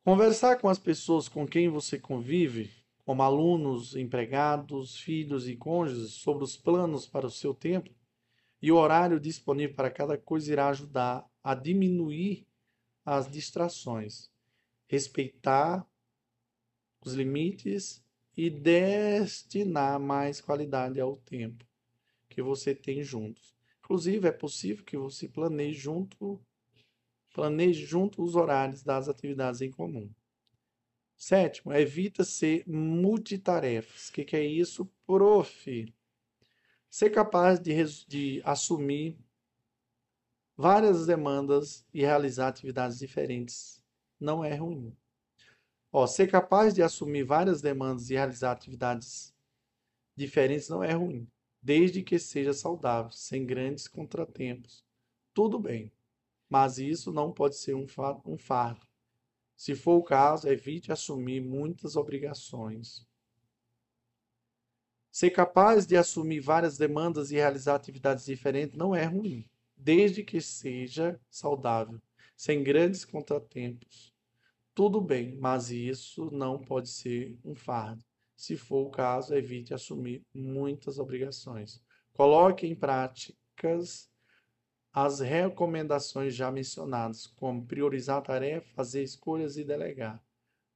conversar 0.03 0.57
com 0.59 0.69
as 0.69 0.79
pessoas 0.79 1.27
com 1.27 1.45
quem 1.45 1.69
você 1.69 1.99
convive, 1.99 2.78
como 3.09 3.23
alunos, 3.23 3.95
empregados, 3.95 4.97
filhos 4.97 5.49
e 5.49 5.55
cônjuges, 5.55 6.11
sobre 6.11 6.43
os 6.43 6.55
planos 6.55 7.07
para 7.07 7.25
o 7.25 7.31
seu 7.31 7.55
tempo 7.55 7.89
e 8.61 8.71
o 8.71 8.75
horário 8.75 9.19
disponível 9.19 9.75
para 9.75 9.89
cada 9.89 10.15
coisa 10.15 10.51
irá 10.51 10.69
ajudar 10.69 11.27
a 11.43 11.55
diminuir 11.55 12.45
as 13.03 13.27
distrações 13.27 14.29
respeitar 14.85 15.83
os 17.03 17.13
limites 17.15 18.05
e 18.37 18.47
destinar 18.47 19.99
mais 19.99 20.39
qualidade 20.39 21.01
ao 21.01 21.17
tempo 21.17 21.65
que 22.29 22.43
você 22.43 22.75
tem 22.75 23.01
juntos. 23.01 23.55
Inclusive, 23.79 24.27
é 24.27 24.31
possível 24.31 24.85
que 24.85 24.95
você 24.95 25.27
planeje 25.27 25.79
junto, 25.79 26.39
planeje 27.33 27.87
junto 27.87 28.21
os 28.21 28.35
horários 28.35 28.83
das 28.83 29.09
atividades 29.09 29.61
em 29.61 29.71
comum. 29.71 30.11
Sétimo, 31.19 31.73
evita 31.73 32.23
ser 32.23 32.63
multitarefas. 32.65 34.07
O 34.07 34.13
que, 34.13 34.23
que 34.23 34.37
é 34.37 34.43
isso, 34.43 34.89
prof? 35.05 35.93
Ser 36.89 37.09
capaz 37.09 37.59
de, 37.59 37.75
de 38.07 38.41
assumir 38.45 39.19
várias 40.55 41.05
demandas 41.05 41.85
e 41.93 41.99
realizar 41.99 42.47
atividades 42.47 42.97
diferentes 42.97 43.83
não 44.17 44.45
é 44.45 44.55
ruim. 44.55 44.95
Ó, 45.91 46.07
ser 46.07 46.31
capaz 46.31 46.73
de 46.73 46.81
assumir 46.81 47.23
várias 47.23 47.61
demandas 47.61 48.09
e 48.09 48.13
realizar 48.13 48.53
atividades 48.53 49.35
diferentes 50.15 50.69
não 50.69 50.81
é 50.81 50.93
ruim, 50.93 51.27
desde 51.61 52.01
que 52.01 52.17
seja 52.17 52.53
saudável, 52.53 53.11
sem 53.11 53.45
grandes 53.45 53.89
contratempos. 53.89 54.85
Tudo 55.33 55.59
bem, 55.59 55.91
mas 56.47 56.77
isso 56.77 57.11
não 57.11 57.33
pode 57.33 57.57
ser 57.57 57.75
um 57.75 57.87
fardo. 57.87 58.88
Se 59.59 59.75
for 59.75 59.97
o 59.97 60.03
caso, 60.03 60.47
evite 60.47 60.89
assumir 60.89 61.41
muitas 61.41 61.97
obrigações. 61.97 63.05
Ser 65.11 65.31
capaz 65.31 65.85
de 65.85 65.97
assumir 65.97 66.39
várias 66.39 66.77
demandas 66.77 67.29
e 67.29 67.35
realizar 67.35 67.75
atividades 67.75 68.23
diferentes 68.23 68.77
não 68.77 68.95
é 68.95 69.03
ruim, 69.03 69.45
desde 69.75 70.23
que 70.23 70.39
seja 70.39 71.19
saudável, 71.29 72.01
sem 72.37 72.63
grandes 72.63 73.03
contratempos. 73.03 74.13
Tudo 74.73 75.01
bem, 75.01 75.35
mas 75.35 75.71
isso 75.71 76.31
não 76.31 76.57
pode 76.57 76.87
ser 76.87 77.37
um 77.43 77.53
fardo. 77.53 78.01
Se 78.37 78.55
for 78.55 78.87
o 78.87 78.89
caso, 78.89 79.35
evite 79.35 79.73
assumir 79.73 80.21
muitas 80.33 80.99
obrigações. 80.99 81.83
Coloque 82.13 82.65
em 82.65 82.73
práticas 82.73 84.08
as 84.91 85.19
recomendações 85.19 86.33
já 86.33 86.51
mencionadas, 86.51 87.27
como 87.27 87.65
priorizar 87.65 88.17
a 88.17 88.21
tarefa, 88.21 88.67
fazer 88.73 89.03
escolhas 89.03 89.57
e 89.57 89.63
delegar, 89.63 90.23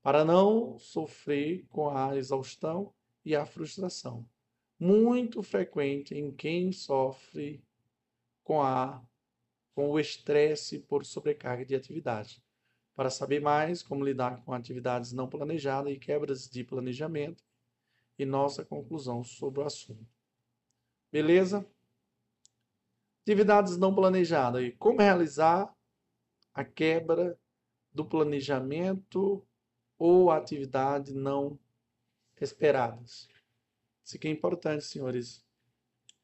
para 0.02 0.24
não 0.24 0.78
sofrer 0.78 1.66
com 1.70 1.90
a 1.90 2.16
exaustão 2.16 2.94
e 3.26 3.36
a 3.36 3.46
frustração. 3.46 4.28
Muito 4.80 5.42
frequente 5.42 6.16
em 6.16 6.32
quem 6.32 6.72
sofre 6.72 7.64
com 8.44 8.62
a 8.62 9.04
com 9.74 9.90
o 9.90 10.00
estresse 10.00 10.80
por 10.80 11.04
sobrecarga 11.04 11.66
de 11.66 11.76
atividade. 11.76 12.44
Para 12.94 13.10
saber 13.10 13.42
mais 13.42 13.82
como 13.82 14.06
lidar 14.06 14.44
com 14.44 14.54
atividades 14.54 15.12
não 15.12 15.28
planejadas 15.28 15.92
e 15.92 15.98
quebras 15.98 16.48
de 16.48 16.64
planejamento 16.64 17.44
e 18.20 18.26
nossa 18.26 18.64
conclusão 18.64 19.24
sobre 19.24 19.62
o 19.62 19.66
assunto. 19.66 20.06
Beleza? 21.12 21.68
Atividades 23.24 23.78
não 23.78 23.96
planejadas. 23.96 24.64
E 24.64 24.72
como 24.72 25.00
realizar 25.00 25.74
a 26.54 26.64
quebra 26.64 27.40
do 27.92 28.06
planejamento 28.06 29.46
ou 29.98 30.30
atividade 30.30 31.14
não 31.14 31.58
esperadas. 32.40 33.30
Isso 34.04 34.18
aqui 34.18 34.28
é 34.28 34.32
importante, 34.32 34.84
senhores. 34.84 35.44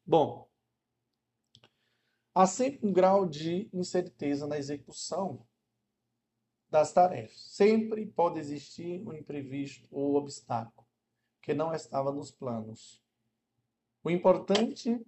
Bom, 0.04 0.48
há 2.34 2.46
sempre 2.46 2.86
um 2.86 2.92
grau 2.92 3.26
de 3.26 3.68
incerteza 3.72 4.46
na 4.46 4.58
execução 4.58 5.46
das 6.68 6.92
tarefas. 6.92 7.40
Sempre 7.40 8.06
pode 8.06 8.38
existir 8.38 9.00
um 9.06 9.14
imprevisto 9.14 9.88
ou 9.90 10.14
obstáculo 10.14 10.86
que 11.40 11.54
não 11.54 11.72
estava 11.74 12.12
nos 12.12 12.30
planos. 12.30 13.02
O 14.04 14.10
importante 14.10 15.00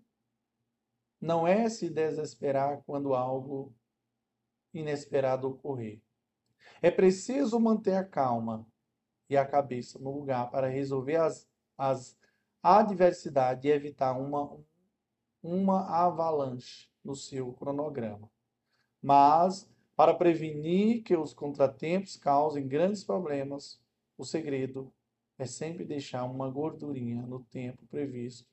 não 1.23 1.47
é 1.47 1.69
se 1.69 1.89
desesperar 1.89 2.83
quando 2.85 3.15
algo 3.15 3.73
inesperado 4.75 5.49
ocorrer. 5.49 6.03
É 6.83 6.91
preciso 6.91 7.61
manter 7.61 7.95
a 7.95 8.05
calma 8.05 8.67
e 9.31 9.37
a 9.37 9.47
cabeça 9.47 10.01
no 10.01 10.11
lugar 10.11 10.51
para 10.51 10.67
resolver 10.67 11.17
as, 11.17 11.49
as 11.79 12.19
adversidades 12.61 13.65
e 13.65 13.69
evitar 13.69 14.19
uma, 14.19 14.59
uma 15.41 15.89
avalanche 15.89 16.91
no 17.05 17.15
seu 17.15 17.53
cronograma. 17.53 18.29
Mas 19.01 19.71
para 19.95 20.15
prevenir 20.15 21.05
que 21.05 21.17
os 21.17 21.33
contratempos 21.33 22.17
causem 22.17 22.67
grandes 22.67 23.05
problemas, 23.05 23.81
o 24.19 24.25
segredo 24.25 24.93
é 25.39 25.47
sempre 25.47 25.85
deixar 25.85 26.25
uma 26.25 26.51
gordurinha 26.51 27.23
no 27.23 27.45
tempo 27.45 27.87
previsto 27.87 28.49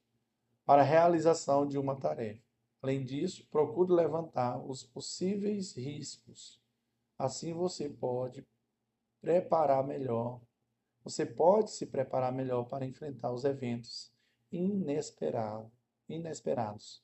para 0.66 0.84
a 0.84 0.86
realização 0.86 1.68
de 1.68 1.80
uma 1.80 1.96
tarefa. 1.96 2.49
Além 2.82 3.04
disso, 3.04 3.46
procure 3.50 3.92
levantar 3.92 4.58
os 4.58 4.84
possíveis 4.84 5.76
riscos. 5.76 6.62
Assim 7.18 7.54
você 7.54 7.90
pode 7.90 8.48
preparar 9.22 9.86
melhor. 9.86 10.42
Você 11.04 11.26
pode 11.26 11.72
se 11.72 11.86
preparar 11.86 12.32
melhor 12.32 12.66
para 12.66 12.86
enfrentar 12.86 13.32
os 13.32 13.44
eventos 13.44 14.14
inesperados. 14.52 15.72
inesperados. 16.08 17.04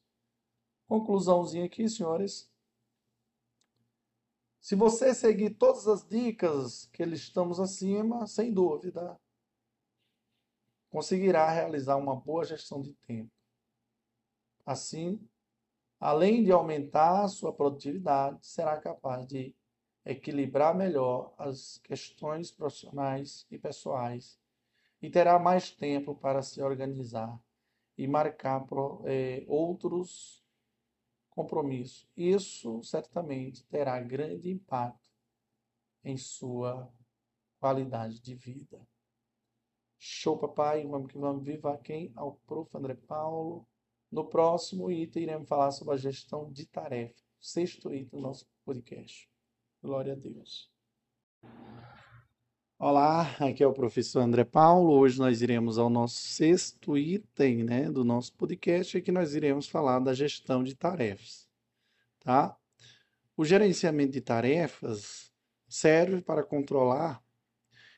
Conclusãozinha 0.88 1.66
aqui, 1.66 1.88
senhores. 1.90 2.50
Se 4.62 4.76
você 4.76 5.14
seguir 5.14 5.52
todas 5.52 5.88
as 5.88 6.08
dicas 6.08 6.88
que 6.88 7.06
listamos 7.06 7.60
acima, 7.60 8.26
sem 8.26 8.52
dúvida, 8.52 9.20
conseguirá 10.90 11.50
realizar 11.52 11.98
uma 11.98 12.16
boa 12.16 12.44
gestão 12.44 12.82
de 12.82 12.94
tempo. 13.06 13.32
Assim, 14.66 15.20
além 16.00 16.44
de 16.44 16.52
aumentar 16.52 17.24
a 17.24 17.28
sua 17.28 17.54
produtividade, 17.54 18.46
será 18.46 18.78
capaz 18.78 19.26
de 19.28 19.56
equilibrar 20.06 20.76
melhor 20.76 21.34
as 21.38 21.80
questões 21.80 22.52
profissionais 22.52 23.46
e 23.50 23.58
pessoais 23.58 24.40
e 25.02 25.10
terá 25.10 25.40
mais 25.40 25.72
tempo 25.72 26.16
para 26.16 26.42
se 26.42 26.62
organizar 26.62 27.40
e 27.98 28.08
marcar 28.08 28.66
é, 29.06 29.44
outros 29.48 30.44
compromisso. 31.30 32.08
Isso 32.16 32.82
certamente 32.84 33.66
terá 33.66 34.00
grande 34.00 34.50
impacto 34.50 35.10
em 36.04 36.18
sua 36.18 36.90
qualidade 37.60 38.22
de 38.22 38.36
vida. 38.36 38.80
Show, 39.98 40.38
papai. 40.38 40.86
Vamos 40.86 41.12
que 41.12 41.18
vamos. 41.18 41.44
Viva 41.44 41.78
quem? 41.78 42.12
Ao 42.16 42.34
prof. 42.46 42.76
André 42.78 42.96
Paulo. 42.96 43.68
No 44.12 44.26
próximo 44.26 44.92
item, 44.92 45.24
iremos 45.24 45.48
falar 45.48 45.72
sobre 45.72 45.96
a 45.96 45.98
gestão 45.98 46.52
de 46.52 46.66
tarefa. 46.66 47.22
Sexto 47.40 47.94
item 47.94 48.20
do 48.20 48.20
nosso 48.20 48.46
podcast. 48.64 49.30
Glória 49.82 50.14
a 50.14 50.16
Deus. 50.16 50.72
Olá, 52.78 53.36
aqui 53.40 53.64
é 53.64 53.68
o 53.68 53.74
professor 53.74 54.20
André 54.20 54.44
Paulo. 54.44 54.92
Hoje 54.92 55.18
nós 55.18 55.42
iremos 55.42 55.78
ao 55.78 55.90
nosso 55.90 56.18
sexto 56.18 56.98
item 56.98 57.64
né, 57.64 57.90
do 57.90 58.04
nosso 58.04 58.34
podcast, 58.34 59.02
que 59.02 59.12
nós 59.12 59.34
iremos 59.34 59.68
falar 59.68 60.00
da 60.00 60.14
gestão 60.14 60.64
de 60.64 60.76
tarefas. 60.76 61.50
Tá? 62.20 62.56
O 63.36 63.44
gerenciamento 63.44 64.14
de 64.14 64.22
tarefas 64.22 65.32
serve 65.68 66.22
para 66.22 66.44
controlar 66.44 67.24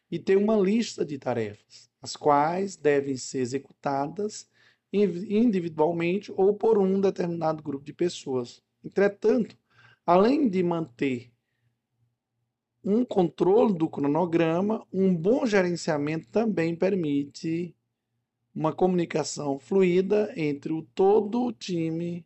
e 0.10 0.18
ter 0.18 0.38
uma 0.38 0.56
lista 0.56 1.06
de 1.06 1.18
tarefas, 1.18 1.92
as 2.02 2.16
quais 2.16 2.78
devem 2.78 3.18
ser 3.18 3.40
executadas 3.40 4.50
individualmente 4.92 6.32
ou 6.36 6.54
por 6.54 6.78
um 6.78 7.00
determinado 7.00 7.62
grupo 7.62 7.86
de 7.86 7.94
pessoas. 7.94 8.64
Entretanto, 8.84 9.58
além 10.06 10.48
de 10.50 10.64
manter 10.64 11.32
um 12.84 13.04
controle 13.04 13.74
do 13.74 13.90
cronograma, 13.90 14.86
um 14.94 15.14
bom 15.14 15.46
gerenciamento 15.46 16.30
também 16.30 16.76
permite 16.76 17.76
uma 18.56 18.74
comunicação 18.74 19.60
fluida 19.60 20.34
entre 20.36 20.72
o 20.72 20.82
todo 20.82 21.44
o 21.44 21.52
time, 21.52 22.26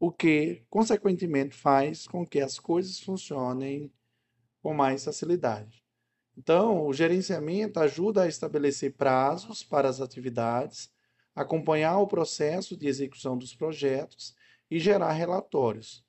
o 0.00 0.10
que, 0.10 0.64
consequentemente, 0.70 1.54
faz 1.54 2.06
com 2.08 2.26
que 2.26 2.40
as 2.40 2.58
coisas 2.58 2.98
funcionem 2.98 3.92
com 4.62 4.72
mais 4.72 5.04
facilidade. 5.04 5.84
Então, 6.36 6.86
o 6.86 6.92
gerenciamento 6.92 7.78
ajuda 7.78 8.22
a 8.22 8.28
estabelecer 8.28 8.94
prazos 8.94 9.62
para 9.62 9.88
as 9.88 10.00
atividades, 10.00 10.90
acompanhar 11.34 11.98
o 11.98 12.06
processo 12.06 12.76
de 12.76 12.86
execução 12.86 13.36
dos 13.36 13.54
projetos 13.54 14.34
e 14.70 14.78
gerar 14.78 15.12
relatórios. 15.12 16.04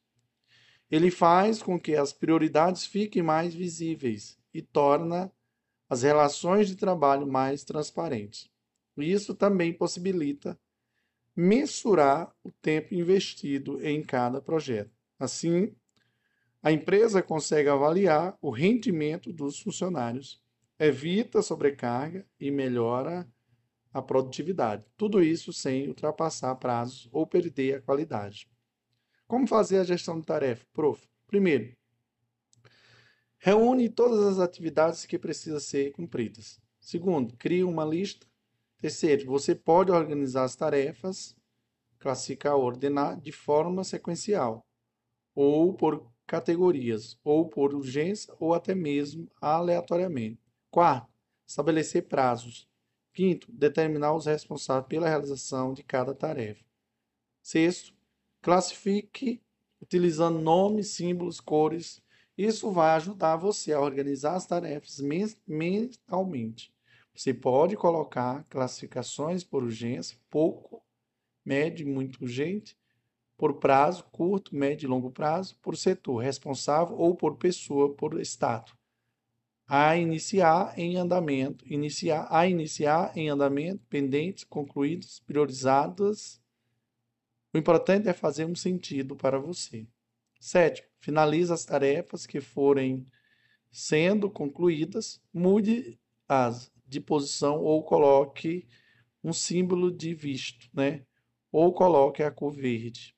Ele 0.89 1.09
faz 1.09 1.61
com 1.61 1.79
que 1.79 1.95
as 1.95 2.13
prioridades 2.13 2.85
fiquem 2.85 3.23
mais 3.23 3.53
visíveis 3.53 4.37
e 4.53 4.61
torna 4.61 5.31
as 5.89 6.03
relações 6.03 6.67
de 6.67 6.75
trabalho 6.75 7.27
mais 7.27 7.63
transparentes. 7.63 8.49
Isso 8.97 9.35
também 9.35 9.73
possibilita 9.73 10.57
mensurar 11.35 12.33
o 12.43 12.51
tempo 12.51 12.93
investido 12.93 13.85
em 13.85 14.01
cada 14.01 14.39
projeto. 14.39 14.91
Assim, 15.19 15.75
a 16.63 16.71
empresa 16.71 17.21
consegue 17.21 17.67
avaliar 17.67 18.37
o 18.41 18.49
rendimento 18.49 19.33
dos 19.33 19.59
funcionários, 19.59 20.41
evita 20.79 21.41
sobrecarga 21.41 22.25
e 22.39 22.49
melhora 22.49 23.27
a 23.95 24.01
produtividade. 24.01 24.83
Tudo 24.97 25.23
isso 25.23 25.53
sem 25.53 25.87
ultrapassar 25.87 26.53
prazos 26.55 27.07
ou 27.13 27.25
perder 27.25 27.75
a 27.75 27.81
qualidade. 27.81 28.45
Como 29.25 29.47
fazer 29.47 29.77
a 29.77 29.85
gestão 29.85 30.19
de 30.19 30.25
tarefa? 30.25 30.65
Prof. 30.73 31.07
Primeiro, 31.25 31.73
reúne 33.37 33.87
todas 33.87 34.19
as 34.25 34.37
atividades 34.37 35.05
que 35.05 35.17
precisam 35.17 35.61
ser 35.61 35.93
cumpridas. 35.93 36.59
Segundo, 36.77 37.37
cria 37.37 37.65
uma 37.65 37.85
lista. 37.85 38.27
Terceiro, 38.77 39.27
você 39.27 39.55
pode 39.55 39.93
organizar 39.93 40.43
as 40.43 40.57
tarefas, 40.57 41.33
classificar, 41.97 42.57
ordenar 42.57 43.17
de 43.21 43.31
forma 43.31 43.85
sequencial, 43.85 44.67
ou 45.33 45.73
por 45.73 46.11
categorias, 46.27 47.17
ou 47.23 47.47
por 47.47 47.73
urgência, 47.73 48.33
ou 48.41 48.53
até 48.53 48.75
mesmo 48.75 49.31
aleatoriamente. 49.39 50.41
Quarto, 50.69 51.09
estabelecer 51.47 52.09
prazos. 52.09 52.67
Quinto, 53.15 53.49
determinar 53.49 54.13
os 54.13 54.25
responsáveis 54.25 54.87
pela 54.87 55.07
realização 55.07 55.73
de 55.73 55.81
cada 55.81 56.13
tarefa. 56.13 56.63
Sexto, 57.41 57.93
classifique 58.41 59.41
utilizando 59.81 60.39
nomes, 60.39 60.89
símbolos, 60.89 61.39
cores. 61.39 62.03
Isso 62.37 62.69
vai 62.71 62.91
ajudar 62.95 63.37
você 63.37 63.71
a 63.71 63.79
organizar 63.79 64.35
as 64.35 64.45
tarefas 64.45 64.99
mentalmente. 65.47 66.73
Você 67.15 67.33
pode 67.33 67.77
colocar 67.77 68.43
classificações 68.49 69.45
por 69.45 69.63
urgência, 69.63 70.17
pouco, 70.29 70.83
médio 71.45 71.87
e 71.87 71.89
muito 71.89 72.21
urgente, 72.21 72.77
por 73.37 73.53
prazo, 73.53 74.03
curto, 74.11 74.53
médio 74.53 74.87
e 74.87 74.89
longo 74.89 75.09
prazo, 75.09 75.55
por 75.61 75.77
setor 75.77 76.17
responsável 76.17 76.97
ou 76.97 77.15
por 77.15 77.37
pessoa, 77.37 77.93
por 77.95 78.19
estado. 78.19 78.73
A 79.67 79.97
iniciar 79.97 80.77
em 80.77 80.95
andamento, 80.97 81.65
iniciar, 81.67 82.27
a 82.29 82.47
iniciar 82.47 83.17
em 83.17 83.29
andamento, 83.29 83.83
pendentes, 83.89 84.43
concluídos, 84.43 85.19
priorizadas. 85.25 86.39
O 87.51 87.57
importante 87.57 88.07
é 88.07 88.13
fazer 88.13 88.45
um 88.45 88.55
sentido 88.55 89.15
para 89.15 89.39
você. 89.39 89.87
Sétimo, 90.39 90.87
finalize 90.99 91.51
as 91.51 91.65
tarefas 91.65 92.27
que 92.27 92.39
forem 92.39 93.05
sendo 93.71 94.29
concluídas, 94.29 95.19
mude 95.33 95.99
as 96.29 96.71
de 96.87 97.01
posição 97.01 97.61
ou 97.61 97.83
coloque 97.83 98.67
um 99.23 99.33
símbolo 99.33 99.91
de 99.91 100.13
visto, 100.13 100.69
né? 100.71 101.03
Ou 101.51 101.73
coloque 101.73 102.21
a 102.21 102.29
cor 102.29 102.51
verde. 102.51 103.15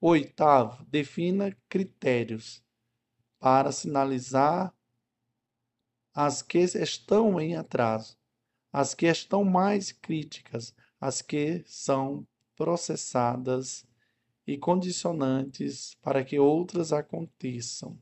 Oitavo, 0.00 0.84
defina 0.86 1.56
critérios 1.68 2.64
para 3.38 3.70
sinalizar 3.70 4.75
as 6.16 6.40
que 6.40 6.60
estão 6.60 7.38
em 7.38 7.56
atraso, 7.56 8.16
as 8.72 8.94
que 8.94 9.04
estão 9.04 9.44
mais 9.44 9.92
críticas, 9.92 10.74
as 10.98 11.20
que 11.20 11.62
são 11.66 12.26
processadas 12.56 13.86
e 14.46 14.56
condicionantes 14.56 15.94
para 16.00 16.24
que 16.24 16.38
outras 16.38 16.90
aconteçam. 16.90 17.98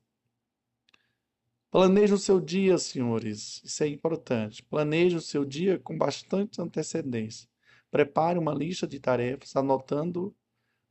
Planeje 1.72 2.14
o 2.14 2.18
seu 2.18 2.40
dia, 2.40 2.78
senhores. 2.78 3.60
Isso 3.64 3.82
é 3.82 3.88
importante. 3.88 4.62
Planeje 4.62 5.16
o 5.16 5.20
seu 5.20 5.44
dia 5.44 5.76
com 5.80 5.98
bastante 5.98 6.62
antecedência. 6.62 7.48
Prepare 7.90 8.38
uma 8.38 8.54
lista 8.54 8.86
de 8.86 9.00
tarefas, 9.00 9.56
anotando 9.56 10.32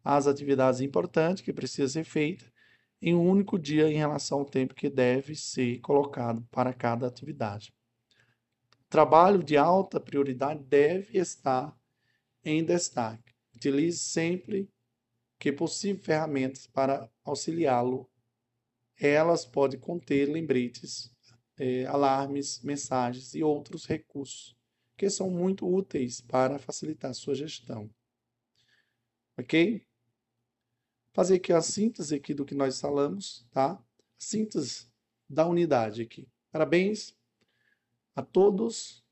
as 0.03 0.28
atividades 0.28 0.82
importantes 0.82 1.41
que 1.41 1.53
precisam 1.53 2.03
ser 2.03 2.03
feitas 2.03 2.51
em 3.06 3.14
um 3.14 3.30
único 3.30 3.60
dia 3.60 3.89
em 3.89 3.97
relação 3.97 4.39
ao 4.39 4.45
tempo 4.45 4.74
que 4.74 4.89
deve 4.89 5.36
ser 5.36 5.82
colocado 5.82 6.41
para 6.49 6.74
cada 6.74 7.06
atividade. 7.06 7.74
Trabalho 8.89 9.43
de 9.43 9.58
alta 9.58 9.99
prioridade 9.99 10.64
deve 10.64 11.18
estar 11.18 11.78
em 12.45 12.64
destaque. 12.64 13.34
Utilize 13.54 13.99
sempre 13.99 14.70
que 15.38 15.51
possível 15.51 16.01
ferramentas 16.01 16.66
para 16.66 17.12
auxiliá-lo 17.26 18.10
elas 18.97 19.43
podem 19.43 19.78
conter 19.78 20.30
lembretes, 20.30 21.14
é, 21.60 21.86
alarmes, 21.86 22.62
mensagens 22.62 23.36
e 23.36 23.43
outros 23.43 23.86
recursos 23.86 24.56
que 24.95 25.10
são 25.10 25.30
muito 25.30 25.68
úteis 25.68 26.22
para 26.22 26.58
facilitar 26.58 27.14
sua 27.14 27.36
gestão. 27.36 27.89
Ok? 29.38 29.86
Fazer 31.14 31.36
aqui 31.36 31.53
a 31.53 31.61
síntese 31.61 32.16
aqui 32.16 32.34
do 32.34 32.43
que 32.43 32.55
nós 32.55 32.82
falamos, 32.82 33.45
tá? 33.51 33.80
Síntese 34.18 34.88
da 35.30 35.45
unidade 35.47 36.01
aqui. 36.01 36.28
Parabéns 36.51 37.16
a 38.16 38.24
todos 38.24 39.03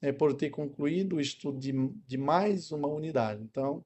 é, 0.00 0.12
por 0.12 0.34
ter 0.34 0.50
concluído 0.50 1.16
o 1.16 1.20
estudo 1.20 1.58
de, 1.58 1.72
de 2.06 2.18
mais 2.18 2.72
uma 2.72 2.88
unidade. 2.88 3.42
Então, 3.44 3.84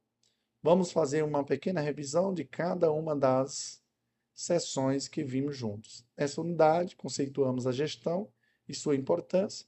vamos 0.62 0.90
fazer 0.90 1.22
uma 1.22 1.44
pequena 1.44 1.82
revisão 1.82 2.32
de 2.32 2.44
cada 2.44 2.90
uma 2.90 3.14
das 3.14 3.82
sessões 4.32 5.06
que 5.06 5.22
vimos 5.22 5.56
juntos. 5.56 6.02
Nessa 6.16 6.40
unidade, 6.40 6.96
conceituamos 6.96 7.66
a 7.66 7.72
gestão 7.72 8.26
e 8.66 8.74
sua 8.74 8.96
importância 8.96 9.66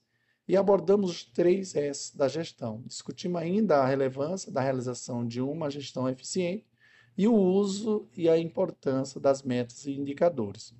e 0.48 0.56
abordamos 0.56 1.10
os 1.10 1.24
três 1.24 1.74
S 1.74 2.16
da 2.16 2.26
gestão. 2.26 2.82
Discutimos 2.86 3.40
ainda 3.40 3.82
a 3.82 3.86
relevância 3.86 4.50
da 4.50 4.62
realização 4.62 5.26
de 5.26 5.42
uma 5.42 5.70
gestão 5.70 6.08
eficiente 6.08 6.65
e 7.16 7.26
o 7.26 7.34
uso 7.34 8.08
e 8.16 8.28
a 8.28 8.38
importância 8.38 9.20
das 9.20 9.42
metas 9.42 9.86
e 9.86 9.92
indicadores. 9.92 10.74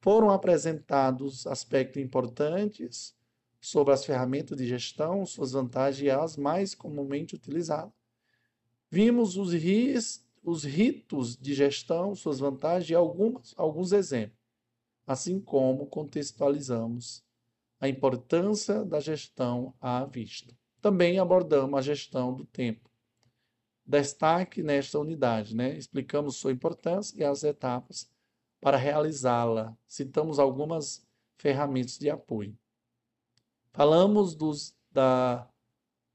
Foram 0.00 0.30
apresentados 0.30 1.46
aspectos 1.46 2.02
importantes 2.02 3.14
sobre 3.60 3.92
as 3.92 4.04
ferramentas 4.04 4.56
de 4.56 4.66
gestão, 4.66 5.24
suas 5.26 5.52
vantagens 5.52 6.06
e 6.06 6.10
as 6.10 6.36
mais 6.36 6.74
comumente 6.74 7.34
utilizadas. 7.34 7.92
Vimos 8.90 9.36
os 9.36 9.52
riscos 9.52 10.30
os 10.42 10.64
ritos 10.64 11.36
de 11.36 11.54
gestão, 11.54 12.14
suas 12.14 12.38
vantagens 12.38 12.90
e 12.90 12.94
alguns, 12.94 13.54
alguns 13.56 13.92
exemplos, 13.92 14.38
assim 15.06 15.40
como 15.40 15.86
contextualizamos 15.86 17.22
a 17.78 17.88
importância 17.88 18.84
da 18.84 19.00
gestão 19.00 19.74
à 19.80 20.04
vista. 20.04 20.54
Também 20.80 21.18
abordamos 21.18 21.78
a 21.78 21.82
gestão 21.82 22.34
do 22.34 22.44
tempo. 22.44 22.89
Destaque 23.90 24.62
nesta 24.62 25.00
unidade, 25.00 25.56
né? 25.56 25.76
explicamos 25.76 26.36
sua 26.36 26.52
importância 26.52 27.18
e 27.18 27.24
as 27.24 27.42
etapas 27.42 28.08
para 28.60 28.76
realizá-la. 28.76 29.76
Citamos 29.88 30.38
algumas 30.38 31.04
ferramentas 31.36 31.98
de 31.98 32.08
apoio. 32.08 32.56
Falamos 33.72 34.36
dos, 34.36 34.76
da 34.92 35.50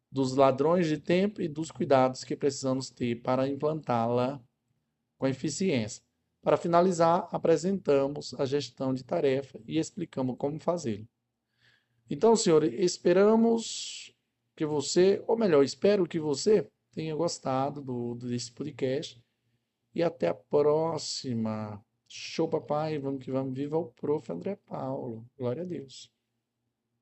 dos 0.10 0.38
ladrões 0.38 0.88
de 0.88 0.98
tempo 0.98 1.42
e 1.42 1.50
dos 1.50 1.70
cuidados 1.70 2.24
que 2.24 2.34
precisamos 2.34 2.90
ter 2.90 3.22
para 3.22 3.46
implantá-la 3.46 4.42
com 5.18 5.28
eficiência. 5.28 6.02
Para 6.42 6.56
finalizar, 6.56 7.28
apresentamos 7.30 8.34
a 8.36 8.46
gestão 8.46 8.94
de 8.94 9.04
tarefa 9.04 9.60
e 9.68 9.78
explicamos 9.78 10.38
como 10.38 10.58
fazê-lo. 10.62 11.06
Então, 12.10 12.38
senhor, 12.38 12.64
esperamos 12.64 14.16
que 14.56 14.66
você, 14.66 15.22
ou 15.28 15.38
melhor, 15.38 15.62
espero 15.66 16.08
que 16.08 16.22
você 16.22 16.72
tenha 16.96 17.16
gostado 17.16 17.82
do, 17.82 18.16
desse 18.16 18.52
podcast. 18.52 19.22
E 19.94 20.02
até 20.02 20.28
a 20.28 20.34
próxima. 20.34 21.84
Show, 22.08 22.48
papai. 22.50 22.98
Vamos 22.98 23.24
que 23.24 23.32
vamos. 23.32 23.54
Viva 23.54 23.78
o 23.78 23.92
prof. 23.92 24.32
André 24.32 24.56
Paulo. 24.56 25.26
Glória 25.38 25.64
a 25.64 25.66
Deus. 25.66 26.15